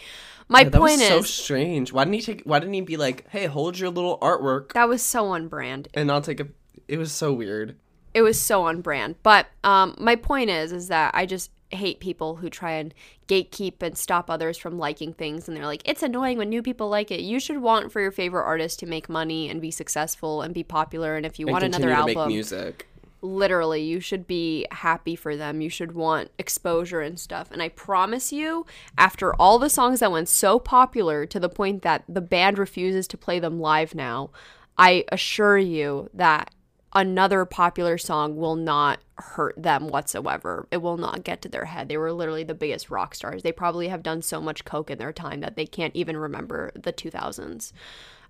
my 0.50 0.60
Yeah, 0.62 0.70
that 0.70 0.80
point 0.80 1.00
was 1.00 1.08
so 1.08 1.22
strange. 1.22 1.92
Why 1.94 2.04
didn't 2.04 2.16
he 2.16 2.22
take? 2.22 2.44
Why 2.44 2.60
didn't 2.60 2.74
he 2.74 2.82
be 2.82 2.98
like, 2.98 3.30
"Hey, 3.30 3.46
hold 3.46 3.78
your 3.80 3.90
little 3.90 4.18
artwork," 4.20 4.74
that 4.74 4.88
was 4.88 5.02
so 5.02 5.28
on 5.28 5.48
brand. 5.48 5.88
and 5.94 6.12
I'll 6.12 6.22
take 6.22 6.40
a. 6.40 6.48
It 6.88 6.98
was 6.98 7.12
so 7.12 7.34
weird. 7.34 7.78
it 8.14 8.22
was 8.22 8.40
so 8.40 8.64
on 8.66 8.82
brand. 8.82 9.16
But 9.24 9.48
um, 9.64 9.96
my 9.98 10.16
point 10.16 10.50
is, 10.50 10.72
is 10.72 10.88
that 10.90 11.12
I 11.16 11.26
just 11.26 11.50
hate 11.76 12.00
people 12.00 12.38
who 12.38 12.50
try 12.50 12.72
and 12.72 12.94
gatekeep 13.28 13.82
and 13.82 13.98
stop 13.98 14.30
others 14.30 14.58
from 14.58 14.78
liking 14.78 15.14
things, 15.14 15.48
and 15.48 15.56
they're 15.58 15.66
like, 15.66 15.82
it's 15.86 16.04
annoying 16.04 16.38
when 16.38 16.50
new 16.50 16.62
people 16.62 16.90
like 16.90 17.12
it. 17.12 17.22
You 17.22 17.40
should 17.40 17.58
want 17.62 17.92
for 17.92 18.02
your 18.02 18.12
favorite 18.12 18.44
artist 18.44 18.80
to 18.80 18.86
make 18.86 19.10
money 19.10 19.50
and 19.50 19.62
be 19.62 19.72
successful 19.72 20.42
and 20.42 20.54
be 20.54 20.64
popular, 20.64 21.16
and 21.16 21.26
if 21.26 21.40
you 21.40 21.48
And 21.48 21.54
want 21.54 21.64
another 21.64 21.90
album, 21.90 22.28
music. 22.30 22.88
literally, 23.22 23.82
you 23.82 24.00
should 24.02 24.28
be 24.28 24.66
happy 24.72 25.16
for 25.16 25.38
them. 25.38 25.62
You 25.62 25.70
should 25.70 25.94
want 25.94 26.30
exposure 26.38 27.00
and 27.02 27.18
stuff. 27.20 27.50
And 27.52 27.62
I 27.62 27.70
promise 27.70 28.34
you, 28.34 28.66
after 28.98 29.34
all 29.36 29.60
the 29.60 29.70
songs 29.70 30.02
that 30.02 30.12
went 30.12 30.28
so 30.28 30.60
popular 30.60 31.26
to 31.28 31.40
the 31.40 31.50
point 31.50 31.84
that 31.84 32.04
the 32.10 32.22
band 32.22 32.58
refuses 32.58 33.08
to 33.08 33.18
play 33.18 33.40
them 33.40 33.60
live 33.60 33.96
now, 33.96 34.30
I 34.78 35.06
assure 35.12 35.58
you 35.58 36.10
that 36.14 36.54
another 36.96 37.46
popular 37.46 37.98
song 37.98 38.36
will 38.36 38.56
not 38.56 39.00
hurt 39.18 39.56
them 39.62 39.88
whatsoever. 39.88 40.68
It 40.72 40.78
will 40.78 40.98
not 40.98 41.24
get 41.24 41.42
to 41.44 41.50
their 41.50 41.66
head. 41.66 41.90
They 41.90 41.98
were 41.98 42.12
literally 42.12 42.44
the 42.44 42.54
biggest 42.54 42.90
rock 42.90 43.16
stars. 43.16 43.44
They 43.44 43.52
probably 43.52 43.88
have 43.88 44.04
done 44.04 44.22
so 44.22 44.40
much 44.42 44.66
coke 44.66 44.92
in 44.92 44.98
their 44.98 45.14
time 45.14 45.42
that 45.42 45.56
they 45.56 45.66
can't 45.66 45.96
even 45.96 46.18
remember 46.18 46.72
the 46.76 46.94
2000s. 46.94 47.72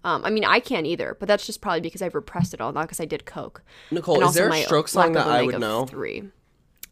Um, 0.05 0.25
I 0.25 0.29
mean, 0.29 0.43
I 0.43 0.59
can't 0.59 0.85
either, 0.85 1.15
but 1.17 1.27
that's 1.27 1.45
just 1.45 1.61
probably 1.61 1.81
because 1.81 2.01
I've 2.01 2.15
repressed 2.15 2.53
it 2.53 2.59
all, 2.59 2.73
not 2.73 2.83
because 2.83 2.99
I 2.99 3.05
did 3.05 3.25
coke. 3.25 3.63
Nicole, 3.89 4.15
And 4.15 4.25
is 4.25 4.33
there 4.33 4.49
a 4.49 4.63
stroke 4.63 4.89
song 4.89 5.13
that 5.13 5.27
I 5.27 5.43
would 5.43 5.59
know? 5.59 5.85
Three. 5.85 6.23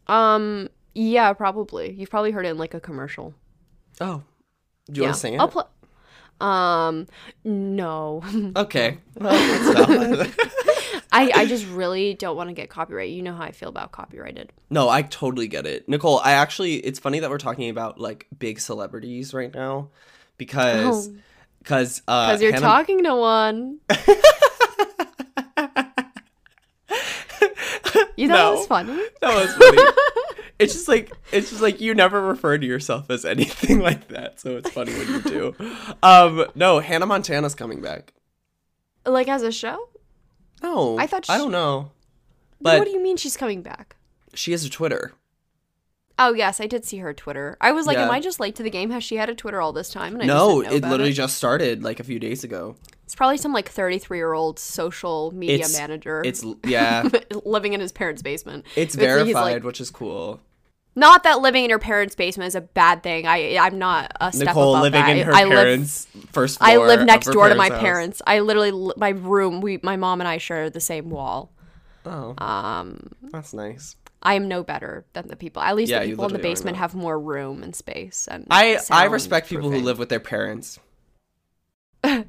Um. 0.06 0.68
Yeah, 0.94 1.32
probably. 1.32 1.92
You've 1.92 2.10
probably 2.10 2.32
heard 2.32 2.46
it 2.46 2.50
in 2.50 2.58
like 2.58 2.74
a 2.74 2.80
commercial. 2.80 3.34
Oh, 4.00 4.22
do 4.90 4.98
you 4.98 5.02
yeah. 5.02 5.08
want 5.08 5.14
to 5.14 5.20
sing 5.20 5.34
it? 5.34 5.40
I'll 5.40 5.48
pl- 5.48 5.68
um. 6.40 7.06
No. 7.44 8.22
okay. 8.56 8.98
Well. 9.14 10.26
I 11.12 11.30
I 11.34 11.46
just 11.54 11.66
really 11.68 12.14
don't 12.14 12.36
want 12.36 12.48
to 12.48 12.54
get 12.54 12.68
copyright. 12.70 13.10
You 13.10 13.22
know 13.22 13.34
how 13.34 13.44
I 13.44 13.52
feel 13.52 13.68
about 13.68 13.92
copyrighted. 13.92 14.52
no, 14.70 14.88
I 14.88 15.02
totally 15.02 15.46
get 15.48 15.66
it, 15.66 15.88
Nicole. 15.88 16.18
I 16.20 16.32
actually, 16.32 16.76
it's 16.76 16.98
funny 16.98 17.20
that 17.20 17.30
we're 17.30 17.38
talking 17.38 17.68
about 17.70 18.00
like 18.00 18.26
big 18.38 18.58
celebrities 18.60 19.32
right 19.34 19.52
now, 19.54 19.90
because 20.38 21.08
Oh. 21.08 21.14
because 21.58 22.02
uh, 22.08 22.28
Because 22.28 22.42
you're 22.42 22.52
Hannah- 22.52 22.66
talking 22.66 23.04
to 23.04 23.14
one. 23.14 23.78
You 28.16 28.28
thought 28.28 28.34
No. 28.36 28.52
it 28.52 28.56
was 28.58 28.66
funny? 28.66 29.02
That 29.20 29.34
was 29.34 29.52
funny. 29.54 29.82
it's 30.58 30.74
just 30.74 30.86
like 30.86 31.10
it's 31.32 31.48
just 31.50 31.62
like 31.62 31.80
you 31.80 31.94
never 31.94 32.20
refer 32.20 32.56
to 32.58 32.64
yourself 32.66 33.10
as 33.10 33.24
anything 33.24 33.80
like 33.88 34.08
that, 34.08 34.38
so 34.38 34.56
it's 34.58 34.70
funny 34.70 34.92
when 34.92 35.08
you 35.08 35.20
do. 35.22 35.54
Um, 36.02 36.44
no, 36.54 36.78
Hannah 36.80 37.06
Montana's 37.06 37.54
coming 37.54 37.80
back. 37.80 38.12
Like 39.06 39.28
as 39.28 39.42
a 39.42 39.50
show? 39.50 39.88
No, 40.62 40.98
I 40.98 41.06
thought 41.06 41.28
I 41.28 41.38
don't 41.38 41.52
know, 41.52 41.90
But 42.60 42.78
what 42.78 42.84
do 42.86 42.90
you 42.92 43.02
mean 43.02 43.16
she's 43.16 43.36
coming 43.36 43.62
back? 43.62 43.96
she 44.34 44.52
has 44.52 44.64
a 44.64 44.70
Twitter. 44.70 45.12
Oh 46.18 46.34
yes, 46.34 46.60
I 46.60 46.66
did 46.66 46.84
see 46.84 46.98
her 46.98 47.12
Twitter. 47.14 47.56
I 47.60 47.72
was 47.72 47.86
like, 47.86 47.96
Yeah. 47.96 48.04
am 48.04 48.10
I 48.10 48.20
just 48.20 48.38
late 48.38 48.54
to 48.56 48.62
the 48.62 48.70
game? 48.70 48.90
Has 48.90 49.02
she 49.02 49.16
had 49.16 49.28
a 49.28 49.34
Twitter 49.34 49.60
all 49.60 49.72
this 49.72 49.90
time? 49.90 50.12
And 50.14 50.22
I 50.22 50.26
no, 50.26 50.60
it 50.60 50.82
literally 50.82 51.10
it? 51.10 51.14
just 51.14 51.36
started 51.36 51.82
like 51.82 52.00
a 52.00 52.04
few 52.04 52.18
days 52.18 52.44
ago. 52.44 52.76
It's 53.04 53.14
probably 53.14 53.38
some 53.38 53.52
like 53.52 53.68
33 53.68 54.18
year 54.18 54.32
old 54.32 54.58
social 54.58 55.32
media 55.34 55.56
It's- 55.56 55.76
manager. 55.76 56.22
It's 56.24 56.44
yeah, 56.64 57.08
living 57.44 57.72
in 57.72 57.80
his 57.80 57.92
parents' 57.92 58.22
basement. 58.22 58.64
it's 58.76 58.94
he's 58.94 59.02
verified, 59.02 59.34
like- 59.34 59.64
which 59.64 59.80
is 59.80 59.90
cool. 59.90 60.40
Not 60.94 61.22
that 61.24 61.40
living 61.40 61.64
in 61.64 61.70
your 61.70 61.78
parents' 61.78 62.14
basement 62.14 62.48
is 62.48 62.54
a 62.54 62.60
bad 62.60 63.02
thing. 63.02 63.26
I 63.26 63.56
I'm 63.58 63.78
not 63.78 64.12
a 64.20 64.30
step 64.32 64.48
Nicole 64.48 64.74
above 64.74 64.82
living 64.84 65.00
that. 65.00 65.16
in 65.16 65.26
her 65.26 65.34
I 65.34 65.44
live 65.44 65.50
parents' 65.56 66.06
first 66.32 66.58
floor. 66.58 66.68
I 66.70 66.76
live 66.76 67.06
next 67.06 67.30
door 67.30 67.48
to 67.48 67.54
my 67.54 67.70
house. 67.70 67.80
parents. 67.80 68.22
I 68.26 68.40
literally 68.40 68.92
my 68.96 69.10
room. 69.10 69.60
We 69.60 69.80
my 69.82 69.96
mom 69.96 70.20
and 70.20 70.28
I 70.28 70.38
share 70.38 70.68
the 70.68 70.80
same 70.80 71.08
wall. 71.08 71.50
Oh, 72.04 72.34
Um, 72.38 73.10
that's 73.30 73.54
nice. 73.54 73.96
I 74.22 74.34
am 74.34 74.48
no 74.48 74.62
better 74.62 75.04
than 75.14 75.28
the 75.28 75.36
people. 75.36 75.62
At 75.62 75.76
least 75.76 75.90
Yeah, 75.90 76.00
the 76.00 76.06
people 76.10 76.26
in 76.26 76.32
the 76.32 76.38
basement 76.38 76.76
have 76.76 76.94
more 76.94 77.18
room 77.18 77.62
and 77.62 77.74
space. 77.74 78.28
And 78.30 78.46
I 78.50 78.78
I 78.90 79.04
respect 79.06 79.48
people 79.48 79.70
who 79.70 79.78
live 79.80 79.98
with 79.98 80.08
their 80.10 80.20
parents. 80.20 80.78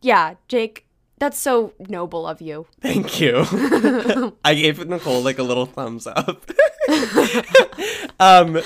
Yeah, 0.00 0.34
Jake, 0.46 0.86
that's 1.18 1.38
so 1.38 1.72
noble 1.78 2.26
of 2.26 2.40
you. 2.40 2.66
Thank 2.80 3.20
you. 3.20 3.44
I 4.44 4.54
gave 4.54 4.86
Nicole 4.86 5.20
like 5.22 5.38
a 5.38 5.42
little 5.42 5.66
thumbs 5.66 6.06
up. 6.06 6.50
um. 8.20 8.60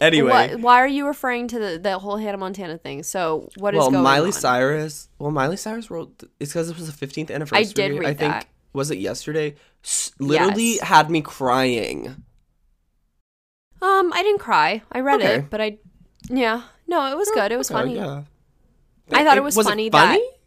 Anyway, 0.00 0.30
What, 0.30 0.60
why 0.60 0.78
are 0.80 0.88
you 0.88 1.06
referring 1.06 1.46
to 1.48 1.58
the, 1.58 1.78
the 1.78 1.98
whole 1.98 2.16
Hannah 2.16 2.38
Montana 2.38 2.78
thing? 2.78 3.02
So 3.02 3.50
what 3.58 3.74
is 3.74 3.80
well, 3.80 3.90
Miley 3.90 4.28
on? 4.28 4.32
Cyrus. 4.32 5.10
Well, 5.18 5.30
Miley 5.30 5.58
Cyrus 5.58 5.90
wrote. 5.90 6.22
It's 6.40 6.52
because 6.52 6.70
it 6.70 6.76
was 6.78 6.90
the 6.90 7.06
15th 7.06 7.30
anniversary. 7.30 7.58
I 7.66 7.70
did 7.70 7.98
read 7.98 8.08
I 8.08 8.14
think 8.14 8.32
that. 8.32 8.46
was 8.72 8.90
it 8.90 8.96
yesterday. 8.98 9.56
S- 9.84 10.12
literally 10.18 10.76
Yes. 10.76 10.84
had 10.84 11.10
me 11.10 11.20
crying. 11.20 12.24
Um, 13.82 14.10
I 14.14 14.22
didn't 14.22 14.40
cry. 14.40 14.80
I 14.90 15.00
read 15.00 15.20
Okay. 15.20 15.34
it, 15.36 15.50
but 15.50 15.60
I, 15.60 15.78
yeah, 16.30 16.62
no, 16.86 17.10
it 17.12 17.16
was 17.16 17.30
good. 17.34 17.52
It 17.52 17.56
was 17.58 17.70
Okay, 17.70 17.80
funny. 17.80 17.96
Yeah. 17.96 18.22
I 19.12 19.22
thought 19.24 19.36
it 19.36 19.42
was, 19.42 19.54
was 19.56 19.66
funny, 19.66 19.86
It 19.88 19.92
funny? 19.92 20.18
that 20.18 20.39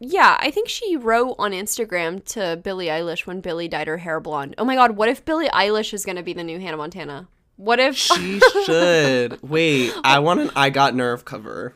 yeah, 0.00 0.36
I 0.40 0.50
think 0.50 0.68
she 0.68 0.96
wrote 0.96 1.34
on 1.38 1.52
Instagram 1.52 2.24
to 2.26 2.56
Billie 2.62 2.86
Eilish 2.86 3.26
when 3.26 3.40
Billie 3.40 3.68
dyed 3.68 3.86
her 3.88 3.98
hair 3.98 4.20
blonde. 4.20 4.54
Oh 4.58 4.64
my 4.64 4.74
god, 4.74 4.92
what 4.92 5.08
if 5.08 5.24
Billie 5.24 5.48
Eilish 5.48 5.92
is 5.92 6.04
gonna 6.04 6.22
be 6.22 6.32
the 6.32 6.44
new 6.44 6.58
Hannah 6.60 6.76
Montana? 6.76 7.28
What 7.56 7.80
if 7.80 7.96
She 7.96 8.40
should. 8.64 9.42
Wait, 9.48 9.92
I 10.04 10.20
want 10.20 10.40
an 10.40 10.50
I 10.54 10.70
Got 10.70 10.94
Nerve 10.94 11.24
cover. 11.24 11.74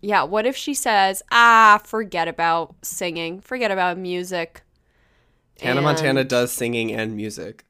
yeah, 0.00 0.24
what 0.24 0.46
if 0.46 0.56
she 0.56 0.74
says, 0.74 1.22
ah, 1.30 1.80
forget 1.84 2.26
about 2.26 2.74
singing, 2.82 3.40
forget 3.40 3.70
about 3.70 3.96
music. 3.98 4.62
Hannah 5.60 5.76
And- 5.76 5.84
Montana 5.84 6.24
does 6.24 6.50
singing 6.50 6.90
and 6.92 7.14
music. 7.16 7.64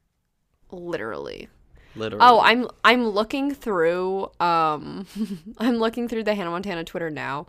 Literally. 0.71 1.49
Literally. 1.95 2.25
Oh, 2.27 2.39
I'm 2.39 2.67
I'm 2.83 3.07
looking 3.07 3.53
through 3.53 4.31
um 4.39 5.05
I'm 5.59 5.75
looking 5.77 6.07
through 6.07 6.23
the 6.23 6.33
Hannah 6.33 6.49
Montana 6.49 6.83
Twitter 6.83 7.11
now 7.11 7.45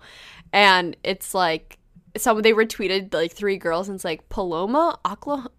and 0.53 0.95
it's 1.03 1.33
like 1.33 1.79
some 2.17 2.41
they 2.43 2.53
retweeted 2.53 3.13
like 3.13 3.33
three 3.33 3.57
girls 3.57 3.89
and 3.89 3.97
it's 3.97 4.05
like 4.05 4.29
Paloma 4.29 4.99
Oklahoma, 5.05 5.51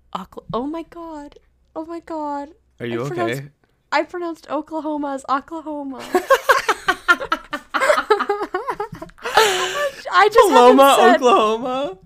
Oh 0.53 0.65
my 0.65 0.83
god. 0.83 1.37
Oh 1.75 1.85
my 1.85 1.99
god. 1.99 2.49
Are 2.79 2.85
you 2.85 3.03
I 3.03 3.07
pronounced- 3.07 3.39
okay? 3.41 3.49
I 3.91 4.03
pronounced 4.03 4.49
Oklahoma 4.49 5.13
as 5.13 5.25
Oklahoma. 5.29 6.03
I 10.15 10.29
just 10.29 10.49
Paloma, 10.49 10.95
said, 10.97 11.15
Oklahoma. 11.15 11.97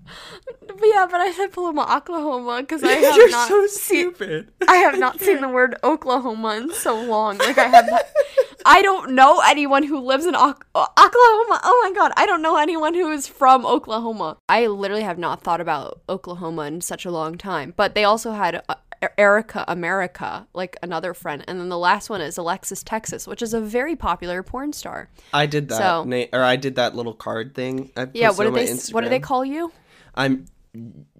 But 0.66 0.86
yeah, 0.86 1.06
but 1.10 1.20
I 1.20 1.30
said 1.32 1.52
Paloma, 1.52 1.86
Oklahoma 1.96 2.60
because 2.60 2.82
I 2.82 2.92
have 3.06 3.16
You're 3.16 3.30
not 3.30 3.48
so 3.48 3.66
seen 3.66 4.14
stupid. 4.14 4.52
I 4.68 4.76
have 4.76 4.98
not 4.98 5.20
seen 5.20 5.40
the 5.40 5.48
word 5.48 5.76
Oklahoma 5.84 6.56
in 6.56 6.72
so 6.74 7.00
long. 7.00 7.38
Like 7.38 7.58
I 7.58 7.66
have 7.68 7.88
not. 7.88 8.02
I 8.66 8.82
don't 8.82 9.12
know 9.14 9.40
anyone 9.46 9.84
who 9.84 9.98
lives 10.00 10.26
in 10.26 10.34
O- 10.36 10.48
Oklahoma. 10.74 11.60
Oh 11.64 11.80
my 11.88 11.92
god, 11.94 12.12
I 12.16 12.26
don't 12.26 12.42
know 12.42 12.56
anyone 12.58 12.94
who 12.94 13.10
is 13.10 13.26
from 13.26 13.64
Oklahoma. 13.64 14.36
I 14.48 14.66
literally 14.66 15.02
have 15.02 15.18
not 15.18 15.42
thought 15.42 15.60
about 15.60 16.00
Oklahoma 16.08 16.62
in 16.62 16.80
such 16.80 17.04
a 17.06 17.10
long 17.10 17.38
time. 17.38 17.72
But 17.76 17.94
they 17.94 18.04
also 18.04 18.32
had 18.32 18.62
uh, 18.68 18.74
Erica 19.18 19.64
America, 19.66 20.46
like 20.52 20.76
another 20.82 21.14
friend, 21.14 21.42
and 21.48 21.58
then 21.60 21.68
the 21.68 21.78
last 21.78 22.10
one 22.10 22.20
is 22.20 22.36
Alexis 22.36 22.82
Texas, 22.82 23.26
which 23.26 23.40
is 23.42 23.54
a 23.54 23.60
very 23.60 23.96
popular 23.96 24.42
porn 24.42 24.72
star. 24.72 25.08
I 25.32 25.46
did 25.46 25.68
that, 25.68 25.78
So- 25.78 26.04
na- 26.04 26.26
or 26.32 26.42
I 26.42 26.56
did 26.56 26.74
that 26.76 26.94
little 26.94 27.14
card 27.14 27.54
thing. 27.54 27.90
I 27.96 28.08
Yeah, 28.12 28.30
what 28.30 28.44
do 28.44 28.50
they 28.52 28.74
what 28.92 29.02
do 29.02 29.08
they 29.08 29.20
call 29.20 29.44
you? 29.44 29.72
I'm 30.14 30.46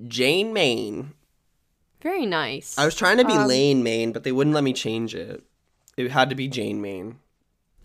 Jane 0.07 0.53
Maine. 0.53 1.13
Very 2.03 2.27
nice. 2.27 2.79
I 2.79 2.85
was 2.85 2.95
trying 2.95 3.19
to 3.19 3.25
be 3.25 3.33
Um, 3.35 3.47
Lane 3.47 3.83
Maine, 3.83 4.13
but 4.13 4.25
they 4.25 4.33
wouldn't 4.33 4.55
let 4.55 4.65
me 4.65 4.73
change 4.73 5.15
it. 5.15 5.43
It 5.97 6.11
had 6.11 6.31
to 6.31 6.35
be 6.35 6.49
Jane 6.49 6.81
Maine. 6.81 7.19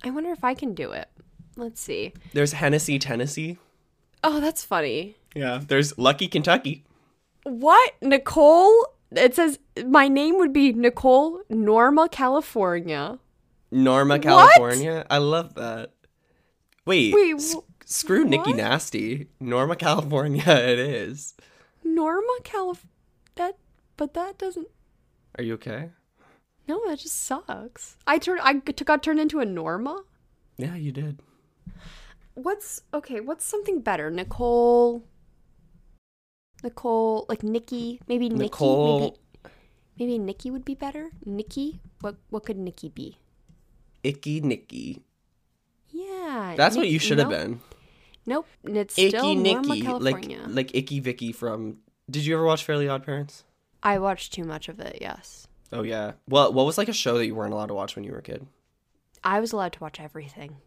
I 0.03 0.09
wonder 0.09 0.31
if 0.31 0.43
I 0.43 0.53
can 0.53 0.73
do 0.73 0.91
it. 0.91 1.09
Let's 1.57 1.81
see. 1.81 2.13
There's 2.33 2.53
Hennessy, 2.53 2.99
Tennessee. 2.99 3.57
Oh, 4.23 4.39
that's 4.39 4.63
funny. 4.63 5.15
Yeah. 5.35 5.61
There's 5.65 5.97
Lucky, 5.97 6.27
Kentucky. 6.27 6.83
What? 7.43 7.93
Nicole? 8.01 8.93
It 9.15 9.35
says 9.35 9.59
my 9.85 10.07
name 10.07 10.37
would 10.37 10.53
be 10.53 10.73
Nicole 10.73 11.41
Norma, 11.49 12.09
California. 12.09 13.19
Norma, 13.71 14.19
California. 14.19 15.05
I 15.09 15.17
love 15.17 15.55
that. 15.55 15.91
Wait, 16.85 17.13
Wait, 17.13 17.41
screw 17.85 18.23
Nikki? 18.23 18.53
Nasty. 18.53 19.27
Norma, 19.39 19.75
California. 19.75 20.43
It 20.47 20.79
is. 20.79 21.33
Norma, 21.83 22.37
Calif. 22.43 22.85
That, 23.35 23.57
but 23.97 24.13
that 24.13 24.37
doesn't. 24.37 24.67
Are 25.37 25.43
you 25.43 25.55
okay? 25.55 25.89
No, 26.67 26.81
that 26.87 26.99
just 26.99 27.21
sucks. 27.23 27.97
I 28.07 28.17
turned. 28.17 28.41
I 28.43 28.53
got 28.53 29.03
turned 29.03 29.19
into 29.19 29.39
a 29.39 29.45
Norma. 29.45 30.03
Yeah, 30.57 30.75
you 30.75 30.91
did. 30.91 31.19
What's 32.33 32.81
okay? 32.93 33.19
What's 33.19 33.45
something 33.45 33.81
better? 33.81 34.09
Nicole. 34.09 35.03
Nicole, 36.63 37.25
like 37.29 37.43
Nikki, 37.43 37.99
maybe 38.07 38.29
Nikki. 38.29 38.43
Nicole. 38.43 38.99
Maybe, 38.99 39.17
maybe 39.97 40.17
Nikki 40.19 40.51
would 40.51 40.65
be 40.65 40.75
better. 40.75 41.09
Nikki. 41.25 41.81
What? 42.01 42.15
What 42.29 42.45
could 42.45 42.57
Nikki 42.57 42.89
be? 42.89 43.19
Icky 44.03 44.41
Nikki. 44.41 45.01
Yeah. 45.89 46.53
That's 46.57 46.75
what 46.75 46.87
you 46.87 46.99
should 46.99 47.19
have 47.19 47.29
nope, 47.29 47.39
been. 47.39 47.61
Nope. 48.25 48.47
and 48.65 48.77
It's 48.77 48.97
Icky 48.97 49.09
still 49.09 49.35
Nikki, 49.35 49.83
like 49.83 50.27
like 50.47 50.75
Icky 50.75 50.99
Vicky 50.99 51.31
from. 51.31 51.77
Did 52.09 52.25
you 52.25 52.35
ever 52.35 52.45
watch 52.45 52.63
Fairly 52.63 52.87
Odd 52.87 53.03
Parents? 53.03 53.43
I 53.81 53.99
watched 53.99 54.33
too 54.33 54.43
much 54.43 54.67
of 54.69 54.79
it. 54.79 54.99
Yes. 55.01 55.47
Oh 55.71 55.83
yeah. 55.83 56.13
Well, 56.27 56.51
what 56.53 56.65
was 56.65 56.77
like 56.77 56.89
a 56.89 56.93
show 56.93 57.17
that 57.17 57.25
you 57.25 57.35
weren't 57.35 57.53
allowed 57.53 57.67
to 57.67 57.73
watch 57.73 57.95
when 57.95 58.03
you 58.03 58.11
were 58.11 58.19
a 58.19 58.23
kid? 58.23 58.45
I 59.23 59.39
was 59.39 59.53
allowed 59.53 59.73
to 59.73 59.79
watch 59.79 59.99
everything. 59.99 60.57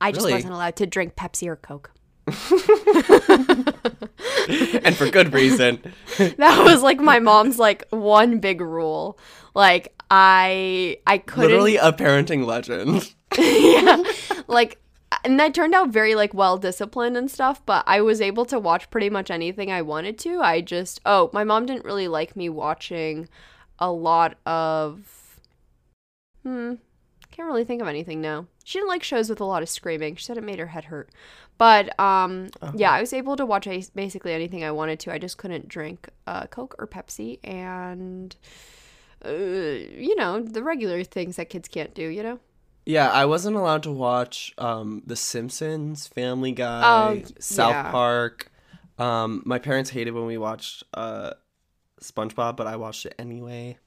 I 0.00 0.10
just 0.12 0.22
Really? 0.24 0.34
wasn't 0.34 0.54
allowed 0.54 0.76
to 0.76 0.86
drink 0.86 1.14
Pepsi 1.14 1.46
or 1.46 1.56
Coke. 1.56 1.92
and 4.84 4.96
for 4.96 5.10
good 5.10 5.32
reason. 5.32 5.80
That 6.38 6.64
was 6.64 6.82
like 6.82 7.00
my 7.00 7.20
mom's 7.20 7.58
like 7.58 7.86
one 7.90 8.40
big 8.40 8.60
rule. 8.60 9.18
Like 9.54 9.94
I 10.10 10.98
I 11.06 11.18
couldn't 11.18 11.50
Literally 11.50 11.76
a 11.76 11.92
parenting 11.92 12.44
legend. 12.44 13.14
yeah. 13.38 14.02
Like 14.46 14.80
and 15.24 15.40
I 15.40 15.50
turned 15.50 15.74
out 15.74 15.90
very 15.90 16.14
like 16.14 16.34
well 16.34 16.58
disciplined 16.58 17.16
and 17.16 17.30
stuff, 17.30 17.64
but 17.64 17.84
I 17.86 18.00
was 18.00 18.20
able 18.20 18.44
to 18.46 18.58
watch 18.58 18.90
pretty 18.90 19.10
much 19.10 19.30
anything 19.30 19.70
I 19.70 19.82
wanted 19.82 20.18
to. 20.20 20.40
I 20.40 20.60
just 20.60 21.00
oh, 21.06 21.30
my 21.32 21.44
mom 21.44 21.66
didn't 21.66 21.84
really 21.84 22.08
like 22.08 22.36
me 22.36 22.48
watching 22.48 23.28
a 23.78 23.92
lot 23.92 24.36
of 24.44 25.40
hmm 26.42 26.74
can't 27.38 27.46
really 27.48 27.64
think 27.64 27.80
of 27.80 27.88
anything 27.88 28.20
now. 28.20 28.46
She 28.64 28.78
didn't 28.78 28.88
like 28.88 29.02
shows 29.04 29.30
with 29.30 29.40
a 29.40 29.44
lot 29.44 29.62
of 29.62 29.68
screaming. 29.68 30.16
She 30.16 30.24
said 30.24 30.36
it 30.36 30.42
made 30.44 30.58
her 30.58 30.66
head 30.66 30.84
hurt. 30.86 31.10
But 31.56 31.98
um 32.00 32.50
yeah, 32.74 32.90
I 32.90 33.00
was 33.00 33.12
able 33.12 33.36
to 33.36 33.46
watch 33.46 33.68
basically 33.94 34.32
anything 34.32 34.64
I 34.64 34.72
wanted 34.72 34.98
to. 35.00 35.12
I 35.12 35.18
just 35.18 35.38
couldn't 35.38 35.68
drink 35.68 36.08
uh, 36.26 36.46
Coke 36.46 36.74
or 36.78 36.86
Pepsi 36.86 37.38
and 37.44 38.34
uh, 39.24 39.30
you 39.30 40.14
know, 40.16 40.40
the 40.40 40.62
regular 40.62 41.02
things 41.04 41.36
that 41.36 41.48
kids 41.48 41.68
can't 41.68 41.94
do, 41.94 42.06
you 42.06 42.22
know? 42.22 42.38
Yeah, 42.86 43.10
I 43.10 43.24
wasn't 43.26 43.56
allowed 43.56 43.82
to 43.84 43.92
watch 43.92 44.54
um, 44.58 45.02
The 45.06 45.16
Simpsons, 45.16 46.06
Family 46.06 46.52
Guy, 46.52 46.82
Oh, 46.84 47.22
South 47.38 47.70
yeah. 47.70 47.90
Park. 47.90 48.50
Um, 48.98 49.42
my 49.44 49.58
parents 49.58 49.90
hated 49.90 50.12
when 50.12 50.26
we 50.26 50.38
watched 50.38 50.84
uh, 50.94 51.32
SpongeBob, 52.00 52.56
but 52.56 52.66
I 52.66 52.76
watched 52.76 53.06
it 53.06 53.14
anyway. 53.18 53.78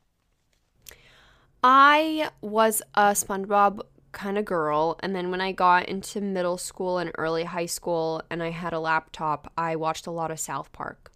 I 1.63 2.31
was 2.41 2.81
a 2.95 3.11
SpongeBob 3.11 3.81
kind 4.13 4.37
of 4.37 4.45
girl, 4.45 4.97
and 5.01 5.15
then 5.15 5.29
when 5.29 5.41
I 5.41 5.51
got 5.51 5.87
into 5.87 6.19
middle 6.19 6.57
school 6.57 6.97
and 6.97 7.11
early 7.17 7.43
high 7.43 7.67
school 7.67 8.23
and 8.31 8.41
I 8.41 8.49
had 8.49 8.73
a 8.73 8.79
laptop, 8.79 9.51
I 9.57 9.75
watched 9.75 10.07
a 10.07 10.11
lot 10.11 10.31
of 10.31 10.39
South 10.39 10.71
Park. 10.73 11.11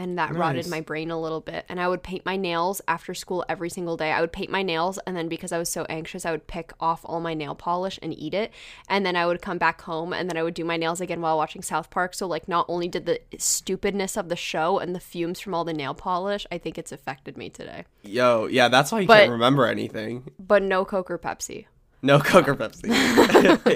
And 0.00 0.16
that 0.16 0.34
rotted 0.34 0.66
my 0.66 0.80
brain 0.80 1.10
a 1.10 1.20
little 1.20 1.42
bit. 1.42 1.66
And 1.68 1.78
I 1.78 1.86
would 1.86 2.02
paint 2.02 2.24
my 2.24 2.36
nails 2.38 2.80
after 2.88 3.12
school 3.12 3.44
every 3.50 3.68
single 3.68 3.98
day. 3.98 4.12
I 4.12 4.22
would 4.22 4.32
paint 4.32 4.50
my 4.50 4.62
nails, 4.62 4.98
and 5.06 5.14
then 5.14 5.28
because 5.28 5.52
I 5.52 5.58
was 5.58 5.68
so 5.68 5.84
anxious, 5.90 6.24
I 6.24 6.30
would 6.30 6.46
pick 6.46 6.72
off 6.80 7.02
all 7.04 7.20
my 7.20 7.34
nail 7.34 7.54
polish 7.54 7.98
and 8.00 8.18
eat 8.18 8.32
it. 8.32 8.50
And 8.88 9.04
then 9.04 9.14
I 9.14 9.26
would 9.26 9.42
come 9.42 9.58
back 9.58 9.82
home, 9.82 10.14
and 10.14 10.30
then 10.30 10.38
I 10.38 10.42
would 10.42 10.54
do 10.54 10.64
my 10.64 10.78
nails 10.78 11.02
again 11.02 11.20
while 11.20 11.36
watching 11.36 11.60
South 11.60 11.90
Park. 11.90 12.14
So, 12.14 12.26
like, 12.26 12.48
not 12.48 12.64
only 12.66 12.88
did 12.88 13.04
the 13.04 13.20
stupidness 13.36 14.16
of 14.16 14.30
the 14.30 14.36
show 14.36 14.78
and 14.78 14.94
the 14.94 15.00
fumes 15.00 15.38
from 15.38 15.52
all 15.52 15.64
the 15.66 15.74
nail 15.74 15.92
polish, 15.92 16.46
I 16.50 16.56
think 16.56 16.78
it's 16.78 16.92
affected 16.92 17.36
me 17.36 17.50
today. 17.50 17.84
Yo, 18.02 18.46
yeah, 18.46 18.68
that's 18.68 18.90
why 18.90 19.00
you 19.00 19.06
But- 19.06 19.18
can't 19.18 19.32
remember 19.32 19.66
anything. 19.66 20.30
But 20.38 20.62
no 20.62 20.86
Coke 20.86 21.10
or 21.10 21.18
Pepsi. 21.18 21.66
No 22.00 22.18
Coke 22.20 22.48
or 22.48 22.54
Pepsi. 22.54 22.88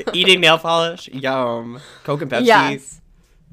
Eating 0.14 0.40
nail 0.40 0.56
polish? 0.56 1.08
Yum. 1.08 1.80
Coke 2.04 2.22
and 2.22 2.30
Pepsi? 2.30 2.46
Yes. 2.46 3.02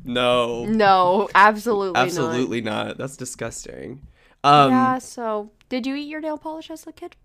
No. 0.03 0.65
No, 0.65 1.29
absolutely, 1.35 1.99
Absolutely 1.99 2.61
not. 2.61 2.97
That's 2.97 3.17
disgusting. 3.17 4.07
Um, 4.43 4.71
yeah. 4.71 4.97
So, 4.97 5.51
did 5.69 5.85
you 5.85 5.95
eat 5.95 6.07
your 6.09 6.21
nail 6.21 6.37
polish 6.37 6.69
as 6.71 6.87
a 6.87 6.91
kid? 6.91 7.15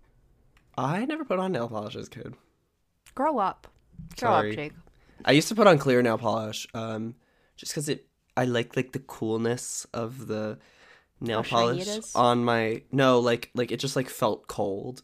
I 0.77 1.05
never 1.05 1.25
put 1.25 1.39
on 1.39 1.51
nail 1.53 1.67
polish 1.67 1.95
as 1.95 2.07
a 2.07 2.09
kid. 2.11 2.35
Grow 3.15 3.39
up. 3.39 3.67
Grow 4.19 4.29
Sorry. 4.29 4.49
up, 4.51 4.55
Jake. 4.55 4.73
I 5.25 5.31
used 5.31 5.47
to 5.47 5.55
put 5.55 5.65
on 5.65 5.79
clear 5.79 6.01
nail 6.03 6.17
polish, 6.19 6.67
um, 6.73 7.15
just 7.55 7.71
because 7.71 7.89
it. 7.89 8.05
I 8.35 8.45
like 8.45 8.75
like 8.75 8.91
the 8.91 8.99
coolness 8.99 9.87
of 9.91 10.27
the 10.27 10.59
nail 11.19 11.41
How 11.41 11.49
polish 11.61 11.87
on 12.13 12.45
my. 12.45 12.83
No, 12.91 13.19
like 13.19 13.49
like 13.55 13.71
it 13.71 13.79
just 13.79 13.95
like 13.95 14.09
felt 14.09 14.47
cold 14.47 15.01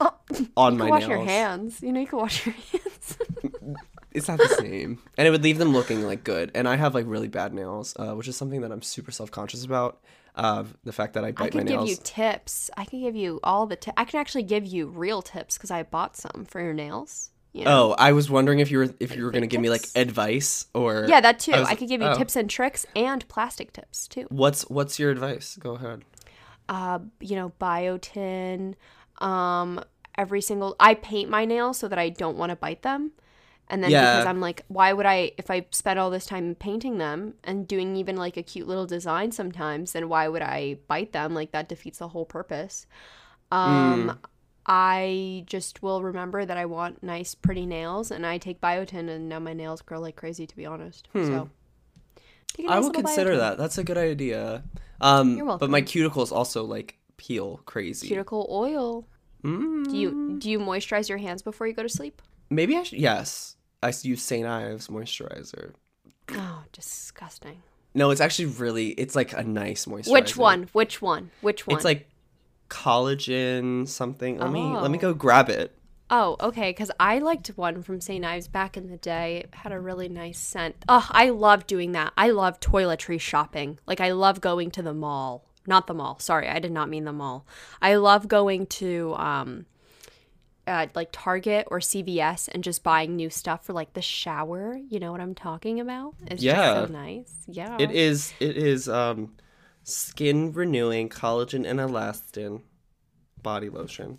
Oh, 0.00 0.14
on 0.56 0.74
you 0.74 0.78
my 0.78 0.84
can 0.84 0.90
wash 0.90 1.00
nails. 1.00 1.10
your 1.10 1.24
hands. 1.24 1.82
You 1.82 1.92
know, 1.92 2.00
you 2.00 2.06
can 2.06 2.18
wash 2.20 2.46
your 2.46 2.54
hands. 2.72 3.18
It's 4.10 4.28
not 4.28 4.38
the 4.38 4.48
same, 4.48 5.00
and 5.16 5.28
it 5.28 5.30
would 5.30 5.42
leave 5.42 5.58
them 5.58 5.72
looking 5.72 6.02
like 6.02 6.24
good. 6.24 6.50
And 6.54 6.66
I 6.66 6.76
have 6.76 6.94
like 6.94 7.06
really 7.06 7.28
bad 7.28 7.52
nails, 7.52 7.94
uh, 7.98 8.12
which 8.12 8.28
is 8.28 8.36
something 8.36 8.62
that 8.62 8.72
I'm 8.72 8.82
super 8.82 9.10
self 9.10 9.30
conscious 9.30 9.64
about. 9.64 10.00
Uh, 10.34 10.64
the 10.84 10.92
fact 10.92 11.14
that 11.14 11.24
I 11.24 11.28
I 11.28 11.32
bite 11.32 11.54
my 11.54 11.60
could 11.60 11.68
give 11.68 11.76
nails. 11.78 11.90
you 11.90 11.96
tips. 12.02 12.70
I 12.76 12.84
can 12.84 13.00
give 13.00 13.16
you 13.16 13.40
all 13.42 13.66
the 13.66 13.76
tips. 13.76 13.94
I 13.96 14.04
can 14.04 14.20
actually 14.20 14.44
give 14.44 14.66
you 14.66 14.86
real 14.86 15.20
tips 15.20 15.58
because 15.58 15.70
I 15.70 15.82
bought 15.82 16.16
some 16.16 16.46
for 16.48 16.60
your 16.60 16.72
nails. 16.72 17.30
You 17.52 17.64
know? 17.64 17.90
Oh, 17.90 17.94
I 17.98 18.12
was 18.12 18.30
wondering 18.30 18.60
if 18.60 18.70
you 18.70 18.78
were 18.78 18.94
if 19.00 19.16
you 19.16 19.24
were 19.24 19.30
gonna 19.30 19.46
give 19.46 19.60
me 19.60 19.68
like 19.68 19.86
advice 19.96 20.66
or 20.74 21.06
yeah, 21.08 21.20
that 21.20 21.40
too. 21.40 21.52
I 21.52 21.64
I, 21.64 21.74
could 21.74 21.88
give 21.88 22.00
you 22.00 22.08
oh. 22.08 22.14
tips 22.14 22.36
and 22.36 22.48
tricks 22.48 22.86
and 22.94 23.26
plastic 23.28 23.72
tips 23.72 24.06
too. 24.06 24.26
What's 24.28 24.62
what's 24.68 24.98
your 24.98 25.10
advice? 25.10 25.56
Go 25.56 25.74
ahead. 25.74 26.04
uh, 26.68 27.00
you 27.20 27.36
know, 27.36 27.52
biotin. 27.60 28.74
Um, 29.20 29.82
every 30.16 30.40
single 30.40 30.76
I 30.78 30.94
paint 30.94 31.30
my 31.30 31.44
nails 31.44 31.78
so 31.78 31.88
that 31.88 31.98
I 31.98 32.10
don't 32.10 32.36
want 32.36 32.50
to 32.50 32.56
bite 32.56 32.82
them. 32.82 33.12
And 33.70 33.82
then 33.82 33.90
because 33.90 34.26
I'm 34.26 34.40
like, 34.40 34.64
why 34.68 34.92
would 34.92 35.06
I 35.06 35.32
if 35.36 35.50
I 35.50 35.66
spent 35.72 35.98
all 35.98 36.10
this 36.10 36.24
time 36.26 36.54
painting 36.54 36.98
them 36.98 37.34
and 37.44 37.68
doing 37.68 37.96
even 37.96 38.16
like 38.16 38.36
a 38.36 38.42
cute 38.42 38.66
little 38.66 38.86
design 38.86 39.30
sometimes, 39.32 39.92
then 39.92 40.08
why 40.08 40.26
would 40.28 40.42
I 40.42 40.78
bite 40.88 41.12
them? 41.12 41.34
Like 41.34 41.52
that 41.52 41.68
defeats 41.68 41.98
the 41.98 42.08
whole 42.08 42.24
purpose. 42.24 42.86
Um 43.52 44.08
Mm. 44.10 44.18
I 44.70 45.44
just 45.46 45.82
will 45.82 46.02
remember 46.02 46.44
that 46.44 46.56
I 46.58 46.66
want 46.66 47.02
nice 47.02 47.34
pretty 47.34 47.64
nails 47.64 48.10
and 48.10 48.26
I 48.26 48.36
take 48.36 48.60
biotin 48.60 49.08
and 49.08 49.26
now 49.28 49.38
my 49.38 49.54
nails 49.54 49.80
grow 49.80 49.98
like 50.00 50.16
crazy 50.16 50.46
to 50.46 50.56
be 50.56 50.66
honest. 50.66 51.08
So 51.14 51.20
Hmm. 51.20 52.68
I 52.68 52.74
nice 52.74 52.82
will 52.84 52.90
consider 52.90 53.32
Biotin. 53.34 53.38
that. 53.38 53.58
That's 53.58 53.78
a 53.78 53.84
good 53.84 53.96
idea. 53.98 54.64
Um, 55.00 55.36
You're 55.36 55.46
welcome. 55.46 55.60
But 55.60 55.70
my 55.70 55.80
cuticles 55.82 56.32
also 56.32 56.64
like 56.64 56.98
peel 57.16 57.60
crazy. 57.66 58.08
Cuticle 58.08 58.46
oil. 58.50 59.06
Mm. 59.44 59.84
Do 59.90 59.96
you 59.96 60.36
do 60.38 60.50
you 60.50 60.58
moisturize 60.58 61.08
your 61.08 61.18
hands 61.18 61.42
before 61.42 61.66
you 61.66 61.72
go 61.72 61.82
to 61.82 61.88
sleep? 61.88 62.20
Maybe 62.50 62.76
I 62.76 62.82
should. 62.82 62.98
Yes, 62.98 63.56
I 63.82 63.92
use 64.02 64.22
St. 64.22 64.46
Ives 64.46 64.88
moisturizer. 64.88 65.72
Oh, 66.32 66.64
disgusting. 66.72 67.62
No, 67.94 68.10
it's 68.10 68.20
actually 68.20 68.46
really. 68.46 68.88
It's 68.90 69.16
like 69.16 69.32
a 69.32 69.42
nice 69.44 69.86
moisturizer. 69.86 70.12
Which 70.12 70.36
one? 70.36 70.68
Which 70.72 71.00
one? 71.02 71.30
Which 71.40 71.66
one? 71.66 71.76
It's 71.76 71.84
like 71.84 72.08
collagen 72.68 73.88
something. 73.88 74.38
Let 74.38 74.50
me 74.50 74.62
let 74.76 74.90
me 74.90 74.98
Oh. 74.98 75.00
go 75.00 75.14
grab 75.14 75.48
it. 75.48 75.74
Oh, 76.10 76.36
okay. 76.40 76.70
Because 76.70 76.90
I 76.98 77.18
liked 77.18 77.48
one 77.48 77.82
from 77.82 78.00
St. 78.00 78.24
Ives 78.24 78.48
back 78.48 78.76
in 78.78 78.88
the 78.88 78.96
day. 78.96 79.38
It 79.44 79.54
had 79.54 79.72
a 79.72 79.80
really 79.80 80.08
nice 80.08 80.38
scent. 80.38 80.76
Oh, 80.88 81.06
I 81.10 81.28
love 81.30 81.66
doing 81.66 81.92
that. 81.92 82.12
I 82.16 82.30
love 82.30 82.60
toiletry 82.60 83.20
shopping. 83.20 83.78
Like, 83.86 84.00
I 84.00 84.12
love 84.12 84.40
going 84.40 84.70
to 84.72 84.82
the 84.82 84.94
mall. 84.94 85.44
Not 85.66 85.86
the 85.86 85.92
mall. 85.92 86.18
Sorry, 86.18 86.48
I 86.48 86.60
did 86.60 86.72
not 86.72 86.88
mean 86.88 87.04
the 87.04 87.12
mall. 87.12 87.44
I 87.82 87.96
love 87.96 88.26
going 88.26 88.64
to, 88.66 89.14
um, 89.18 89.66
uh, 90.68 90.86
like 90.94 91.08
Target 91.12 91.66
or 91.70 91.78
CVS 91.80 92.48
and 92.52 92.62
just 92.62 92.82
buying 92.82 93.16
new 93.16 93.30
stuff 93.30 93.64
for 93.64 93.72
like 93.72 93.94
the 93.94 94.02
shower. 94.02 94.78
You 94.88 95.00
know 95.00 95.10
what 95.10 95.20
I'm 95.20 95.34
talking 95.34 95.80
about? 95.80 96.14
It's 96.26 96.42
Yeah. 96.42 96.54
just 96.74 96.88
so 96.88 96.92
nice. 96.92 97.32
Yeah. 97.46 97.76
It 97.80 97.90
is. 97.90 98.32
It 98.40 98.56
is. 98.56 98.88
Um, 98.88 99.34
skin 99.82 100.52
renewing 100.52 101.08
collagen 101.08 101.66
and 101.68 101.80
elastin 101.80 102.60
body 103.42 103.70
lotion. 103.70 104.18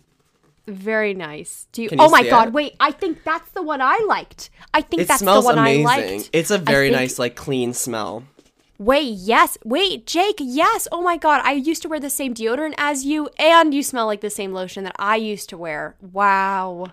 Very 0.66 1.14
nice. 1.14 1.66
Do 1.72 1.82
you? 1.82 1.88
Can 1.88 1.98
you 1.98 2.04
oh 2.04 2.10
my 2.10 2.22
god! 2.28 2.48
it? 2.48 2.54
Wait, 2.54 2.76
I 2.78 2.92
think 2.92 3.24
that's 3.24 3.50
the 3.52 3.62
one 3.62 3.80
I 3.80 3.98
liked. 4.06 4.50
I 4.74 4.82
think 4.82 5.02
It 5.02 5.08
that's 5.08 5.22
the 5.22 5.40
one 5.40 5.58
amazing. 5.58 5.86
I 5.86 5.96
liked. 5.96 6.30
It's 6.32 6.50
a 6.50 6.58
very 6.58 6.88
think- 6.88 7.00
nice, 7.00 7.18
like 7.18 7.34
clean 7.34 7.72
smell. 7.72 8.24
Wait, 8.80 9.12
yes. 9.12 9.58
Wait, 9.62 10.06
Jake, 10.06 10.36
yes. 10.38 10.88
Oh 10.90 11.02
my 11.02 11.18
god, 11.18 11.42
I 11.44 11.52
used 11.52 11.82
to 11.82 11.88
wear 11.90 12.00
the 12.00 12.08
same 12.08 12.32
deodorant 12.32 12.72
as 12.78 13.04
you, 13.04 13.28
and 13.38 13.74
you 13.74 13.82
smell 13.82 14.06
like 14.06 14.22
the 14.22 14.30
same 14.30 14.54
lotion 14.54 14.84
that 14.84 14.96
I 14.98 15.16
used 15.16 15.50
to 15.50 15.58
wear. 15.58 15.96
Wow. 16.00 16.86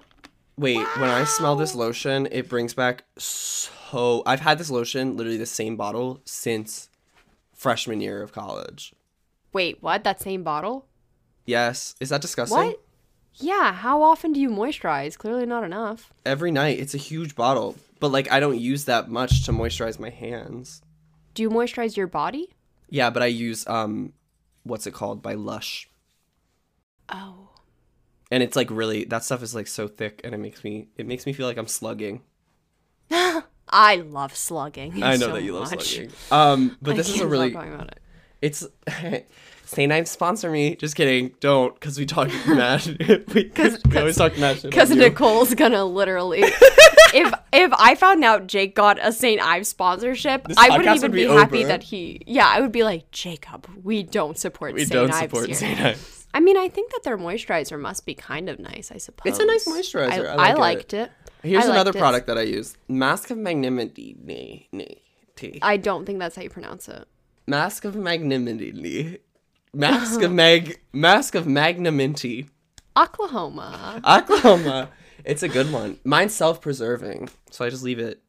Wait, 0.57 0.85
when 0.97 1.09
I 1.09 1.23
smell 1.23 1.55
this 1.55 1.73
lotion, 1.73 2.27
it 2.29 2.49
brings 2.49 2.73
back 2.73 3.05
so. 3.17 4.21
I've 4.25 4.41
had 4.41 4.57
this 4.57 4.69
lotion, 4.69 5.15
literally 5.15 5.37
the 5.37 5.45
same 5.45 5.77
bottle, 5.77 6.19
since 6.25 6.89
freshman 7.53 8.01
year 8.01 8.21
of 8.21 8.33
college. 8.33 8.93
Wait, 9.53 9.81
what? 9.81 10.03
That 10.03 10.19
same 10.19 10.43
bottle? 10.43 10.87
Yes, 11.45 11.95
is 12.01 12.09
that 12.09 12.19
disgusting? 12.19 12.57
What? 12.57 12.81
Yeah, 13.35 13.71
how 13.71 14.03
often 14.03 14.33
do 14.33 14.41
you 14.41 14.49
moisturize? 14.49 15.17
Clearly 15.17 15.45
not 15.45 15.63
enough. 15.63 16.11
Every 16.25 16.51
night. 16.51 16.79
It's 16.79 16.95
a 16.95 16.97
huge 16.97 17.33
bottle. 17.33 17.77
But 18.01 18.09
like 18.09 18.29
I 18.29 18.41
don't 18.41 18.59
use 18.59 18.83
that 18.85 19.09
much 19.09 19.45
to 19.45 19.53
moisturize 19.53 19.99
my 19.99 20.09
hands. 20.09 20.81
Do 21.37 21.43
you 21.43 21.51
moisturize 21.51 21.95
your 21.95 22.07
body? 22.07 22.49
Yeah, 22.89 23.11
but 23.11 23.21
I 23.21 23.27
use 23.27 23.67
um 23.67 24.13
what's 24.63 24.87
it 24.87 24.95
called 24.95 25.21
by 25.21 25.35
Lush. 25.35 25.87
Oh. 27.09 27.49
And 28.31 28.41
it's 28.41 28.55
like 28.55 28.71
really 28.71 29.05
that 29.05 29.23
stuff 29.23 29.43
is 29.43 29.53
like 29.53 29.67
so 29.67 29.87
thick 29.87 30.19
and 30.23 30.33
it 30.33 30.39
makes 30.39 30.63
me 30.63 30.87
it 30.97 31.05
makes 31.05 31.27
me 31.27 31.33
feel 31.33 31.45
like 31.45 31.57
I'm 31.57 31.67
slugging. 31.67 32.23
I 33.11 33.97
love 33.97 34.35
slugging. 34.35 35.03
I 35.03 35.11
know 35.11 35.27
so 35.27 35.33
that 35.33 35.43
you 35.43 35.53
love 35.53 35.69
much. 35.69 35.83
slugging. 35.93 36.11
Um 36.31 36.75
but 36.81 36.95
I 36.95 36.97
this 36.97 37.09
is 37.09 37.21
a 37.21 37.27
really 37.27 37.51
talking 37.51 37.71
about 37.75 37.89
it. 37.89 37.99
it's 38.41 38.65
St. 39.65 39.91
Ives 39.91 40.09
sponsor 40.09 40.49
me. 40.49 40.75
Just 40.77 40.95
kidding. 40.95 41.35
Don't, 41.41 41.75
because 41.75 41.99
we 41.99 42.07
talk 42.07 42.29
mad. 42.47 42.83
we, 43.33 43.51
we 43.53 43.97
always 43.97 44.15
talk 44.15 44.37
mad. 44.37 44.61
Because. 44.63 44.89
Nicole's 44.91 45.53
gonna 45.53 45.83
literally, 45.83 46.45
if 47.13 47.33
if 47.53 47.71
I 47.77 47.95
found 47.95 48.23
out 48.23 48.47
Jake 48.47 48.75
got 48.75 48.97
a 49.01 49.11
St. 49.11 49.41
Ives 49.41 49.67
sponsorship, 49.69 50.47
This 50.47 50.57
I 50.57 50.69
wouldn't 50.77 50.95
even 50.95 51.11
would 51.11 51.15
be 51.15 51.27
be, 51.27 51.33
happy 51.33 51.63
that 51.63 51.83
he. 51.83 52.21
Yeah, 52.25 52.47
I 52.47 52.61
would 52.61 52.71
be 52.71 52.83
like, 52.83 53.11
Jacob, 53.11 53.67
we 53.83 54.03
don't 54.03 54.37
support 54.37 54.73
we 54.73 54.81
St. 54.81 54.91
don't 54.91 55.11
Ives 55.11 55.19
support. 55.31 55.55
St. 55.55 55.79
Ives. 55.79 56.27
I 56.33 56.39
mean, 56.39 56.57
I 56.57 56.67
think 56.69 56.91
that 56.91 57.03
their 57.03 57.17
moisturizer 57.17 57.79
must 57.79 58.05
be 58.05 58.13
kind 58.13 58.49
of 58.49 58.59
nice. 58.59 58.91
I 58.91 58.97
suppose 58.97 59.31
It's 59.31 59.39
a 59.39 59.45
nice 59.45 59.65
moisturizer. 59.65 60.27
I 60.27 60.49
I, 60.49 60.53
like 60.53 60.55
it. 60.55 60.59
liked 60.59 60.93
it. 60.93 61.11
Here's 61.43 61.65
I 61.65 61.71
another 61.71 61.91
liked 61.91 61.95
it. 61.95 61.99
product 61.99 62.27
that 62.27 62.37
I 62.37 62.41
use: 62.41 62.75
Mask 62.87 63.31
of 63.31 63.37
Magnanimity. 63.37 64.69
I 65.61 65.77
don't 65.77 66.05
think 66.05 66.19
that's 66.19 66.35
how 66.35 66.41
you 66.41 66.49
pronounce 66.49 66.87
it. 66.89 67.07
Mask 67.47 67.85
of 67.85 67.95
Magnanimity. 67.95 69.19
Mask 69.73 70.21
of 70.21 70.31
Mag. 70.31 70.79
Mask 70.93 71.35
of 71.35 71.47
Magnanimity. 71.47 72.49
Oklahoma. 72.97 74.01
Oklahoma. 74.05 74.89
It's 75.27 75.43
a 75.43 75.49
good 75.49 75.71
one. 75.73 75.99
Mine's 76.05 76.33
self-preserving, 76.33 77.29
so 77.51 77.65
I 77.65 77.69
just 77.69 77.83
leave 77.83 77.99
it. 77.99 78.21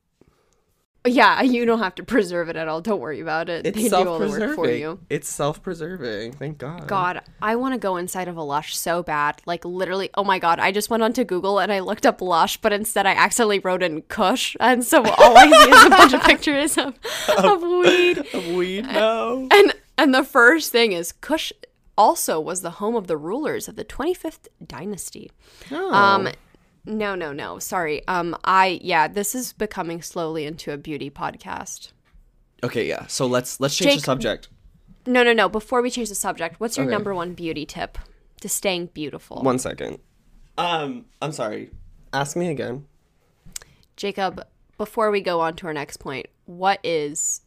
Yeah, 1.07 1.41
you 1.43 1.65
don't 1.65 1.79
have 1.79 1.95
to 1.95 2.03
preserve 2.03 2.49
it 2.49 2.57
at 2.57 2.67
all. 2.67 2.81
Don't 2.81 2.99
worry 3.01 3.21
about 3.21 3.49
it. 3.49 3.65
It's 3.65 3.81
they 3.81 3.89
do 3.89 3.95
all 3.95 4.19
the 4.19 4.27
work 4.27 4.31
self-preserving. 4.31 4.55
for 4.57 4.69
you. 4.69 4.99
It's 5.09 5.29
self-preserving. 5.29 6.33
Thank 6.33 6.59
God. 6.59 6.89
God, 6.89 7.23
I 7.41 7.55
want 7.55 7.75
to 7.75 7.79
go 7.79 7.97
inside 7.97 8.27
of 8.27 8.37
a 8.37 8.43
Lush 8.43 8.77
so 8.77 9.05
bad. 9.05 9.41
Like 9.47 9.65
literally, 9.65 10.11
oh 10.17 10.25
my 10.25 10.41
God, 10.41 10.59
I 10.59 10.73
just 10.73 10.91
went 10.91 11.05
onto 11.05 11.23
Google 11.23 11.61
and 11.61 11.73
I 11.73 11.79
looked 11.79 12.05
up 12.05 12.21
Lush, 12.21 12.57
but 12.57 12.73
instead 12.73 13.07
I 13.07 13.13
accidentally 13.13 13.61
wrote 13.61 13.85
in 13.85 14.03
Kush, 14.03 14.57
and 14.59 14.85
so 14.85 15.03
all 15.05 15.39
I 15.39 15.47
see 15.49 15.71
is 15.71 15.85
a 15.85 15.91
bunch 15.91 16.13
of 16.15 16.23
pictures 16.25 16.77
of, 16.77 16.99
of 17.39 17.63
weed. 17.63 18.19
Of 18.35 18.47
weed, 18.49 18.87
no. 18.87 19.47
And 19.53 19.73
and 19.97 20.13
the 20.13 20.25
first 20.25 20.73
thing 20.73 20.91
is 20.93 21.13
Kush 21.13 21.53
also 21.97 22.41
was 22.41 22.61
the 22.63 22.73
home 22.73 22.97
of 22.97 23.07
the 23.07 23.17
rulers 23.17 23.69
of 23.69 23.77
the 23.77 23.85
25th 23.85 24.49
dynasty. 24.67 25.31
No. 25.71 25.93
Um 25.93 26.29
no, 26.89 27.15
no, 27.15 27.33
no. 27.33 27.59
Sorry. 27.59 28.07
Um 28.09 28.37
I 28.45 28.81
yeah, 28.83 29.07
this 29.09 29.35
is 29.35 29.53
becoming 29.53 30.03
slowly 30.03 30.45
into 30.47 30.73
a 30.73 30.77
beauty 30.77 31.11
podcast. 31.11 31.93
Okay, 32.65 32.89
yeah. 32.89 33.07
So 33.07 33.27
let's 33.27 33.61
let's 33.61 33.77
change 33.77 33.93
Jake- 33.93 34.01
the 34.01 34.05
subject. 34.05 34.49
No, 35.07 35.23
no, 35.23 35.33
no. 35.33 35.49
Before 35.49 35.81
we 35.81 35.91
change 35.91 36.09
the 36.09 36.15
subject, 36.15 36.59
what's 36.61 36.77
your 36.77 36.87
Okay. 36.87 36.91
number 36.93 37.15
one 37.15 37.33
beauty 37.35 37.65
tip 37.65 37.97
to 38.41 38.49
staying 38.49 38.87
beautiful? 38.93 39.41
One 39.43 39.59
second. 39.59 40.01
Um, 40.59 41.07
I'm 41.23 41.33
sorry. 41.33 41.71
Ask 42.13 42.37
me 42.37 42.49
again. 42.51 42.87
Jacob, 43.97 44.45
before 44.77 45.11
we 45.11 45.21
go 45.21 45.41
on 45.41 45.55
to 45.57 45.67
our 45.67 45.73
next 45.73 45.97
point, 45.99 46.27
what 46.45 46.79
is 46.85 47.41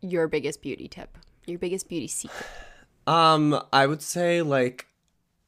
your 0.00 0.28
biggest 0.28 0.62
beauty 0.62 0.86
tip? 0.88 1.18
Your 1.46 1.58
biggest 1.58 1.88
beauty 1.88 2.06
secret? 2.06 2.46
Um, 3.06 3.60
I 3.72 3.86
would 3.86 4.02
say 4.02 4.40
like, 4.42 4.86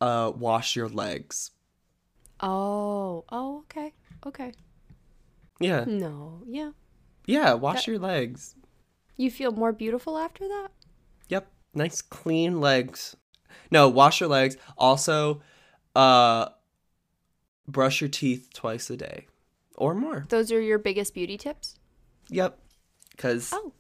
uh, 0.00 0.32
wash 0.34 0.74
your 0.74 0.88
legs. 0.88 1.51
Oh, 2.42 3.24
oh, 3.30 3.58
okay, 3.60 3.92
okay. 4.26 4.52
Yeah, 5.60 5.84
No, 5.86 6.42
yeah. 6.46 6.72
yeah. 7.26 7.54
Wash 7.54 7.86
your 7.86 7.98
legs. 7.98 8.56
You 9.16 9.30
feel 9.30 9.52
more 9.52 9.72
beautiful 9.72 10.18
after 10.18 10.48
that? 10.48 10.68
Yep. 11.28 11.46
Nice 11.74 12.02
clean 12.02 12.60
legs. 12.60 13.16
No, 13.70 13.88
wash 13.88 14.20
your 14.20 14.28
legs. 14.28 14.56
Also, 14.76 15.40
uh, 15.94 16.48
brush 17.68 18.00
your 18.00 18.08
teeth 18.10 18.48
twice 18.52 18.90
a 18.90 18.96
day, 18.96 19.26
or 19.76 19.94
more. 19.94 20.24
Those 20.30 20.50
are 20.50 20.60
your 20.60 20.78
biggest 20.78 21.14
beauty 21.14 21.36
tips? 21.38 21.76
Yep. 22.28 22.58
Because 23.10 23.52
Oh. 23.52 23.72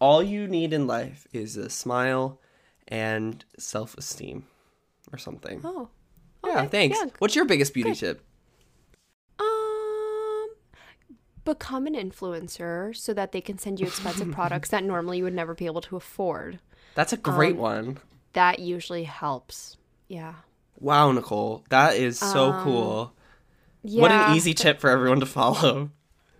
all 0.00 0.22
you 0.22 0.46
need 0.46 0.72
in 0.74 0.86
life 0.86 1.26
is 1.32 1.56
a 1.56 1.70
smile 1.70 2.40
and 2.88 3.42
self-esteem, 3.58 4.44
or 5.12 5.18
something. 5.18 5.62
Oh. 5.64 5.88
Yeah. 6.44 6.66
Thanks. 6.66 6.98
yeah. 7.00 7.10
What's 7.18 7.34
your 7.36 7.44
biggest 7.44 7.74
beauty 7.74 7.94
tip? 7.94 8.22
Um 9.38 10.48
become 11.44 11.86
an 11.86 11.94
influencer 11.94 12.94
so 12.96 13.12
that 13.14 13.32
they 13.32 13.40
can 13.40 13.58
send 13.58 13.80
you 13.80 13.86
expensive 13.86 14.30
products 14.32 14.68
that 14.70 14.84
normally 14.84 15.18
you 15.18 15.24
would 15.24 15.34
never 15.34 15.54
be 15.54 15.66
able 15.66 15.80
to 15.82 15.96
afford. 15.96 16.60
That's 16.94 17.12
a 17.12 17.16
great 17.16 17.54
Um, 17.56 17.60
one. 17.60 17.98
That 18.34 18.60
usually 18.60 19.04
helps. 19.04 19.76
Yeah. 20.08 20.34
Wow, 20.78 21.10
Nicole, 21.12 21.64
that 21.70 21.96
is 21.96 22.18
so 22.18 22.52
Um, 22.52 22.64
cool. 22.64 23.12
Yeah. 23.82 24.02
What 24.02 24.12
an 24.12 24.36
easy 24.36 24.54
tip 24.54 24.78
for 24.80 24.88
everyone 24.90 25.20
to 25.20 25.26
follow. 25.26 25.90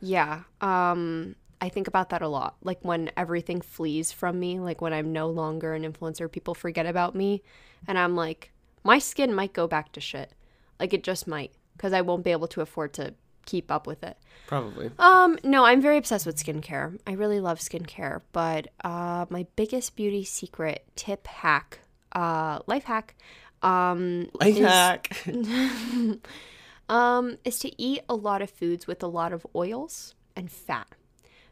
Yeah. 0.00 0.42
Um 0.60 1.34
I 1.60 1.68
think 1.68 1.86
about 1.88 2.10
that 2.10 2.22
a 2.22 2.28
lot. 2.28 2.56
Like 2.62 2.78
when 2.82 3.10
everything 3.16 3.60
flees 3.60 4.10
from 4.12 4.38
me, 4.38 4.58
like 4.60 4.80
when 4.80 4.92
I'm 4.92 5.12
no 5.12 5.28
longer 5.28 5.74
an 5.74 5.82
influencer, 5.84 6.30
people 6.30 6.54
forget 6.54 6.86
about 6.86 7.14
me 7.16 7.42
and 7.88 7.98
I'm 7.98 8.14
like 8.16 8.51
my 8.85 8.99
skin 8.99 9.35
might 9.35 9.53
go 9.53 9.66
back 9.66 9.92
to 9.92 10.01
shit. 10.01 10.33
Like 10.81 10.92
it 10.92 11.03
just 11.03 11.27
might 11.27 11.53
cuz 11.79 11.92
I 11.92 12.01
won't 12.01 12.25
be 12.25 12.33
able 12.33 12.49
to 12.49 12.61
afford 12.61 12.92
to 12.95 13.14
keep 13.47 13.71
up 13.71 13.87
with 13.87 14.03
it. 14.05 14.16
Probably. 14.47 14.90
Um 14.99 15.38
no, 15.42 15.64
I'm 15.64 15.81
very 15.81 15.97
obsessed 15.97 16.27
with 16.27 16.37
skincare. 16.37 16.99
I 17.07 17.12
really 17.12 17.40
love 17.40 17.59
skincare, 17.59 18.21
but 18.33 18.68
uh 18.85 19.27
my 19.31 19.47
biggest 19.57 19.97
beauty 19.97 20.25
secret 20.25 20.85
tip 20.97 21.27
hack, 21.27 21.81
uh 22.12 22.61
life 22.66 22.85
hack 22.85 23.14
um 23.62 24.29
Life 24.40 24.57
is- 24.57 24.66
hack. 24.66 25.25
um, 26.88 27.38
is 27.45 27.59
to 27.61 27.81
eat 27.83 28.01
a 28.09 28.14
lot 28.14 28.42
of 28.42 28.51
foods 28.51 28.87
with 28.87 29.03
a 29.03 29.07
lot 29.07 29.33
of 29.33 29.47
oils 29.55 30.14
and 30.37 30.51
fat 30.51 30.88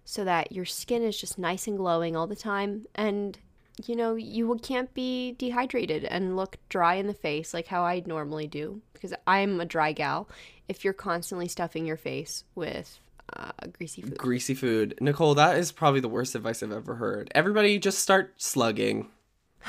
so 0.05 0.25
that 0.25 0.53
your 0.53 0.65
skin 0.65 1.03
is 1.03 1.19
just 1.19 1.39
nice 1.39 1.67
and 1.67 1.77
glowing 1.79 2.17
all 2.17 2.27
the 2.27 2.37
time 2.37 2.85
and 2.95 3.39
you 3.87 3.97
know 3.97 4.15
you 4.15 4.59
can't 4.63 4.93
be 4.95 5.33
dehydrated 5.33 6.05
and 6.05 6.37
look 6.37 6.57
dry 6.69 6.95
in 6.95 7.07
the 7.07 7.15
face 7.15 7.55
like 7.55 7.67
how 7.67 7.83
I 7.83 8.03
normally 8.07 8.47
do 8.47 8.81
because 8.93 9.15
I'm 9.27 9.61
a 9.61 9.65
dry 9.65 9.93
gal 9.93 10.29
if 10.69 10.85
you're 10.85 10.93
constantly 10.93 11.49
stuffing 11.49 11.87
your 11.87 11.97
face 11.97 12.45
with 12.55 12.99
uh, 13.37 13.53
greasy 13.73 14.03
food. 14.03 14.19
Greasy 14.19 14.55
food. 14.55 14.99
Nicole, 15.01 15.35
that 15.35 15.57
is 15.57 15.73
probably 15.73 16.01
the 16.01 16.09
worst 16.09 16.35
advice 16.35 16.63
I've 16.63 16.73
ever 16.73 16.97
heard. 16.97 17.31
Everybody 17.35 17.79
just 17.79 17.99
start 18.01 18.35
slugging. 18.37 19.09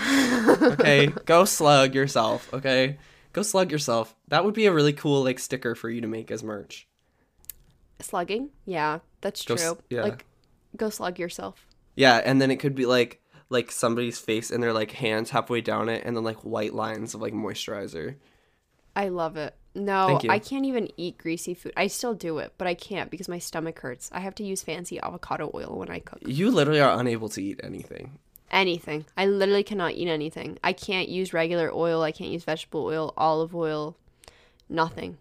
okay? 0.62 1.08
Go 1.26 1.45
slug 1.45 1.93
yourself, 1.93 2.52
okay? 2.54 2.97
Go 3.34 3.43
slug 3.43 3.71
yourself. 3.71 4.15
That 4.28 4.45
would 4.45 4.54
be 4.54 4.65
a 4.65 4.74
really 4.74 4.93
cool 4.93 5.24
like 5.24 5.39
sticker 5.39 5.76
for 5.76 5.89
you 5.89 6.02
to 6.02 6.08
make 6.08 6.32
as 6.32 6.43
merch. 6.43 6.88
Slugging? 8.00 8.50
Yeah, 8.65 9.00
that's 9.21 9.43
Go 9.45 9.56
true. 9.56 9.65
s- 9.65 9.78
yeah. 9.89 10.04
Like 10.04 10.26
go 10.76 10.89
slug 10.89 11.19
yourself. 11.19 11.65
Yeah, 11.95 12.17
and 12.24 12.41
then 12.41 12.52
it 12.52 12.58
could 12.58 12.76
be 12.76 12.86
like 12.86 13.20
like 13.51 13.71
somebody's 13.71 14.17
face 14.17 14.49
and 14.49 14.63
their 14.63 14.73
like 14.73 14.91
hands 14.91 15.29
halfway 15.29 15.61
down 15.61 15.89
it 15.89 16.03
and 16.05 16.15
then 16.15 16.23
like 16.23 16.37
white 16.37 16.73
lines 16.73 17.13
of 17.13 17.21
like 17.21 17.33
moisturizer. 17.33 18.15
I 18.95 19.09
love 19.09 19.37
it. 19.37 19.55
No, 19.73 20.19
I 20.27 20.39
can't 20.39 20.65
even 20.65 20.89
eat 20.97 21.17
greasy 21.17 21.53
food. 21.53 21.71
I 21.77 21.87
still 21.87 22.13
do 22.13 22.39
it, 22.39 22.53
but 22.57 22.67
I 22.67 22.73
can't 22.73 23.09
because 23.09 23.29
my 23.29 23.39
stomach 23.39 23.79
hurts. 23.79 24.09
I 24.11 24.19
have 24.19 24.35
to 24.35 24.43
use 24.43 24.63
fancy 24.63 24.99
avocado 24.99 25.49
oil 25.53 25.77
when 25.77 25.89
I 25.89 25.99
cook. 25.99 26.19
You 26.25 26.51
literally 26.51 26.81
are 26.81 26.99
unable 26.99 27.29
to 27.29 27.41
eat 27.41 27.61
anything. 27.63 28.19
Anything. 28.51 29.05
I 29.15 29.27
literally 29.27 29.63
cannot 29.63 29.93
eat 29.93 30.09
anything. 30.09 30.59
I 30.61 30.73
can't 30.73 31.07
use 31.07 31.31
regular 31.31 31.71
oil. 31.73 32.01
I 32.01 32.11
can't 32.11 32.31
use 32.31 32.43
vegetable 32.43 32.83
oil, 32.83 33.13
olive 33.15 33.55
oil, 33.55 33.95
nothing. 34.67 35.17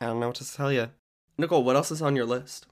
I 0.00 0.06
don't 0.06 0.20
know 0.20 0.28
what 0.28 0.36
to 0.36 0.50
tell 0.50 0.72
you. 0.72 0.88
Nicole, 1.36 1.64
what 1.64 1.76
else 1.76 1.90
is 1.90 2.00
on 2.00 2.16
your 2.16 2.24
list? 2.24 2.66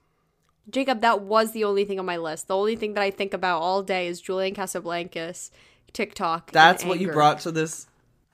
Jacob, 0.70 1.00
that 1.00 1.22
was 1.22 1.52
the 1.52 1.64
only 1.64 1.84
thing 1.84 1.98
on 1.98 2.06
my 2.06 2.16
list. 2.16 2.48
The 2.48 2.56
only 2.56 2.76
thing 2.76 2.94
that 2.94 3.02
I 3.02 3.10
think 3.10 3.34
about 3.34 3.60
all 3.60 3.82
day 3.82 4.06
is 4.06 4.20
Julian 4.20 4.54
Casablancas, 4.54 5.50
TikTok. 5.92 6.52
That's 6.52 6.84
what 6.84 7.00
you 7.00 7.10
brought 7.10 7.40
to 7.40 7.52
this. 7.52 7.86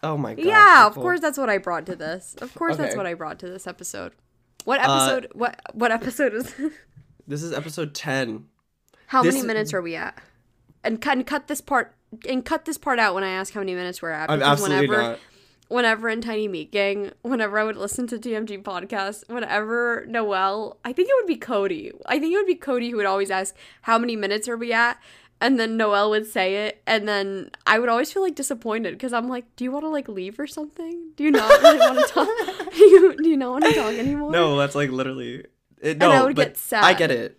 Oh 0.02 0.16
my 0.16 0.34
god. 0.34 0.44
Yeah, 0.44 0.86
of 0.86 0.94
course 0.94 1.20
that's 1.20 1.38
what 1.38 1.50
I 1.50 1.58
brought 1.58 1.86
to 1.86 1.96
this. 1.96 2.36
Of 2.40 2.54
course 2.54 2.76
that's 2.76 2.94
what 2.96 3.06
I 3.06 3.14
brought 3.14 3.38
to 3.40 3.48
this 3.48 3.66
episode. 3.66 4.12
What 4.64 4.80
Uh, 4.80 4.82
episode 4.82 5.32
what 5.34 5.60
what 5.72 5.90
episode 5.90 6.34
is 6.34 6.52
This 6.54 6.72
this 7.26 7.42
is 7.42 7.52
episode 7.52 7.94
10. 7.94 8.46
How 9.06 9.22
This- 9.22 9.34
many 9.34 9.46
minutes 9.46 9.72
are 9.72 9.82
we 9.82 9.96
at? 9.96 10.18
And 10.84 11.00
cut 11.00 11.16
and 11.16 11.26
cut 11.26 11.48
this 11.48 11.60
part 11.60 11.94
and 12.28 12.44
cut 12.44 12.64
this 12.64 12.78
part 12.78 12.98
out 12.98 13.14
when 13.14 13.24
I 13.24 13.30
ask 13.30 13.52
how 13.52 13.60
many 13.60 13.74
minutes 13.74 14.00
we're 14.00 14.10
at. 14.10 14.30
I'm 14.30 14.42
absolutely 14.42 14.86
whenever, 14.88 15.02
not. 15.10 15.18
Whenever 15.68 16.08
in 16.08 16.22
Tiny 16.22 16.48
Meat 16.48 16.72
Gang, 16.72 17.12
whenever 17.22 17.58
I 17.58 17.64
would 17.64 17.76
listen 17.76 18.06
to 18.08 18.16
TMG 18.18 18.62
podcast, 18.62 19.28
whenever 19.28 20.06
Noel, 20.08 20.78
I 20.82 20.94
think 20.94 21.08
it 21.10 21.14
would 21.20 21.26
be 21.26 21.36
Cody. 21.36 21.92
I 22.06 22.18
think 22.18 22.32
it 22.32 22.36
would 22.38 22.46
be 22.46 22.54
Cody 22.54 22.90
who 22.90 22.96
would 22.96 23.04
always 23.06 23.30
ask 23.30 23.54
how 23.82 23.98
many 23.98 24.16
minutes 24.16 24.48
are 24.48 24.56
we 24.56 24.72
at, 24.72 24.98
and 25.42 25.60
then 25.60 25.76
Noel 25.76 26.08
would 26.10 26.26
say 26.26 26.66
it, 26.66 26.82
and 26.86 27.06
then 27.06 27.50
I 27.66 27.78
would 27.78 27.90
always 27.90 28.10
feel 28.10 28.22
like 28.22 28.34
disappointed 28.34 28.92
because 28.94 29.12
I'm 29.12 29.28
like, 29.28 29.44
do 29.56 29.64
you 29.64 29.70
want 29.70 29.84
to 29.84 29.90
like 29.90 30.08
leave 30.08 30.38
or 30.40 30.46
something? 30.46 31.10
Do 31.16 31.24
you 31.24 31.30
not 31.30 31.60
really 31.62 31.78
want 31.78 31.98
to 31.98 32.04
talk? 32.14 32.28
do, 32.74 32.76
you, 32.84 33.16
do 33.22 33.28
you 33.28 33.36
not 33.36 33.50
want 33.50 33.64
to 33.66 33.74
talk 33.74 33.92
anymore? 33.92 34.30
No, 34.32 34.56
that's 34.56 34.74
like 34.74 34.90
literally. 34.90 35.44
It, 35.80 35.90
And 35.90 35.98
no, 36.00 36.10
I 36.10 36.22
would 36.24 36.34
but 36.34 36.46
get 36.48 36.56
sad. 36.56 36.82
I 36.82 36.94
get 36.94 37.10
it. 37.10 37.38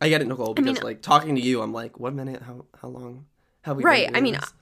I 0.00 0.08
get 0.08 0.20
it, 0.22 0.26
Nicole. 0.26 0.54
Because 0.54 0.76
mean- 0.76 0.82
like 0.82 1.02
talking 1.02 1.34
to 1.36 1.40
you, 1.40 1.60
I'm 1.60 1.72
like, 1.72 2.00
what 2.00 2.14
minute? 2.14 2.42
How 2.42 2.64
how 2.80 2.88
long? 2.88 3.26
How 3.62 3.74
we 3.74 3.82
been 3.82 3.86
Right, 3.90 4.10
I 4.14 4.20
mean, 4.20 4.34
this? 4.34 4.52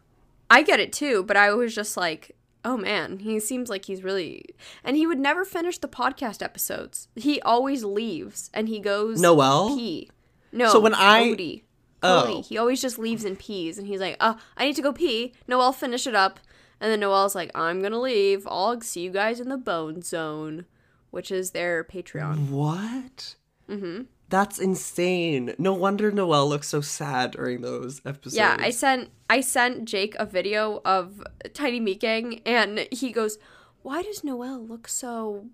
I 0.51 0.63
get 0.63 0.81
it 0.81 0.93
too, 0.93 1.23
but 1.23 1.37
I 1.37 1.53
was 1.55 1.75
just 1.75 1.97
like, 1.97 2.36
oh 2.67 2.77
man, 2.77 3.21
he 3.21 3.39
seems 3.41 3.71
like 3.71 3.85
he's 3.87 4.03
really. 4.03 4.45
And 4.85 4.97
he 4.97 5.07
would 5.07 5.19
never 5.21 5.45
finish 5.45 5.79
the 5.79 5.89
podcast 5.89 6.43
episodes. 6.43 7.09
He 7.15 7.41
always 7.41 7.85
leaves 7.85 8.51
and 8.53 8.69
he 8.69 8.81
goes 8.81 9.21
Noel? 9.21 9.75
pee. 9.75 10.11
No, 10.53 10.69
So 10.71 10.81
when 10.81 10.93
I- 10.95 11.29
Cody. 11.31 11.65
Oh. 12.03 12.25
Cody. 12.27 12.41
He 12.43 12.59
always 12.59 12.83
just 12.83 12.99
leaves 12.99 13.25
and 13.25 13.39
pees, 13.39 13.79
and 13.79 13.87
he's 13.87 14.01
like, 14.01 14.17
"Uh, 14.21 14.35
I 14.57 14.67
need 14.67 14.77
to 14.77 14.83
go 14.83 14.93
pee." 14.93 15.33
Noel, 15.49 15.73
finish 15.73 16.07
it 16.07 16.15
up, 16.15 16.39
and 16.81 16.93
then 16.93 17.01
Noel's 17.01 17.35
like, 17.35 17.51
"I'm 17.55 17.81
gonna 17.81 17.99
leave. 18.01 18.47
I'll 18.47 18.79
see 18.83 19.01
you 19.01 19.11
guys 19.11 19.41
in 19.41 19.49
the 19.49 19.57
Bone 19.57 20.03
Zone," 20.03 20.67
which 21.11 21.31
is 21.33 21.53
their 21.53 21.83
Patreon. 21.85 22.51
What? 22.51 23.37
Mm-hmm. 23.69 24.03
That's 24.29 24.59
insane. 24.59 25.55
No 25.59 25.73
wonder 25.73 26.11
Noel 26.11 26.49
looks 26.49 26.69
so 26.69 26.81
sad 26.81 27.33
during 27.33 27.61
those 27.61 28.01
episodes. 28.05 28.37
Yeah, 28.37 28.57
I 28.59 28.71
sent 28.71 29.11
I 29.31 29.41
sent 29.41 29.85
Jake 29.85 30.17
a 30.19 30.27
video 30.27 30.81
of 30.85 31.23
Tiny 31.55 31.79
Meat 31.79 32.01
Gang, 32.01 32.41
and 32.45 32.89
he 32.91 33.13
goes, 33.13 33.39
"Why 33.83 34.03
does 34.03 34.25
Noel 34.25 34.65
look 34.65 34.89
so 34.89 35.47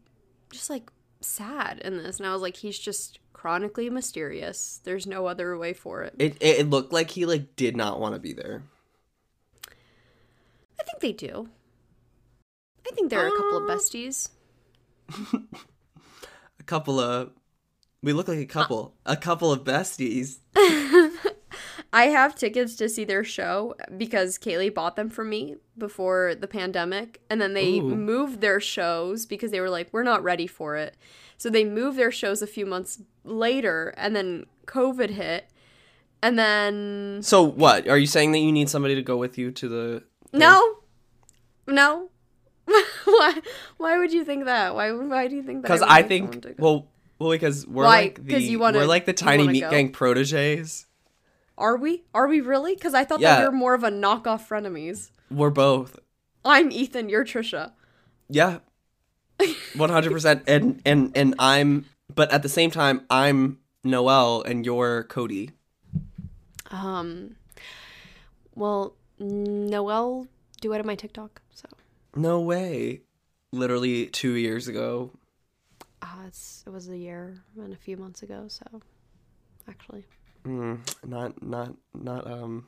just 0.50 0.70
like 0.70 0.90
sad 1.20 1.80
in 1.80 1.98
this?" 1.98 2.18
And 2.18 2.26
I 2.26 2.32
was 2.32 2.40
like, 2.40 2.56
"He's 2.56 2.78
just 2.78 3.18
chronically 3.34 3.90
mysterious. 3.90 4.80
There's 4.84 5.06
no 5.06 5.26
other 5.26 5.58
way 5.58 5.74
for 5.74 6.02
it." 6.02 6.14
It, 6.18 6.38
it 6.40 6.70
looked 6.70 6.92
like 6.94 7.10
he 7.10 7.26
like 7.26 7.54
did 7.56 7.76
not 7.76 8.00
want 8.00 8.14
to 8.14 8.20
be 8.20 8.32
there. 8.32 8.62
I 10.80 10.84
think 10.84 11.00
they 11.00 11.12
do. 11.12 11.48
I 12.86 12.94
think 12.94 13.10
there 13.10 13.20
are 13.20 13.28
a 13.28 13.36
couple 13.36 13.58
of 13.58 13.70
Uh, 13.70 13.74
besties. 13.76 14.30
A 16.58 16.64
couple 16.64 17.00
of 17.00 17.32
we 18.02 18.12
look 18.12 18.28
like 18.28 18.38
a 18.38 18.44
uh, 18.44 18.46
couple. 18.46 18.94
a 19.06 19.16
couple 19.16 19.52
of 19.52 19.64
besties. 19.64 20.38
I 21.94 22.04
have 22.04 22.34
tickets 22.34 22.74
to 22.76 22.88
see 22.88 23.04
their 23.04 23.22
show 23.22 23.74
because 23.96 24.38
Kaylee 24.38 24.72
bought 24.72 24.96
them 24.96 25.10
for 25.10 25.24
me 25.24 25.56
before 25.76 26.34
the 26.34 26.46
pandemic. 26.46 27.20
And 27.28 27.40
then 27.40 27.52
they 27.52 27.78
Ooh. 27.78 27.94
moved 27.94 28.40
their 28.40 28.60
shows 28.60 29.26
because 29.26 29.50
they 29.50 29.60
were 29.60 29.68
like, 29.68 29.88
we're 29.92 30.02
not 30.02 30.22
ready 30.22 30.46
for 30.46 30.76
it. 30.76 30.96
So 31.36 31.50
they 31.50 31.64
moved 31.64 31.98
their 31.98 32.10
shows 32.10 32.40
a 32.40 32.46
few 32.46 32.64
months 32.64 33.02
later. 33.24 33.92
And 33.96 34.16
then 34.16 34.46
COVID 34.66 35.10
hit. 35.10 35.50
And 36.22 36.38
then. 36.38 37.20
So 37.22 37.42
what? 37.42 37.88
Are 37.88 37.98
you 37.98 38.06
saying 38.06 38.32
that 38.32 38.38
you 38.38 38.52
need 38.52 38.70
somebody 38.70 38.94
to 38.94 39.02
go 39.02 39.16
with 39.18 39.36
you 39.36 39.50
to 39.50 39.68
the 39.68 40.04
No! 40.32 40.78
No! 41.66 42.08
why, 43.04 43.40
why 43.76 43.98
would 43.98 44.12
you 44.12 44.24
think 44.24 44.44
that? 44.44 44.74
Why, 44.74 44.92
why 44.92 45.26
do 45.26 45.34
you 45.36 45.42
think 45.42 45.62
that? 45.62 45.68
Because 45.68 45.80
would 45.80 45.90
I 45.90 46.02
think 46.02 46.54
well 46.58 46.88
well 47.22 47.30
because 47.32 47.66
we're 47.66 47.84
Why? 47.84 48.02
like 48.02 48.24
the 48.26 48.40
you 48.40 48.58
wanna- 48.58 48.78
we're 48.78 48.86
like 48.86 49.06
the 49.06 49.12
tiny 49.12 49.46
meat 49.46 49.60
go? 49.60 49.70
gang 49.70 49.90
proteges. 49.92 50.86
Are 51.58 51.76
we? 51.76 52.04
Are 52.14 52.26
we 52.28 52.40
really? 52.40 52.74
Because 52.74 52.94
I 52.94 53.04
thought 53.04 53.20
Yeah. 53.20 53.36
that 53.36 53.40
we 53.40 53.46
were 53.46 53.52
more 53.52 53.74
of 53.74 53.84
a 53.84 53.90
knockoff 53.90 54.46
frenemies. 54.48 55.10
We're 55.30 55.50
both. 55.50 55.98
I'm 56.44 56.72
Ethan, 56.72 57.08
you're 57.08 57.24
Trisha. 57.24 57.72
Yeah. 58.28 58.58
One 59.76 59.90
hundred 59.90 60.12
percent. 60.12 60.42
And 60.46 60.80
and 60.84 61.12
and 61.16 61.34
I'm 61.38 61.84
but 62.14 62.32
at 62.32 62.42
the 62.42 62.48
same 62.48 62.70
time 62.70 63.02
I'm 63.10 63.58
Noel 63.84 64.42
and 64.42 64.64
you're 64.66 65.04
Cody. 65.04 65.50
Um, 66.70 67.36
well, 68.54 68.94
Noel 69.18 70.26
duetted 70.62 70.84
my 70.84 70.94
TikTok, 70.94 71.40
so 71.54 71.68
No 72.16 72.40
way. 72.40 73.02
Literally 73.52 74.06
two 74.06 74.32
years 74.32 74.68
ago. 74.68 75.10
Uh, 76.02 76.26
it's, 76.26 76.64
it 76.66 76.70
was 76.70 76.88
a 76.88 76.96
year 76.96 77.42
and 77.56 77.72
a 77.72 77.76
few 77.76 77.96
months 77.96 78.22
ago. 78.22 78.44
So, 78.48 78.64
actually, 79.68 80.04
Mm, 80.44 80.80
not 81.06 81.40
not 81.40 81.74
not 81.94 82.26
um 82.26 82.66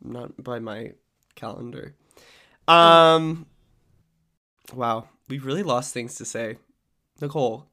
not 0.00 0.42
by 0.42 0.60
my 0.60 0.92
calendar. 1.34 1.94
Um 2.68 3.46
Wow, 4.72 5.08
we 5.28 5.38
really 5.38 5.64
lost 5.64 5.92
things 5.92 6.14
to 6.16 6.24
say. 6.24 6.58
Nicole. 7.20 7.66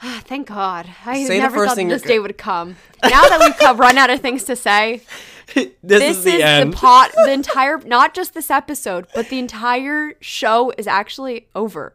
thank 0.00 0.48
God. 0.48 0.88
I 1.04 1.24
Say 1.24 1.38
never 1.38 1.66
thought 1.66 1.76
this 1.76 2.02
day 2.02 2.18
would 2.18 2.38
come. 2.38 2.76
Now 3.02 3.28
that 3.28 3.40
we've 3.40 3.56
come, 3.56 3.76
run 3.80 3.98
out 3.98 4.10
of 4.10 4.20
things 4.20 4.44
to 4.44 4.54
say, 4.54 5.02
this, 5.54 5.72
this 5.82 6.18
is 6.18 6.24
the 6.24 6.34
is 6.34 6.64
the 6.66 6.72
pot. 6.72 7.10
The 7.14 7.32
entire, 7.32 7.78
not 7.78 8.14
just 8.14 8.34
this 8.34 8.50
episode, 8.50 9.06
but 9.14 9.28
the 9.28 9.38
entire 9.38 10.14
show 10.20 10.72
is 10.78 10.86
actually 10.86 11.48
over. 11.54 11.94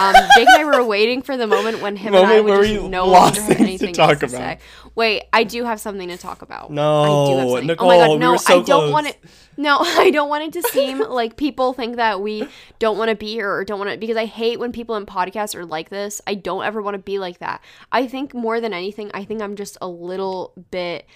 Um, 0.00 0.14
Jake 0.36 0.48
and 0.48 0.58
I 0.58 0.64
were 0.64 0.84
waiting 0.84 1.22
for 1.22 1.36
the 1.36 1.46
moment 1.46 1.80
when 1.80 1.96
him 1.96 2.14
and 2.14 2.26
I 2.26 2.40
Moment 2.40 2.60
would 2.60 2.68
just 2.68 2.84
no 2.86 3.06
longer 3.06 3.40
have 3.40 3.48
things 3.48 3.58
to 3.58 3.62
anything 3.62 3.94
talk 3.94 4.18
to 4.18 4.26
about. 4.26 4.30
say. 4.30 4.58
Wait, 4.94 5.24
I 5.32 5.44
do 5.44 5.64
have 5.64 5.80
something 5.80 6.08
to 6.08 6.16
talk 6.16 6.42
about. 6.42 6.70
No, 6.70 7.02
I 7.02 7.30
do 7.30 7.38
have 7.38 7.48
something. 7.48 7.66
Nicole, 7.66 7.90
oh 7.90 7.98
my 7.98 8.06
god, 8.06 8.12
we 8.12 8.18
no, 8.18 8.32
were 8.32 8.38
so 8.38 8.60
I 8.60 8.62
don't 8.62 8.92
want 8.92 9.06
it. 9.08 9.18
No, 9.56 9.78
I 9.80 10.10
don't 10.10 10.28
want 10.28 10.44
it 10.44 10.52
to 10.60 10.68
seem 10.68 11.00
like 11.00 11.36
people 11.36 11.72
think 11.72 11.96
that 11.96 12.20
we 12.20 12.46
don't 12.78 12.98
want 12.98 13.10
to 13.10 13.16
be 13.16 13.32
here 13.32 13.50
or 13.50 13.64
don't 13.64 13.78
want 13.78 13.90
to 13.90 13.96
because 13.96 14.16
I 14.16 14.26
hate 14.26 14.58
when 14.58 14.72
people 14.72 14.96
in 14.96 15.06
podcasts 15.06 15.54
are 15.54 15.64
like 15.64 15.88
this. 15.90 16.20
I 16.26 16.34
don't 16.34 16.64
ever 16.64 16.82
want 16.82 16.94
to 16.94 17.02
be 17.02 17.18
like 17.18 17.38
that. 17.38 17.62
I 17.92 18.06
think 18.06 18.34
more 18.34 18.60
than 18.60 18.72
anything, 18.72 19.10
I 19.14 19.24
think 19.24 19.40
I'm 19.40 19.56
just 19.56 19.78
a 19.80 19.88
little 19.88 20.52
bit 20.70 21.06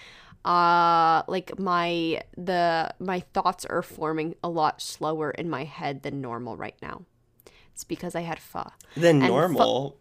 uh 0.43 1.21
like 1.27 1.59
my 1.59 2.19
the 2.35 2.91
my 2.99 3.19
thoughts 3.19 3.63
are 3.65 3.83
forming 3.83 4.33
a 4.43 4.49
lot 4.49 4.81
slower 4.81 5.29
in 5.29 5.47
my 5.47 5.65
head 5.65 6.01
than 6.01 6.19
normal 6.19 6.57
right 6.57 6.75
now. 6.81 7.03
It's 7.73 7.83
because 7.83 8.15
I 8.15 8.21
had 8.21 8.39
pho. 8.39 8.71
Than 8.95 9.21
fu- 9.21 9.27
normal. 9.27 9.97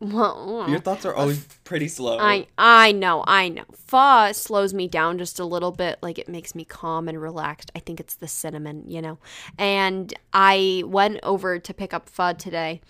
Well, 0.00 0.66
Your 0.68 0.78
thoughts 0.78 1.04
are 1.04 1.14
always 1.14 1.44
pretty 1.64 1.88
slow. 1.88 2.18
I 2.20 2.46
I 2.56 2.92
know, 2.92 3.24
I 3.26 3.48
know. 3.48 3.64
Pho 3.74 4.30
slows 4.32 4.72
me 4.72 4.86
down 4.86 5.18
just 5.18 5.40
a 5.40 5.44
little 5.44 5.72
bit. 5.72 5.98
Like 6.02 6.18
it 6.18 6.28
makes 6.28 6.54
me 6.54 6.64
calm 6.64 7.08
and 7.08 7.20
relaxed. 7.20 7.72
I 7.74 7.80
think 7.80 7.98
it's 7.98 8.14
the 8.14 8.28
cinnamon, 8.28 8.84
you 8.86 9.02
know. 9.02 9.18
And 9.58 10.14
I 10.32 10.84
went 10.86 11.18
over 11.24 11.58
to 11.58 11.74
pick 11.74 11.92
up 11.92 12.08
pho 12.08 12.32
today, 12.32 12.80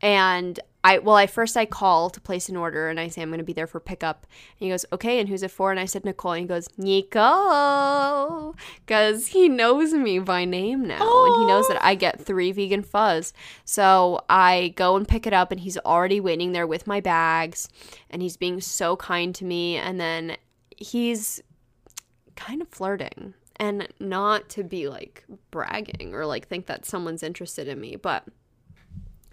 and 0.00 0.58
I 0.84 0.98
well, 0.98 1.16
I 1.16 1.26
first 1.26 1.56
I 1.56 1.64
call 1.64 2.10
to 2.10 2.20
place 2.20 2.50
an 2.50 2.56
order, 2.56 2.90
and 2.90 3.00
I 3.00 3.08
say 3.08 3.22
I'm 3.22 3.30
going 3.30 3.38
to 3.38 3.44
be 3.44 3.54
there 3.54 3.66
for 3.66 3.80
pickup. 3.80 4.26
And 4.60 4.66
he 4.66 4.68
goes, 4.68 4.84
okay, 4.92 5.18
and 5.18 5.28
who's 5.28 5.42
it 5.42 5.50
for? 5.50 5.70
And 5.70 5.80
I 5.80 5.86
said 5.86 6.04
Nicole, 6.04 6.32
and 6.32 6.42
he 6.42 6.46
goes 6.46 6.68
Nico, 6.76 8.54
because 8.84 9.28
he 9.28 9.48
knows 9.48 9.94
me 9.94 10.18
by 10.18 10.44
name 10.44 10.86
now, 10.86 11.24
and 11.24 11.36
he 11.40 11.46
knows 11.46 11.66
that 11.68 11.82
I 11.82 11.94
get 11.94 12.20
three 12.20 12.52
vegan 12.52 12.82
phos. 12.82 13.32
So 13.64 14.20
I 14.28 14.74
go 14.76 14.94
and 14.96 15.08
pick 15.08 15.26
it 15.26 15.32
up, 15.32 15.50
and 15.50 15.60
he's 15.60 15.78
already 15.78 16.20
waiting 16.20 16.52
there 16.52 16.66
with 16.66 16.86
my 16.86 17.00
bags, 17.00 17.70
and 18.10 18.20
he's 18.20 18.36
being 18.36 18.60
so 18.60 18.94
kind 18.94 19.34
to 19.36 19.46
me. 19.46 19.76
And 19.76 19.98
then 19.98 20.36
he's 20.76 21.40
kind 22.36 22.60
of 22.60 22.68
flirting, 22.68 23.32
and 23.56 23.88
not 24.00 24.50
to 24.50 24.62
be 24.62 24.88
like 24.88 25.24
bragging 25.50 26.14
or 26.14 26.26
like 26.26 26.46
think 26.46 26.66
that 26.66 26.84
someone's 26.84 27.22
interested 27.22 27.68
in 27.68 27.80
me, 27.80 27.96
but 27.96 28.24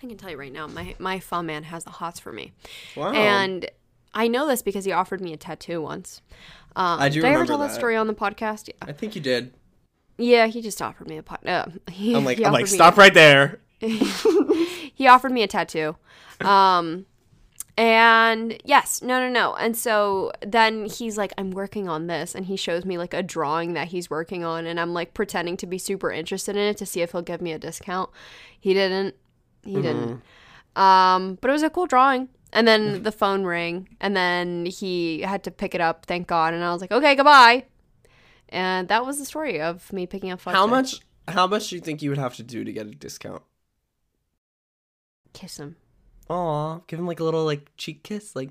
I 0.03 0.07
can 0.07 0.17
tell 0.17 0.29
you 0.29 0.37
right 0.37 0.51
now, 0.51 0.67
my 0.67 0.95
my 0.99 1.19
pho 1.19 1.41
man 1.41 1.63
has 1.63 1.83
the 1.83 1.91
hots 1.91 2.19
for 2.19 2.31
me, 2.31 2.53
wow. 2.95 3.11
and 3.11 3.69
I 4.13 4.27
know 4.27 4.47
this 4.47 4.61
because 4.61 4.85
he 4.85 4.91
offered 4.91 5.21
me 5.21 5.33
a 5.33 5.37
tattoo 5.37 5.81
once. 5.81 6.21
Um, 6.75 6.99
I 6.99 7.09
do 7.09 7.21
did 7.21 7.27
I 7.27 7.33
ever 7.33 7.45
tell 7.45 7.57
that 7.59 7.71
story 7.71 7.95
on 7.95 8.07
the 8.07 8.13
podcast? 8.13 8.67
Yeah. 8.67 8.75
I 8.81 8.93
think 8.93 9.15
you 9.15 9.21
did. 9.21 9.53
Yeah, 10.17 10.47
he 10.47 10.61
just 10.61 10.81
offered 10.81 11.07
me 11.07 11.17
a 11.17 11.23
pot. 11.23 11.45
Uh, 11.45 11.65
he, 11.91 12.15
I'm 12.15 12.25
like, 12.25 12.37
he 12.37 12.45
I'm 12.45 12.53
like, 12.53 12.67
stop 12.67 12.97
right 12.97 13.13
there. 13.13 13.59
he 13.79 15.07
offered 15.07 15.31
me 15.31 15.43
a 15.43 15.47
tattoo. 15.47 15.95
Um, 16.41 17.05
and 17.77 18.61
yes, 18.63 19.01
no, 19.01 19.19
no, 19.19 19.29
no. 19.29 19.55
And 19.55 19.75
so 19.75 20.31
then 20.45 20.85
he's 20.85 21.17
like, 21.17 21.33
I'm 21.37 21.51
working 21.51 21.89
on 21.89 22.07
this. 22.07 22.35
And 22.35 22.45
he 22.45 22.55
shows 22.55 22.85
me 22.85 22.97
like 22.97 23.13
a 23.13 23.23
drawing 23.23 23.73
that 23.73 23.87
he's 23.87 24.09
working 24.09 24.43
on. 24.43 24.65
And 24.65 24.79
I'm 24.79 24.93
like 24.93 25.13
pretending 25.13 25.57
to 25.57 25.65
be 25.65 25.77
super 25.77 26.11
interested 26.11 26.55
in 26.55 26.61
it 26.61 26.77
to 26.77 26.85
see 26.85 27.01
if 27.01 27.11
he'll 27.11 27.21
give 27.21 27.41
me 27.41 27.53
a 27.53 27.59
discount. 27.59 28.09
He 28.59 28.73
didn't. 28.73 29.15
He 29.63 29.75
didn't. 29.81 30.21
Um, 30.75 31.37
but 31.41 31.49
it 31.49 31.53
was 31.53 31.63
a 31.63 31.69
cool 31.69 31.85
drawing. 31.85 32.29
And 32.53 32.67
then 32.67 33.03
the 33.07 33.11
phone 33.11 33.43
rang. 33.45 33.89
And 33.99 34.15
then 34.15 34.65
he 34.65 35.21
had 35.21 35.43
to 35.43 35.51
pick 35.51 35.73
it 35.75 35.81
up, 35.81 36.05
thank 36.05 36.27
God. 36.27 36.53
And 36.53 36.63
I 36.63 36.71
was 36.71 36.81
like, 36.81 36.91
okay, 36.91 37.15
goodbye. 37.15 37.65
And 38.49 38.87
that 38.89 39.05
was 39.05 39.17
the 39.19 39.25
story 39.25 39.61
of 39.61 39.91
me 39.93 40.05
picking 40.07 40.31
up. 40.31 40.41
How 40.41 40.67
much? 40.67 40.99
How 41.27 41.47
much 41.47 41.69
do 41.69 41.75
you 41.75 41.81
think 41.81 42.01
you 42.01 42.09
would 42.09 42.17
have 42.17 42.35
to 42.35 42.43
do 42.43 42.63
to 42.65 42.71
get 42.73 42.87
a 42.87 42.91
discount? 42.91 43.43
Kiss 45.33 45.57
him. 45.57 45.77
Aw, 46.29 46.79
give 46.87 46.99
him 46.99 47.07
like 47.07 47.19
a 47.19 47.23
little 47.23 47.45
like 47.45 47.71
cheek 47.77 48.03
kiss. 48.03 48.35
Like, 48.35 48.49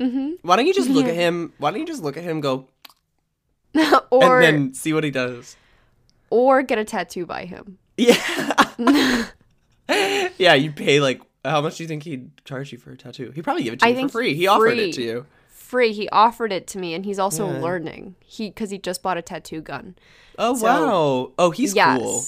Mm-hmm. 0.00 0.32
why 0.42 0.56
don't 0.56 0.66
you 0.66 0.74
just 0.74 0.90
look 0.90 1.06
at 1.06 1.14
him? 1.24 1.52
Why 1.58 1.70
don't 1.70 1.78
you 1.78 1.86
just 1.86 2.02
look 2.02 2.16
at 2.16 2.24
him, 2.24 2.40
go, 2.40 2.66
or 4.10 4.40
and 4.40 4.42
then 4.42 4.74
see 4.74 4.92
what 4.92 5.04
he 5.04 5.12
does? 5.12 5.56
or 6.30 6.62
get 6.64 6.78
a 6.78 6.84
tattoo 6.84 7.24
by 7.26 7.44
him. 7.44 7.78
Yeah. 7.96 9.26
yeah, 10.38 10.54
you 10.54 10.72
pay 10.72 11.00
like 11.00 11.20
how 11.44 11.60
much 11.60 11.76
do 11.76 11.84
you 11.84 11.88
think 11.88 12.04
he'd 12.04 12.30
charge 12.44 12.72
you 12.72 12.78
for 12.78 12.90
a 12.92 12.96
tattoo? 12.96 13.30
He'd 13.34 13.42
probably 13.42 13.64
give 13.64 13.74
it 13.74 13.80
to 13.80 13.86
I 13.86 13.90
you 13.90 14.02
for 14.02 14.08
free. 14.08 14.34
He 14.34 14.46
offered 14.46 14.78
it 14.78 14.94
to 14.94 15.02
you. 15.02 15.26
free. 15.50 15.92
He 15.92 16.08
offered 16.08 16.52
it 16.52 16.66
to 16.68 16.78
me, 16.78 16.94
and 16.94 17.04
he's 17.04 17.18
also 17.18 17.46
Yeah. 17.52 17.60
learning. 17.60 18.14
He 18.24 18.48
because 18.48 18.70
he 18.70 18.78
just 18.78 19.02
bought 19.02 19.18
a 19.18 19.22
tattoo 19.22 19.60
gun. 19.60 19.94
Oh 20.38 20.54
So- 20.56 20.64
wow! 20.64 21.32
Oh, 21.38 21.50
he's 21.50 21.74
yes. 21.74 21.98
cool. 22.00 22.24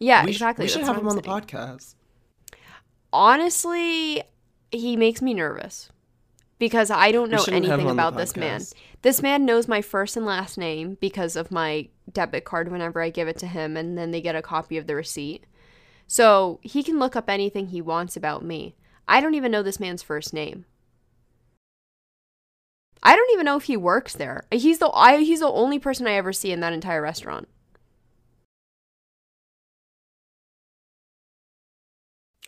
Yeah, 0.00 0.24
we 0.24 0.32
sh- 0.32 0.36
exactly. 0.36 0.64
we 0.64 0.68
should 0.68 0.82
have 0.82 0.96
him 0.96 1.06
on 1.08 1.16
I'm 1.16 1.22
the 1.22 1.24
saying. 1.24 1.40
podcast. 1.42 1.94
Honestly, 3.12 4.22
he 4.70 4.96
makes 4.96 5.22
me 5.22 5.32
nervous 5.34 5.90
because 6.58 6.90
I 6.90 7.10
don't 7.10 7.30
know 7.30 7.38
shouldn't 7.38 7.64
have 7.64 7.74
him 7.80 7.86
anything 7.86 7.92
about 7.98 8.16
this 8.16 8.36
man. 8.36 8.62
This 9.02 9.22
man 9.22 9.44
knows 9.46 9.66
my 9.68 9.80
first 9.80 10.16
and 10.16 10.26
last 10.26 10.58
name 10.58 10.98
because 11.00 11.36
of 11.36 11.50
my 11.50 11.88
debit 12.12 12.44
card 12.44 12.70
whenever 12.70 13.00
I 13.00 13.10
give 13.10 13.28
it 13.28 13.38
to 13.38 13.46
him, 13.46 13.76
and 13.76 13.96
then 13.96 14.10
they 14.10 14.20
get 14.20 14.36
a 14.36 14.42
copy 14.42 14.76
of 14.76 14.86
the 14.86 14.94
receipt. 14.94 15.44
So 16.08 16.58
he 16.62 16.82
can 16.82 16.98
look 16.98 17.14
up 17.14 17.28
anything 17.28 17.68
he 17.68 17.82
wants 17.82 18.16
about 18.16 18.42
me. 18.42 18.74
I 19.06 19.20
don't 19.20 19.34
even 19.34 19.52
know 19.52 19.62
this 19.62 19.78
man's 19.78 20.02
first 20.02 20.32
name. 20.32 20.64
I 23.02 23.14
don't 23.14 23.30
even 23.32 23.44
know 23.44 23.56
if 23.56 23.64
he 23.64 23.76
works 23.76 24.14
there. 24.14 24.44
He's 24.50 24.78
the 24.78 24.88
I 24.88 25.18
he's 25.18 25.40
the 25.40 25.46
only 25.46 25.78
person 25.78 26.06
I 26.06 26.12
ever 26.12 26.32
see 26.32 26.50
in 26.50 26.60
that 26.60 26.72
entire 26.72 27.00
restaurant. 27.00 27.46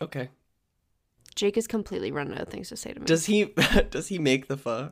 Okay. 0.01 0.29
Jake 1.35 1.57
is 1.57 1.67
completely 1.67 2.11
running 2.11 2.33
out 2.33 2.41
of 2.41 2.49
things 2.49 2.69
to 2.69 2.75
say 2.75 2.91
to 2.91 2.99
me. 2.99 3.05
Does 3.05 3.27
he 3.27 3.45
does 3.89 4.07
he 4.07 4.19
make 4.19 4.47
the 4.47 4.57
pho? 4.57 4.91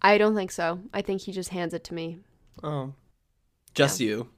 I 0.00 0.18
don't 0.18 0.36
think 0.36 0.52
so. 0.52 0.80
I 0.94 1.02
think 1.02 1.22
he 1.22 1.32
just 1.32 1.50
hands 1.50 1.74
it 1.74 1.84
to 1.84 1.94
me. 1.94 2.20
Oh. 2.62 2.94
Just 3.74 4.00
you. 4.00 4.28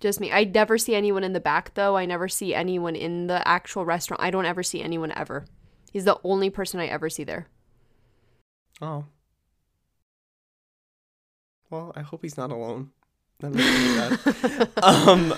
Just 0.00 0.20
me. 0.20 0.30
I 0.32 0.44
never 0.44 0.76
see 0.76 0.94
anyone 0.94 1.24
in 1.24 1.32
the 1.32 1.40
back 1.40 1.74
though. 1.74 1.96
I 1.96 2.06
never 2.06 2.28
see 2.28 2.54
anyone 2.54 2.96
in 2.96 3.26
the 3.26 3.46
actual 3.46 3.84
restaurant. 3.84 4.22
I 4.22 4.30
don't 4.30 4.46
ever 4.46 4.62
see 4.62 4.82
anyone 4.82 5.12
ever. 5.12 5.46
He's 5.92 6.04
the 6.04 6.18
only 6.24 6.50
person 6.50 6.80
I 6.80 6.86
ever 6.86 7.08
see 7.08 7.24
there. 7.24 7.46
Oh. 8.82 9.04
Well, 11.70 11.92
I 11.94 12.02
hope 12.02 12.22
he's 12.22 12.36
not 12.36 12.50
alone. 12.50 12.90
That 13.40 13.50
makes 13.50 14.66
me 14.66 14.66
um 14.82 15.34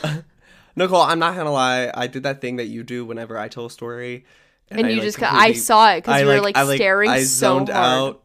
Nicole, 0.76 1.00
I'm 1.00 1.18
not 1.18 1.36
gonna 1.36 1.52
lie, 1.52 1.90
I 1.94 2.06
did 2.06 2.24
that 2.24 2.40
thing 2.40 2.56
that 2.56 2.66
you 2.66 2.82
do 2.82 3.04
whenever 3.04 3.38
I 3.38 3.48
tell 3.48 3.66
a 3.66 3.70
story. 3.70 4.26
And, 4.68 4.84
I, 4.84 4.90
you 4.90 4.96
like, 4.96 5.04
just 5.04 5.22
I 5.22 5.52
saw 5.52 5.92
it 5.92 5.98
because 5.98 6.14
I, 6.14 6.20
you 6.20 6.26
were 6.26 6.40
like 6.40 6.56
I, 6.56 6.74
staring 6.74 7.08
I 7.08 7.20
so 7.20 7.24
zoned 7.24 7.68
hard. 7.68 7.86
out 7.86 8.22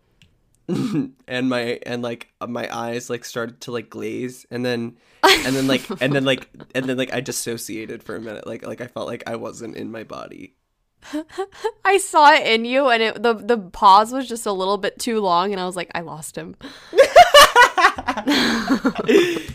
and 1.28 1.50
my 1.50 1.80
and 1.86 2.02
like 2.02 2.32
my 2.46 2.74
eyes 2.76 3.10
like 3.10 3.26
started 3.26 3.62
to 3.62 3.72
like 3.72 3.90
glaze 3.90 4.46
and 4.52 4.66
then 4.66 4.98
and 5.24 5.56
then 5.56 5.68
like 5.68 5.88
and 6.02 6.14
then 6.14 6.26
like 6.26 6.50
and 6.76 6.86
then 6.86 6.98
like 6.98 7.14
I 7.14 7.22
dissociated 7.22 8.04
for 8.04 8.16
a 8.16 8.22
minute 8.22 8.46
like 8.48 8.66
like 8.66 8.82
I 8.82 8.88
felt 8.88 9.08
like 9.08 9.24
I 9.28 9.36
wasn't 9.36 9.76
in 9.76 9.92
my 9.92 10.04
body. 10.04 10.56
I 11.86 11.98
saw 11.98 12.32
it 12.34 12.46
in 12.46 12.64
you, 12.64 12.90
and 12.90 13.02
it, 13.02 13.24
the 13.24 13.34
the 13.34 13.58
pause 13.58 14.14
was 14.14 14.30
just 14.30 14.46
a 14.46 14.52
little 14.52 14.78
bit 14.78 15.00
too 15.00 15.20
long, 15.20 15.52
and 15.52 15.60
I 15.60 15.66
was 15.66 15.76
like, 15.76 15.90
I 15.96 16.02
lost 16.02 16.38
him. 16.38 16.56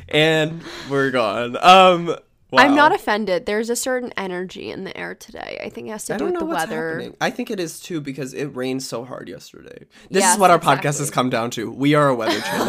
and 0.08 0.60
we're 0.90 1.12
gone. 1.12 1.56
Um 1.60 2.16
I'm 2.52 2.74
not 2.74 2.94
offended. 2.94 3.44
There's 3.46 3.70
a 3.70 3.76
certain 3.76 4.12
energy 4.16 4.70
in 4.70 4.84
the 4.84 4.96
air 4.96 5.14
today. 5.14 5.60
I 5.64 5.68
think 5.68 5.88
it 5.88 5.90
has 5.90 6.04
to 6.06 6.14
I 6.14 6.16
do 6.16 6.24
don't 6.24 6.26
with 6.32 6.34
know 6.34 6.40
the 6.40 6.46
what's 6.46 6.60
weather. 6.70 6.88
happening. 6.90 7.16
I 7.20 7.30
think 7.30 7.50
it 7.50 7.58
is 7.60 7.80
too 7.80 8.00
because 8.00 8.34
it 8.34 8.46
rained 8.56 8.82
so 8.82 9.04
hard 9.04 9.28
yesterday. 9.28 9.86
This 10.10 10.22
Yes, 10.22 10.34
is 10.34 10.40
what 10.40 10.50
our 10.50 10.58
podcast 10.58 10.98
has 10.98 11.10
come 11.10 11.28
down 11.28 11.50
to. 11.52 11.70
We 11.70 11.94
are 11.94 12.08
a 12.08 12.14
weather 12.14 12.40
channel. 12.42 12.68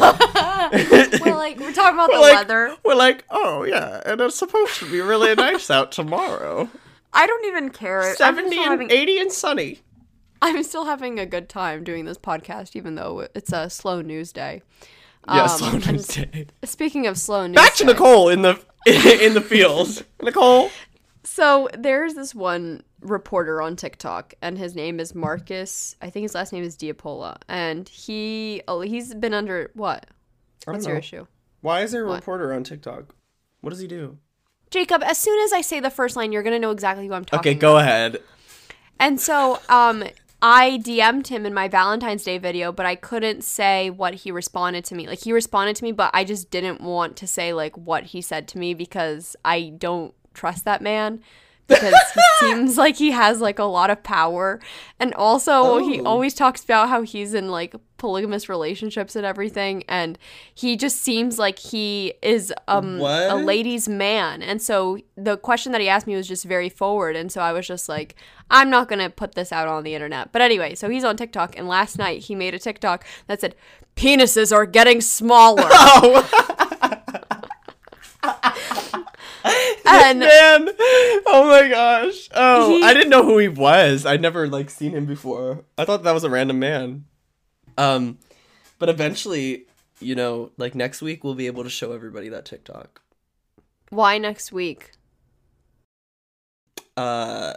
we're 1.23 1.36
like 1.36 1.59
we're 1.59 1.73
talking 1.73 1.93
about 1.95 2.07
the 2.09 2.13
We're 2.13 2.21
like, 2.21 2.36
weather. 2.36 2.75
we're 2.84 2.95
like, 2.95 3.23
oh 3.30 3.63
yeah, 3.63 4.01
and 4.05 4.19
it's 4.21 4.36
supposed 4.38 4.80
to 4.80 4.89
be 4.91 4.99
really 5.01 5.36
nice 5.36 5.69
out 5.69 5.91
tomorrow. 5.91 6.69
I 7.13 7.25
don't 7.28 7.45
even 7.45 7.69
care. 7.69 8.15
70 8.15 8.55
and 8.57 8.65
having- 8.65 8.91
80 8.91 9.19
and 9.19 9.32
sunny. 9.32 9.80
I'm 10.41 10.61
still 10.63 10.86
having 10.86 11.19
a 11.19 11.25
good 11.25 11.49
time 11.49 11.84
doing 11.84 12.05
this 12.05 12.17
podcast, 12.17 12.75
even 12.75 12.95
though 12.95 13.28
it's 13.34 13.51
a 13.51 13.69
slow 13.69 14.01
news 14.01 14.32
day. 14.32 14.61
Yeah, 15.28 15.43
Um, 15.45 15.49
slow 15.49 15.71
news 15.91 16.07
day. 16.07 16.47
Speaking 16.63 17.07
of 17.07 17.17
slow 17.17 17.47
news, 17.47 17.55
Back 17.55 17.73
to 17.75 17.84
day, 17.86 17.93
Nicole 17.93 18.30
in 18.30 18.43
the 18.43 18.59
in 19.21 19.33
the 19.33 19.41
fields. 19.41 20.03
Nicole. 20.21 20.69
So 21.23 21.67
there's 21.77 22.13
this 22.13 22.33
one 22.33 22.83
reporter 23.01 23.61
on 23.61 23.75
TikTok, 23.75 24.33
and 24.41 24.57
his 24.57 24.75
name 24.75 24.99
is 24.99 25.13
Marcus. 25.13 25.95
I 26.01 26.09
think 26.09 26.23
his 26.23 26.33
last 26.33 26.53
name 26.53 26.63
is 26.63 26.77
DiPaola, 26.77 27.38
and 27.49 27.88
he 27.89 28.61
oh, 28.67 28.81
he's 28.81 29.13
been 29.13 29.33
under 29.33 29.69
what? 29.73 30.05
I 30.65 30.71
don't 30.71 30.75
What's 30.75 30.88
your 30.88 30.97
issue? 30.97 31.27
Why 31.61 31.81
is 31.81 31.91
there 31.91 32.05
a 32.05 32.07
What? 32.07 32.15
reporter 32.15 32.53
on 32.53 32.63
TikTok? 32.63 33.13
What 33.61 33.71
does 33.71 33.79
he 33.79 33.88
do? 33.88 34.17
Jacob, 34.69 35.03
as 35.03 35.17
soon 35.17 35.39
as 35.43 35.53
I 35.53 35.61
say 35.61 35.79
the 35.79 35.89
first 35.89 36.15
line, 36.15 36.31
you're 36.31 36.43
gonna 36.43 36.59
know 36.59 36.71
exactly 36.71 37.07
who 37.07 37.13
I'm 37.13 37.25
talking. 37.25 37.39
Okay, 37.39 37.51
about. 37.51 37.61
go 37.61 37.77
ahead. 37.77 38.21
And 38.99 39.19
so, 39.19 39.59
um, 39.69 40.03
I 40.41 40.79
DM'd 40.83 41.27
him 41.29 41.45
in 41.45 41.53
my 41.53 41.67
Valentine's 41.67 42.23
Day 42.23 42.38
video, 42.38 42.71
but 42.71 42.85
I 42.85 42.95
couldn't 42.95 43.43
say 43.43 43.89
what 43.89 44.13
he 44.13 44.31
responded 44.31 44.85
to 44.85 44.95
me. 44.95 45.07
Like 45.07 45.23
he 45.23 45.33
responded 45.33 45.75
to 45.77 45.83
me, 45.83 45.91
but 45.91 46.11
I 46.13 46.23
just 46.23 46.51
didn't 46.51 46.81
want 46.81 47.15
to 47.17 47.27
say 47.27 47.53
like 47.53 47.75
what 47.77 48.03
he 48.05 48.21
said 48.21 48.47
to 48.49 48.59
me 48.59 48.73
because 48.75 49.35
I 49.43 49.73
don't 49.77 50.13
trust 50.35 50.63
that 50.65 50.81
man 50.83 51.21
because 51.67 51.95
he 52.13 52.21
seems 52.39 52.77
like 52.77 52.97
he 52.97 53.11
has 53.11 53.41
like 53.41 53.57
a 53.57 53.63
lot 53.63 53.89
of 53.89 54.03
power. 54.03 54.59
And 54.99 55.13
also 55.15 55.79
he 55.79 55.99
Oh. 56.01 56.05
always 56.05 56.35
talks 56.35 56.63
about 56.63 56.89
how 56.89 57.01
he's 57.01 57.33
in 57.33 57.49
like 57.49 57.75
polygamous 57.98 58.48
relationships 58.48 59.16
and 59.16 59.26
everything 59.26 59.84
and 59.88 60.18
he 60.54 60.76
just 60.76 60.98
seems 61.02 61.39
like 61.39 61.58
he 61.60 62.14
is 62.22 62.54
um 62.68 63.00
a 63.32 63.36
ladies 63.36 63.89
man. 63.89 64.41
And 64.41 64.62
so 64.62 65.00
the 65.16 65.38
question 65.38 65.72
that 65.72 65.82
he 65.82 65.89
asked 65.89 66.08
me 66.08 66.16
was 66.16 66.28
just 66.28 66.45
very 66.45 66.70
forward 66.70 67.16
and 67.16 67.32
so 67.32 67.41
I 67.41 67.52
was 67.54 67.68
just 67.68 67.89
like 67.89 68.16
I'm 68.50 68.70
not 68.70 68.88
going 68.88 69.00
to 69.00 69.10
put 69.10 69.36
this 69.36 69.52
out 69.52 69.68
on 69.68 69.84
the 69.84 69.93
internet. 69.93 70.32
But 70.32 70.41
anyway, 70.41 70.76
so 70.76 70.89
he's 70.89 71.04
on 71.04 71.18
TikTok 71.18 71.58
and 71.58 71.68
last 71.68 71.98
night 71.98 72.22
he 72.22 72.36
made 72.36 72.54
a 72.54 72.60
TikTok 72.60 73.06
that 73.28 73.41
said 73.41 73.56
penises 73.95 74.56
are 74.56 74.66
getting 74.66 75.02
smaller. 75.02 75.68
and 79.86 80.20
Man, 80.20 80.70
oh 81.28 81.48
my 81.48 81.68
gosh. 81.70 82.30
Oh, 82.34 82.70
He- 82.70 82.84
I 82.84 82.93
didn't 82.93 83.10
know 83.10 83.24
who 83.24 83.38
he 83.38 83.48
was. 83.48 84.06
I'd 84.06 84.22
never 84.22 84.48
like 84.48 84.70
seen 84.70 84.91
him 84.91 85.06
before. 85.06 85.66
I 85.78 85.86
thought 85.86 86.04
that 86.04 86.14
was 86.14 86.24
a 86.24 86.30
random 86.30 86.60
man. 86.60 87.06
Um, 87.78 88.17
but 88.80 88.89
eventually, 88.89 89.65
you 89.99 90.15
know, 90.15 90.51
like 90.57 90.75
next 90.75 91.01
week 91.01 91.23
we'll 91.23 91.36
be 91.36 91.47
able 91.47 91.63
to 91.63 91.69
show 91.69 91.91
everybody 91.93 92.30
that 92.30 92.45
TikTok. 92.45 93.01
why 93.89 94.17
next 94.17 94.51
week? 94.51 94.91
Uh, 96.95 97.53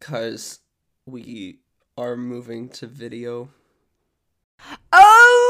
cause 0.00 0.60
we 1.06 1.58
are 1.96 2.16
moving 2.16 2.68
to 2.68 2.86
video. 2.86 3.48
Oh, 4.92 5.47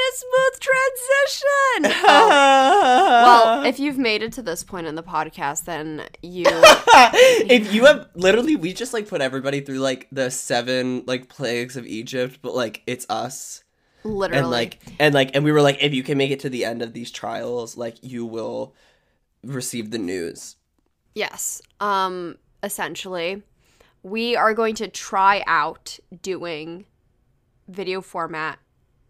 a 0.00 0.16
smooth 0.16 0.60
transition. 0.60 2.00
Oh, 2.12 3.22
well, 3.24 3.64
if 3.66 3.78
you've 3.78 3.98
made 3.98 4.22
it 4.22 4.32
to 4.34 4.42
this 4.42 4.64
point 4.64 4.86
in 4.86 4.94
the 4.94 5.02
podcast, 5.02 5.64
then 5.64 6.04
you 6.22 6.44
if 6.48 7.72
you 7.72 7.84
have 7.86 8.08
literally 8.14 8.56
we 8.56 8.72
just 8.72 8.92
like 8.92 9.08
put 9.08 9.20
everybody 9.20 9.60
through 9.60 9.78
like 9.78 10.08
the 10.10 10.30
seven 10.30 11.04
like 11.06 11.28
plagues 11.28 11.76
of 11.76 11.86
Egypt, 11.86 12.38
but 12.42 12.54
like 12.54 12.82
it's 12.86 13.06
us. 13.08 13.64
literally 14.04 14.40
And 14.40 14.50
like 14.50 14.78
and 14.98 15.14
like 15.14 15.30
and 15.34 15.44
we 15.44 15.52
were 15.52 15.62
like 15.62 15.82
if 15.82 15.92
you 15.94 16.02
can 16.02 16.18
make 16.18 16.30
it 16.30 16.40
to 16.40 16.50
the 16.50 16.64
end 16.64 16.82
of 16.82 16.92
these 16.92 17.10
trials, 17.10 17.76
like 17.76 17.96
you 18.02 18.24
will 18.26 18.74
receive 19.44 19.90
the 19.90 19.98
news. 19.98 20.56
Yes. 21.14 21.62
Um 21.80 22.36
essentially, 22.62 23.42
we 24.02 24.36
are 24.36 24.54
going 24.54 24.74
to 24.76 24.88
try 24.88 25.42
out 25.46 25.98
doing 26.22 26.86
video 27.68 28.00
format 28.00 28.58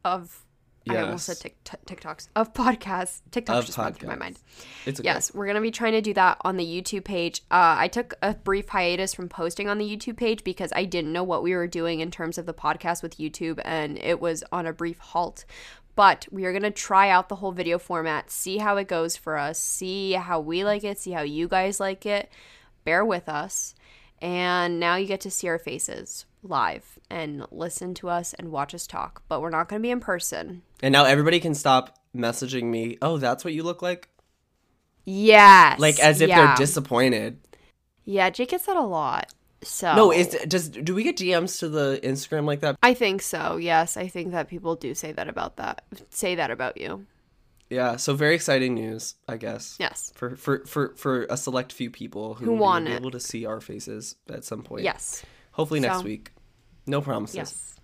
of 0.04 0.44
I 0.88 0.96
almost 0.96 1.26
said 1.26 1.36
tic- 1.38 1.64
t- 1.64 1.76
TikToks 1.94 2.28
of 2.34 2.52
podcasts. 2.54 3.20
TikToks 3.30 3.58
Of 3.58 3.66
just 3.66 3.78
went 3.78 3.98
through 3.98 4.08
my 4.08 4.16
mind. 4.16 4.38
It's 4.86 4.98
okay. 4.98 5.06
Yes, 5.06 5.32
we're 5.34 5.46
gonna 5.46 5.60
be 5.60 5.70
trying 5.70 5.92
to 5.92 6.00
do 6.00 6.14
that 6.14 6.38
on 6.42 6.56
the 6.56 6.64
YouTube 6.64 7.04
page. 7.04 7.42
Uh, 7.50 7.76
I 7.78 7.88
took 7.88 8.14
a 8.22 8.34
brief 8.34 8.68
hiatus 8.68 9.12
from 9.12 9.28
posting 9.28 9.68
on 9.68 9.78
the 9.78 9.84
YouTube 9.84 10.16
page 10.16 10.42
because 10.42 10.72
I 10.74 10.84
didn't 10.84 11.12
know 11.12 11.24
what 11.24 11.42
we 11.42 11.54
were 11.54 11.66
doing 11.66 12.00
in 12.00 12.10
terms 12.10 12.38
of 12.38 12.46
the 12.46 12.54
podcast 12.54 13.02
with 13.02 13.18
YouTube, 13.18 13.60
and 13.64 13.98
it 13.98 14.20
was 14.20 14.42
on 14.50 14.66
a 14.66 14.72
brief 14.72 14.98
halt. 14.98 15.44
But 15.96 16.26
we 16.30 16.44
are 16.46 16.52
gonna 16.52 16.70
try 16.70 17.10
out 17.10 17.28
the 17.28 17.36
whole 17.36 17.52
video 17.52 17.78
format, 17.78 18.30
see 18.30 18.58
how 18.58 18.76
it 18.78 18.88
goes 18.88 19.16
for 19.16 19.36
us, 19.36 19.58
see 19.58 20.12
how 20.12 20.40
we 20.40 20.64
like 20.64 20.82
it, 20.84 20.98
see 20.98 21.10
how 21.10 21.22
you 21.22 21.46
guys 21.46 21.78
like 21.78 22.06
it. 22.06 22.30
Bear 22.84 23.04
with 23.04 23.28
us, 23.28 23.74
and 24.22 24.80
now 24.80 24.96
you 24.96 25.06
get 25.06 25.20
to 25.22 25.30
see 25.30 25.48
our 25.48 25.58
faces 25.58 26.24
live 26.42 26.98
and 27.10 27.44
listen 27.50 27.92
to 27.92 28.08
us 28.08 28.32
and 28.34 28.50
watch 28.50 28.74
us 28.74 28.86
talk. 28.86 29.22
But 29.28 29.42
we're 29.42 29.50
not 29.50 29.68
gonna 29.68 29.80
be 29.80 29.90
in 29.90 30.00
person. 30.00 30.62
And 30.82 30.92
now 30.92 31.04
everybody 31.04 31.40
can 31.40 31.54
stop 31.54 31.98
messaging 32.16 32.64
me. 32.64 32.96
Oh, 33.02 33.18
that's 33.18 33.44
what 33.44 33.52
you 33.54 33.62
look 33.62 33.82
like? 33.82 34.08
Yes, 35.04 35.80
Like 35.80 35.98
as 35.98 36.20
if 36.20 36.28
yeah. 36.28 36.46
they're 36.46 36.56
disappointed. 36.56 37.38
Yeah, 38.04 38.30
Jake 38.30 38.50
gets 38.50 38.66
that 38.66 38.76
a 38.76 38.82
lot. 38.82 39.32
So 39.62 39.94
No, 39.94 40.10
is 40.12 40.28
does 40.48 40.68
do 40.70 40.94
we 40.94 41.02
get 41.02 41.16
DMs 41.16 41.58
to 41.60 41.68
the 41.68 42.00
Instagram 42.02 42.46
like 42.46 42.60
that? 42.60 42.76
I 42.82 42.94
think 42.94 43.20
so. 43.20 43.56
Yes, 43.56 43.96
I 43.96 44.08
think 44.08 44.32
that 44.32 44.48
people 44.48 44.74
do 44.76 44.94
say 44.94 45.12
that 45.12 45.28
about 45.28 45.56
that. 45.56 45.84
Say 46.10 46.34
that 46.36 46.50
about 46.50 46.78
you. 46.78 47.06
Yeah, 47.68 47.96
so 47.96 48.14
very 48.14 48.34
exciting 48.34 48.74
news, 48.74 49.14
I 49.28 49.36
guess. 49.36 49.76
Yes. 49.78 50.12
For 50.16 50.34
for 50.36 50.64
for 50.66 50.94
for 50.96 51.24
a 51.24 51.36
select 51.36 51.72
few 51.72 51.90
people 51.90 52.34
who, 52.34 52.46
Who 52.46 52.52
will 52.54 52.80
be 52.80 52.90
it. 52.90 52.96
able 52.96 53.10
to 53.10 53.20
see 53.20 53.44
our 53.46 53.60
faces 53.60 54.16
at 54.30 54.44
some 54.44 54.62
point. 54.62 54.84
Yes. 54.84 55.22
Hopefully 55.52 55.80
next 55.80 55.98
So- 55.98 56.04
week. 56.04 56.32
No 56.86 57.00
promises. 57.02 57.36
Yes. 57.36 57.74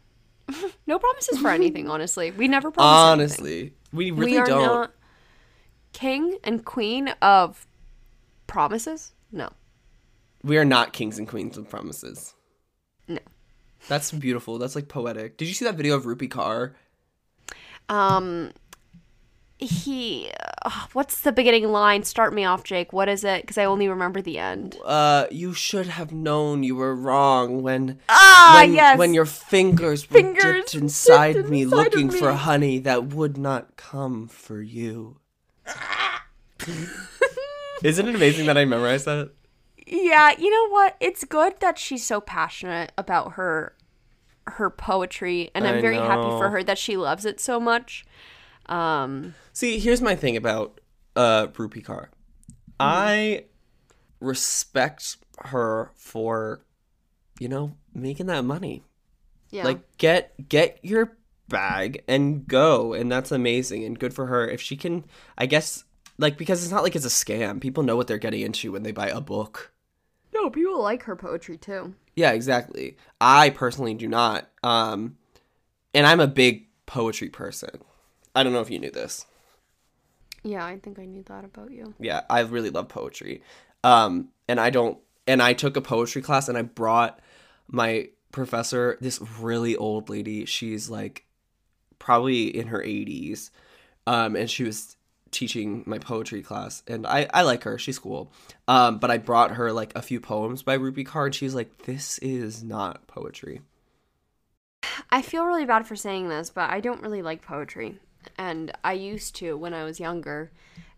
no 0.87 0.99
promises 0.99 1.39
for 1.39 1.51
anything, 1.51 1.89
honestly. 1.89 2.31
We 2.31 2.49
never 2.49 2.71
promise 2.71 2.93
anything. 3.11 3.13
Honestly, 3.41 3.73
we 3.93 4.11
really 4.11 4.33
we 4.33 4.39
are 4.39 4.47
don't. 4.47 4.63
not 4.63 4.93
king 5.93 6.39
and 6.45 6.65
queen 6.65 7.09
of 7.23 7.67
promises. 8.47 9.13
No, 9.33 9.51
We 10.45 10.57
are 10.57 10.65
not 10.65 10.93
kings 10.93 11.19
and 11.19 11.27
queens 11.27 11.57
of 11.59 11.69
promises. 11.69 12.35
no. 13.09 13.19
That's 13.89 14.11
beautiful. 14.13 14.59
That's 14.59 14.75
like 14.75 14.89
poetic. 14.89 15.37
Did 15.37 15.49
you 15.49 15.55
see 15.55 15.65
that 15.65 15.75
video 15.75 15.95
of 15.97 16.05
Rupi 16.05 16.29
Kaur? 16.29 16.75
Um, 17.89 18.53
he. 19.59 20.31
Uh, 20.65 20.71
what's 20.93 21.21
the 21.21 21.33
beginning 21.33 21.69
line? 21.69 22.03
Start 22.03 22.35
me 22.35 22.45
off, 22.45 22.63
Jake. 22.65 22.93
What 22.93 23.09
is 23.09 23.25
it? 23.25 23.43
Because 23.43 23.59
I 23.59 23.65
only 23.65 23.89
remember 23.89 24.21
the 24.21 24.39
end. 24.39 24.77
Uh, 24.85 25.27
you 25.31 25.53
should 25.53 25.87
have 25.87 26.13
known 26.13 26.63
you 26.63 26.77
were 26.77 26.95
wrong 26.95 27.63
when 27.63 27.99
Ah, 28.09 28.61
when, 28.61 28.75
yes. 28.75 28.99
when 28.99 29.15
your 29.15 29.27
fingers 29.27 30.11
were 30.11 30.21
dipped 30.35 30.75
inside 30.75 31.35
dipped 31.35 31.49
me 31.49 31.63
inside 31.63 31.77
looking 31.77 32.11
for 32.11 32.33
honey 32.33 32.79
that 32.81 33.07
would 33.07 33.39
not 33.39 33.77
come 33.77 34.29
for 34.29 34.61
you. 34.61 35.19
Isn't 37.83 38.09
it 38.09 38.15
amazing 38.15 38.47
that 38.47 38.57
I 38.59 38.65
memorized 38.65 39.05
that? 39.05 39.33
Yeah, 39.87 40.33
you 40.37 40.51
know 40.51 40.69
what? 40.71 40.97
It's 41.01 41.25
good 41.25 41.61
that 41.61 41.79
she's 41.79 42.05
so 42.05 42.21
passionate 42.21 42.93
about 42.99 43.33
her 43.33 43.75
her 44.49 44.71
poetry, 44.71 45.51
and 45.55 45.67
I'm 45.67 45.77
I 45.77 45.81
very 45.81 45.97
happy 45.97 46.29
for 46.29 46.51
her 46.51 46.63
that 46.63 46.79
she 46.79 46.97
loves 46.97 47.25
it 47.25 47.41
so 47.41 47.59
much. 47.59 48.05
Um, 48.69 49.35
See, 49.53 49.79
here's 49.79 50.03
my 50.03 50.15
thing 50.17 50.37
about 50.37 50.81
uh 51.15 51.49
Rupi 51.49 51.85
Kaur. 51.85 52.09
I 52.81 53.45
respect 54.21 55.17
her 55.39 55.91
for, 55.95 56.61
you 57.39 57.49
know, 57.49 57.73
making 57.95 58.27
that 58.27 58.45
money. 58.45 58.83
yeah. 59.51 59.65
Like 59.65 59.97
get 59.99 60.49
get 60.49 60.79
your 60.83 61.17
bag 61.49 62.03
and 62.09 62.47
go, 62.47 62.93
and 62.93 63.11
that's 63.11 63.31
amazing 63.33 63.85
and 63.85 63.99
good 63.99 64.13
for 64.15 64.27
her. 64.27 64.47
If 64.49 64.61
she 64.61 64.77
can, 64.77 65.05
I 65.39 65.47
guess, 65.47 65.85
like 66.19 66.37
because 66.37 66.63
it's 66.63 66.73
not 66.73 66.83
like 66.83 66.97
it's 66.97 67.05
a 67.07 67.09
scam. 67.09 67.61
People 67.61 67.83
know 67.83 67.97
what 67.97 68.07
they're 68.09 68.19
getting 68.19 68.41
into 68.41 68.73
when 68.73 68.83
they 68.83 68.93
buy 68.93 69.09
a 69.09 69.21
book. 69.21 69.73
no, 70.35 70.51
people 70.51 70.83
like 70.83 71.05
her 71.05 71.17
poetry 71.17 71.57
too. 71.57 71.95
Yeah, 72.15 72.33
exactly. 72.33 72.97
I 73.21 73.51
personally 73.51 73.95
do 73.95 74.09
not. 74.09 74.51
Um, 74.63 75.17
and 75.95 76.07
I'm 76.07 76.21
a 76.21 76.27
big 76.27 76.67
poetry 76.87 77.29
person. 77.29 77.81
I 78.37 78.43
don't 78.45 78.53
know 78.53 78.61
if 78.61 78.71
you 78.71 78.79
knew 78.79 78.91
this. 78.91 79.27
Yeah, 80.45 80.65
I 80.65 80.79
think 80.79 81.01
I 81.01 81.07
knew 81.07 81.25
that 81.25 81.45
about 81.45 81.73
you. 81.73 81.95
yeah 81.99 82.21
i 82.31 82.41
really 82.41 82.71
love 82.71 82.89
poetry 82.89 83.43
um 83.83 84.29
and 84.49 84.61
i 84.61 84.71
don't 84.71 84.99
and 85.27 85.43
i 85.43 85.53
took 85.53 85.77
a 85.77 85.81
poetry 85.81 86.23
class 86.23 86.49
and 86.49 86.57
i 86.57 86.63
brought 86.63 87.19
my 87.67 88.09
professor 88.31 88.97
this 89.01 89.21
really 89.41 89.75
old 89.77 90.09
lady 90.09 90.45
she's 90.45 90.89
like 90.89 91.25
probably 91.99 92.45
in 92.57 92.69
her 92.69 92.81
80s 92.81 93.51
um 94.07 94.37
and 94.37 94.49
she 94.49 94.63
was 94.63 94.97
teaching 95.33 95.83
my 95.87 95.99
poetry 95.99 96.43
class 96.43 96.83
and 96.87 97.07
i 97.07 97.27
i 97.35 97.43
like 97.43 97.65
her 97.65 97.77
she's 97.79 97.99
cool 97.99 98.31
um 98.69 98.99
but 98.99 99.11
i 99.11 99.19
brought 99.19 99.53
her 99.53 99.73
like 99.73 99.93
a 99.97 100.03
few 100.03 100.21
poems 100.21 100.63
by 100.63 100.79
Rupi 100.79 101.05
Kaur 101.05 101.27
and 101.27 101.35
she's 101.35 101.55
like 101.55 101.83
this 101.87 102.19
is 102.19 102.63
not 102.63 103.07
poetry 103.09 103.63
I 105.11 105.23
feel 105.23 105.45
really 105.45 105.65
bad 105.67 105.87
for 105.87 105.97
saying 105.97 106.29
this, 106.29 106.51
but 106.51 106.71
I 106.71 106.81
don't 106.81 107.03
really 107.03 107.23
like 107.23 107.43
poetry. 107.43 107.99
And 108.39 108.73
I 108.85 108.93
used 108.93 109.35
to 109.37 109.57
when 109.57 109.75
I 109.75 109.85
was 109.85 110.01
younger. 110.01 110.51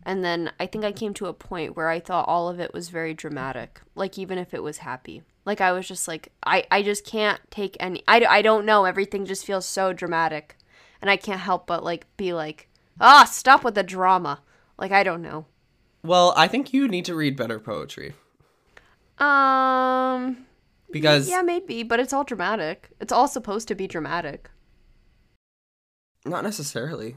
And 0.03 0.23
then 0.23 0.51
I 0.59 0.65
think 0.65 0.83
I 0.85 0.91
came 0.91 1.13
to 1.15 1.27
a 1.27 1.33
point 1.33 1.75
where 1.75 1.89
I 1.89 1.99
thought 1.99 2.27
all 2.27 2.49
of 2.49 2.59
it 2.59 2.73
was 2.73 2.89
very 2.89 3.13
dramatic. 3.13 3.81
Like, 3.95 4.17
even 4.17 4.37
if 4.37 4.53
it 4.53 4.63
was 4.63 4.79
happy. 4.79 5.23
Like, 5.45 5.61
I 5.61 5.71
was 5.71 5.87
just 5.87 6.07
like, 6.07 6.31
I, 6.45 6.65
I 6.71 6.83
just 6.83 7.05
can't 7.05 7.39
take 7.51 7.75
any. 7.79 8.03
I, 8.07 8.25
I 8.29 8.41
don't 8.41 8.65
know. 8.65 8.85
Everything 8.85 9.25
just 9.25 9.45
feels 9.45 9.65
so 9.65 9.93
dramatic. 9.93 10.55
And 11.01 11.09
I 11.09 11.17
can't 11.17 11.41
help 11.41 11.67
but, 11.67 11.83
like, 11.83 12.05
be 12.17 12.33
like, 12.33 12.69
ah, 12.99 13.25
stop 13.25 13.63
with 13.63 13.75
the 13.75 13.83
drama. 13.83 14.41
Like, 14.77 14.91
I 14.91 15.03
don't 15.03 15.21
know. 15.21 15.45
well 16.03 16.33
i 16.37 16.47
think 16.47 16.71
you 16.73 16.87
need 16.87 17.03
to 17.03 17.13
read 17.13 17.35
better 17.35 17.59
poetry 17.59 18.13
Um. 19.17 20.45
because 20.91 21.29
Yeah, 21.29 21.41
maybe, 21.41 21.83
but 21.83 21.99
it's 21.99 22.13
all 22.13 22.23
dramatic. 22.23 22.89
It's 23.01 23.11
all 23.11 23.27
supposed 23.27 23.67
to 23.67 23.75
be 23.75 23.87
dramatic. 23.87 24.49
Not 26.29 26.43
necessarily 26.43 27.15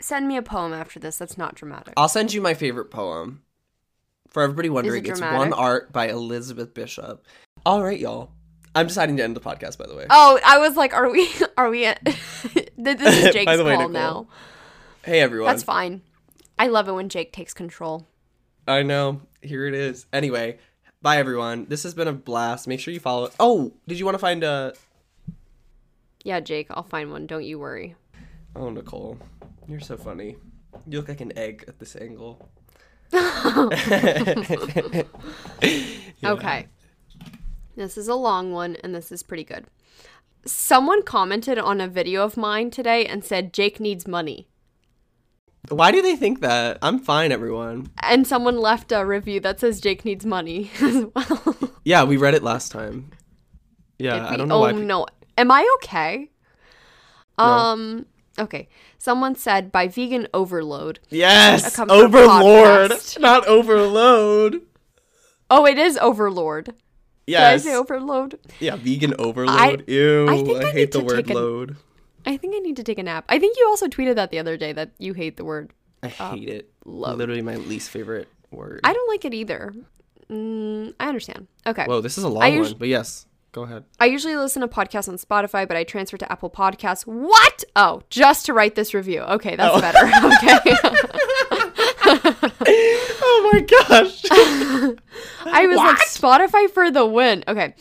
Send 0.00 0.28
me 0.28 0.36
a 0.36 0.42
poem 0.42 0.72
after 0.72 1.00
this 1.00 1.16
that's 1.16 1.36
not 1.36 1.54
dramatic. 1.54 1.94
I'll 1.96 2.08
send 2.08 2.32
you 2.32 2.40
my 2.40 2.54
favorite 2.54 2.90
poem. 2.90 3.42
For 4.28 4.42
everybody 4.42 4.68
wondering, 4.68 5.04
it's 5.06 5.20
One? 5.20 5.52
Art 5.52 5.92
by 5.92 6.08
Elizabeth 6.08 6.74
Bishop. 6.74 7.24
All 7.64 7.82
right, 7.82 7.98
y'all. 7.98 8.30
I'm 8.74 8.86
deciding 8.86 9.16
to 9.16 9.24
end 9.24 9.34
the 9.34 9.40
podcast, 9.40 9.78
by 9.78 9.86
the 9.86 9.96
way. 9.96 10.06
Oh, 10.10 10.38
I 10.44 10.58
was 10.58 10.76
like, 10.76 10.92
are 10.94 11.10
we? 11.10 11.28
Are 11.56 11.70
we? 11.70 11.86
At, 11.86 12.04
this 12.04 13.00
is 13.00 13.24
By 13.24 13.30
Jake's 13.32 13.56
the 13.56 13.64
way, 13.64 13.72
Nicole. 13.72 13.88
now. 13.88 14.28
Hey, 15.02 15.20
everyone. 15.20 15.48
That's 15.48 15.64
fine. 15.64 16.02
I 16.58 16.68
love 16.68 16.88
it 16.88 16.92
when 16.92 17.08
Jake 17.08 17.32
takes 17.32 17.52
control. 17.52 18.06
I 18.68 18.82
know. 18.82 19.22
Here 19.42 19.66
it 19.66 19.74
is. 19.74 20.06
Anyway, 20.12 20.58
bye, 21.02 21.16
everyone. 21.16 21.66
This 21.68 21.82
has 21.82 21.94
been 21.94 22.06
a 22.06 22.12
blast. 22.12 22.68
Make 22.68 22.78
sure 22.78 22.94
you 22.94 23.00
follow. 23.00 23.30
Oh, 23.40 23.72
did 23.88 23.98
you 23.98 24.04
want 24.04 24.14
to 24.14 24.20
find 24.20 24.44
a. 24.44 24.74
Yeah, 26.28 26.40
Jake, 26.40 26.66
I'll 26.68 26.82
find 26.82 27.10
one. 27.10 27.26
Don't 27.26 27.42
you 27.42 27.58
worry. 27.58 27.96
Oh, 28.54 28.68
Nicole. 28.68 29.16
You're 29.66 29.80
so 29.80 29.96
funny. 29.96 30.36
You 30.86 30.98
look 30.98 31.08
like 31.08 31.22
an 31.22 31.32
egg 31.38 31.64
at 31.66 31.78
this 31.78 31.96
angle. 31.96 32.50
Okay. 36.24 36.66
This 37.76 37.96
is 37.96 38.08
a 38.08 38.14
long 38.14 38.52
one, 38.52 38.76
and 38.84 38.94
this 38.94 39.10
is 39.10 39.22
pretty 39.22 39.44
good. 39.44 39.64
Someone 40.44 41.02
commented 41.02 41.58
on 41.58 41.80
a 41.80 41.88
video 41.88 42.24
of 42.24 42.36
mine 42.36 42.70
today 42.70 43.06
and 43.06 43.24
said 43.24 43.54
Jake 43.54 43.80
needs 43.80 44.06
money. 44.06 44.48
Why 45.70 45.92
do 45.92 46.02
they 46.02 46.16
think 46.16 46.40
that? 46.40 46.76
I'm 46.82 46.98
fine, 46.98 47.32
everyone. 47.32 47.90
And 48.02 48.26
someone 48.26 48.58
left 48.58 48.92
a 48.92 49.06
review 49.06 49.40
that 49.40 49.60
says 49.60 49.80
Jake 49.80 50.04
needs 50.04 50.26
money 50.26 50.70
as 50.82 51.06
well. 51.14 51.56
Yeah, 51.84 52.04
we 52.04 52.18
read 52.18 52.34
it 52.34 52.42
last 52.42 52.70
time. 52.70 53.12
Yeah, 53.98 54.28
I 54.28 54.36
don't 54.36 54.48
know 54.48 54.56
oh 54.56 54.60
why. 54.60 54.72
pe- 54.72 54.80
no. 54.80 55.06
Am 55.38 55.50
I 55.50 55.62
okay? 55.76 56.30
Um 57.38 58.06
okay. 58.38 58.68
Someone 58.98 59.34
said 59.36 59.70
by 59.70 59.86
vegan 59.88 60.26
overload. 60.34 60.98
Yes, 61.08 61.78
Overlord, 61.78 62.92
not 63.20 63.46
Overload. 63.46 64.62
Oh, 65.50 65.64
it 65.64 65.78
is 65.78 65.96
overlord. 65.98 66.66
Did 66.66 66.74
Yes. 67.26 67.66
I 67.66 67.70
say 67.70 67.74
overload? 67.76 68.38
Yeah, 68.58 68.76
vegan 68.76 69.14
overload. 69.18 69.84
Ew, 69.88 70.26
I 70.28 70.32
I, 70.32 70.42
think 70.44 70.64
I 70.64 70.70
hate 70.70 70.74
need 70.74 70.92
the 70.92 71.04
word 71.04 71.30
a- 71.30 71.34
load. 71.34 71.76
I 72.26 72.36
think 72.36 72.54
I 72.56 72.58
need 72.58 72.76
to 72.76 72.82
take 72.82 72.98
a 72.98 73.02
nap. 73.02 73.24
I 73.28 73.38
think 73.38 73.56
you 73.56 73.66
also 73.68 73.86
tweeted 73.86 74.16
that 74.16 74.30
the 74.30 74.38
other 74.38 74.56
day 74.56 74.72
that 74.72 74.90
you 74.98 75.14
hate 75.14 75.36
the 75.36 75.44
word. 75.44 75.72
I 76.02 76.08
hate 76.08 76.48
it. 76.48 76.70
load. 76.84 77.16
Literally 77.18 77.42
my 77.42 77.56
least 77.56 77.90
favorite 77.90 78.28
word. 78.50 78.80
I 78.84 78.92
don't 78.92 79.08
like 79.08 79.24
it 79.24 79.32
either. 79.34 79.72
Mm, 80.30 80.94
I 81.00 81.08
understand. 81.08 81.46
Okay. 81.66 81.84
Whoa, 81.84 82.00
this 82.00 82.18
is 82.18 82.24
a 82.24 82.28
long 82.28 82.42
I 82.42 82.50
one, 82.50 82.60
us- 82.66 82.72
but 82.74 82.88
yes, 82.88 83.24
go 83.52 83.62
ahead. 83.62 83.84
I 83.98 84.06
usually 84.06 84.36
listen 84.36 84.62
to 84.62 84.68
podcasts 84.68 85.08
on 85.08 85.16
Spotify, 85.16 85.66
but 85.66 85.76
I 85.76 85.84
transferred 85.84 86.20
to 86.20 86.30
Apple 86.32 86.50
Podcasts. 86.50 87.02
What? 87.06 87.64
Oh, 87.76 88.02
just 88.10 88.46
to 88.46 88.52
write 88.52 88.74
this 88.74 88.94
review. 88.94 89.20
Okay, 89.22 89.56
that's 89.56 89.74
Oh. 89.74 89.80
better. 89.80 89.98
Okay. 90.28 90.76
oh 93.20 93.50
my 93.52 93.60
gosh. 93.60 94.24
I 95.46 95.66
was 95.66 95.76
like, 95.76 95.98
Spotify 95.98 96.70
for 96.70 96.90
the 96.90 97.04
win. 97.06 97.44
Okay. 97.48 97.74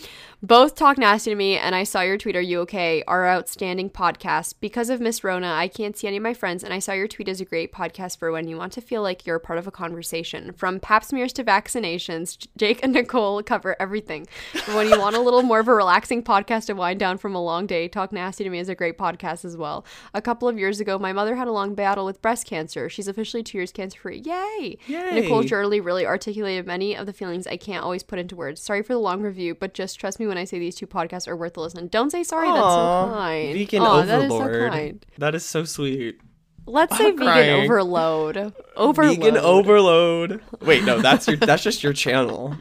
Both 0.44 0.76
Talk 0.76 1.00
Nasty 1.00 1.32
to 1.32 1.36
Me 1.36 1.58
and 1.58 1.74
I 1.74 1.84
Saw 1.84 2.02
Your 2.02 2.16
Tweet 2.16 2.36
Are 2.36 2.42
You 2.42 2.60
Okay 2.60 3.04
are 3.08 3.28
outstanding 3.28 3.90
podcasts. 3.90 4.54
Because 4.60 4.92
of 4.92 5.02
Miss 5.02 5.24
Rona, 5.24 5.52
I 5.52 5.68
can't 5.68 5.98
see 5.98 6.06
any 6.06 6.18
of 6.18 6.24
my 6.24 6.36
friends, 6.36 6.64
and 6.64 6.72
I 6.72 6.78
Saw 6.78 6.94
Your 6.94 7.08
Tweet 7.08 7.28
is 7.28 7.42
a 7.42 7.46
great 7.46 7.74
podcast 7.74 8.20
for 8.20 8.32
when 8.32 8.48
you 8.48 8.56
want 8.56 8.72
to 8.74 8.82
feel 8.82 9.02
like 9.02 9.26
you're 9.26 9.38
a 9.38 9.40
part 9.40 9.58
of 9.58 9.66
a 9.66 9.72
conversation. 9.72 10.54
From 10.54 10.80
pap 10.80 11.04
smears 11.04 11.34
to 11.34 11.44
vaccinations, 11.44 12.48
Jake 12.56 12.84
and 12.84 12.94
Nicole 12.94 13.42
cover 13.42 13.76
everything. 13.80 14.28
When 14.68 14.88
you 14.88 15.00
want 15.00 15.16
a 15.16 15.20
little 15.20 15.42
more 15.42 15.60
of 15.60 15.68
a 15.68 15.74
relaxing 15.74 16.22
podcast 16.22 16.68
to 16.68 16.74
wind 16.74 17.00
down 17.00 17.18
from 17.18 17.34
a 17.34 17.44
long 17.44 17.66
day, 17.66 17.88
Talk 17.88 18.12
Nasty 18.12 18.44
to 18.44 18.52
Me 18.52 18.60
is 18.60 18.70
a 18.70 18.76
great 18.76 19.00
podcast 19.00 19.44
as 19.44 19.58
well. 19.58 19.86
A 20.14 20.22
couple 20.22 20.48
of 20.48 20.60
years 20.60 20.80
ago, 20.80 21.00
my 21.00 21.14
mother 21.14 21.36
had 21.36 21.48
a 21.48 21.52
long 21.52 21.74
battle 21.74 22.06
with 22.06 22.22
breast 22.22 22.46
cancer. 22.46 22.90
She's 22.90 23.08
officially 23.08 23.42
two 23.42 23.58
years 23.58 23.72
cancer 23.72 24.00
free. 24.00 24.20
Yay! 24.20 24.78
Yay. 24.86 25.20
Nicole 25.20 25.42
Shirley 25.42 25.80
really 25.80 26.06
articulated 26.06 26.68
many 26.68 26.96
of 26.96 27.08
the 27.08 27.14
feelings 27.14 27.48
I 27.48 27.58
can't 27.58 27.84
always 27.84 28.04
put 28.04 28.20
into 28.20 28.36
words. 28.36 28.62
Sorry 28.62 28.84
for 28.84 28.94
the 28.94 29.00
long 29.00 29.24
review, 29.24 29.56
but 29.56 29.74
just 29.74 30.00
trust 30.00 30.20
me 30.20 30.27
when 30.28 30.38
I 30.38 30.44
say 30.46 30.60
these 30.60 30.76
two 30.76 30.88
podcasts 30.88 31.28
are 31.28 31.36
worth 31.36 31.54
the 31.54 31.62
listen. 31.62 31.88
Don't 31.88 32.12
say 32.12 32.24
sorry. 32.24 32.48
That's 32.48 32.60
so 32.60 33.12
kind. 33.14 33.54
Vegan 33.54 33.82
Aw, 33.82 34.02
that 34.04 34.22
is 34.24 34.32
so 34.32 34.70
kind. 34.70 35.06
That 35.18 35.36
is 35.36 35.46
so 35.46 35.64
sweet. 35.64 36.20
Let's 36.66 36.98
say 36.98 37.08
I'm 37.08 37.18
vegan 37.18 37.28
crying. 37.28 37.64
overload. 37.66 38.54
Overload. 38.76 39.18
Vegan 39.18 39.38
overload. 39.38 40.42
Wait, 40.62 40.84
no, 40.84 41.00
that's 41.02 41.28
your 41.28 41.38
that's 41.38 41.64
just 41.64 41.82
your 41.82 41.94
channel. 41.94 42.58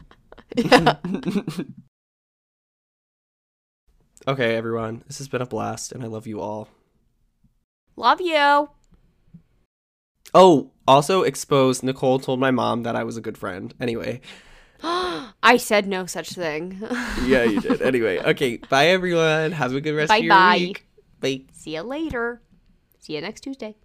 okay, 4.27 4.55
everyone. 4.55 5.03
This 5.07 5.17
has 5.17 5.27
been 5.27 5.41
a 5.41 5.45
blast 5.45 5.91
and 5.91 6.03
I 6.03 6.07
love 6.07 6.25
you 6.25 6.39
all. 6.39 6.69
Love 7.97 8.21
you. 8.21 8.69
Oh, 10.33 10.71
also 10.87 11.23
exposed 11.23 11.83
Nicole 11.83 12.19
told 12.19 12.39
my 12.39 12.51
mom 12.51 12.83
that 12.83 12.95
I 12.95 13.03
was 13.03 13.17
a 13.17 13.21
good 13.21 13.37
friend. 13.37 13.73
Anyway, 13.79 14.21
I 14.83 15.57
said 15.57 15.87
no 15.87 16.05
such 16.05 16.29
thing. 16.29 16.79
yeah, 17.25 17.43
you 17.43 17.61
did. 17.61 17.81
Anyway, 17.81 18.19
okay. 18.19 18.57
Bye, 18.57 18.87
everyone. 18.87 19.51
Have 19.51 19.73
a 19.73 19.81
good 19.81 19.95
rest 19.95 20.09
Bye 20.09 20.17
of 20.17 20.23
your 20.23 20.33
bye. 20.35 20.57
week. 20.57 20.85
Bye. 21.19 21.41
See 21.53 21.75
you 21.75 21.81
later. 21.81 22.41
See 22.99 23.15
you 23.15 23.21
next 23.21 23.41
Tuesday. 23.41 23.75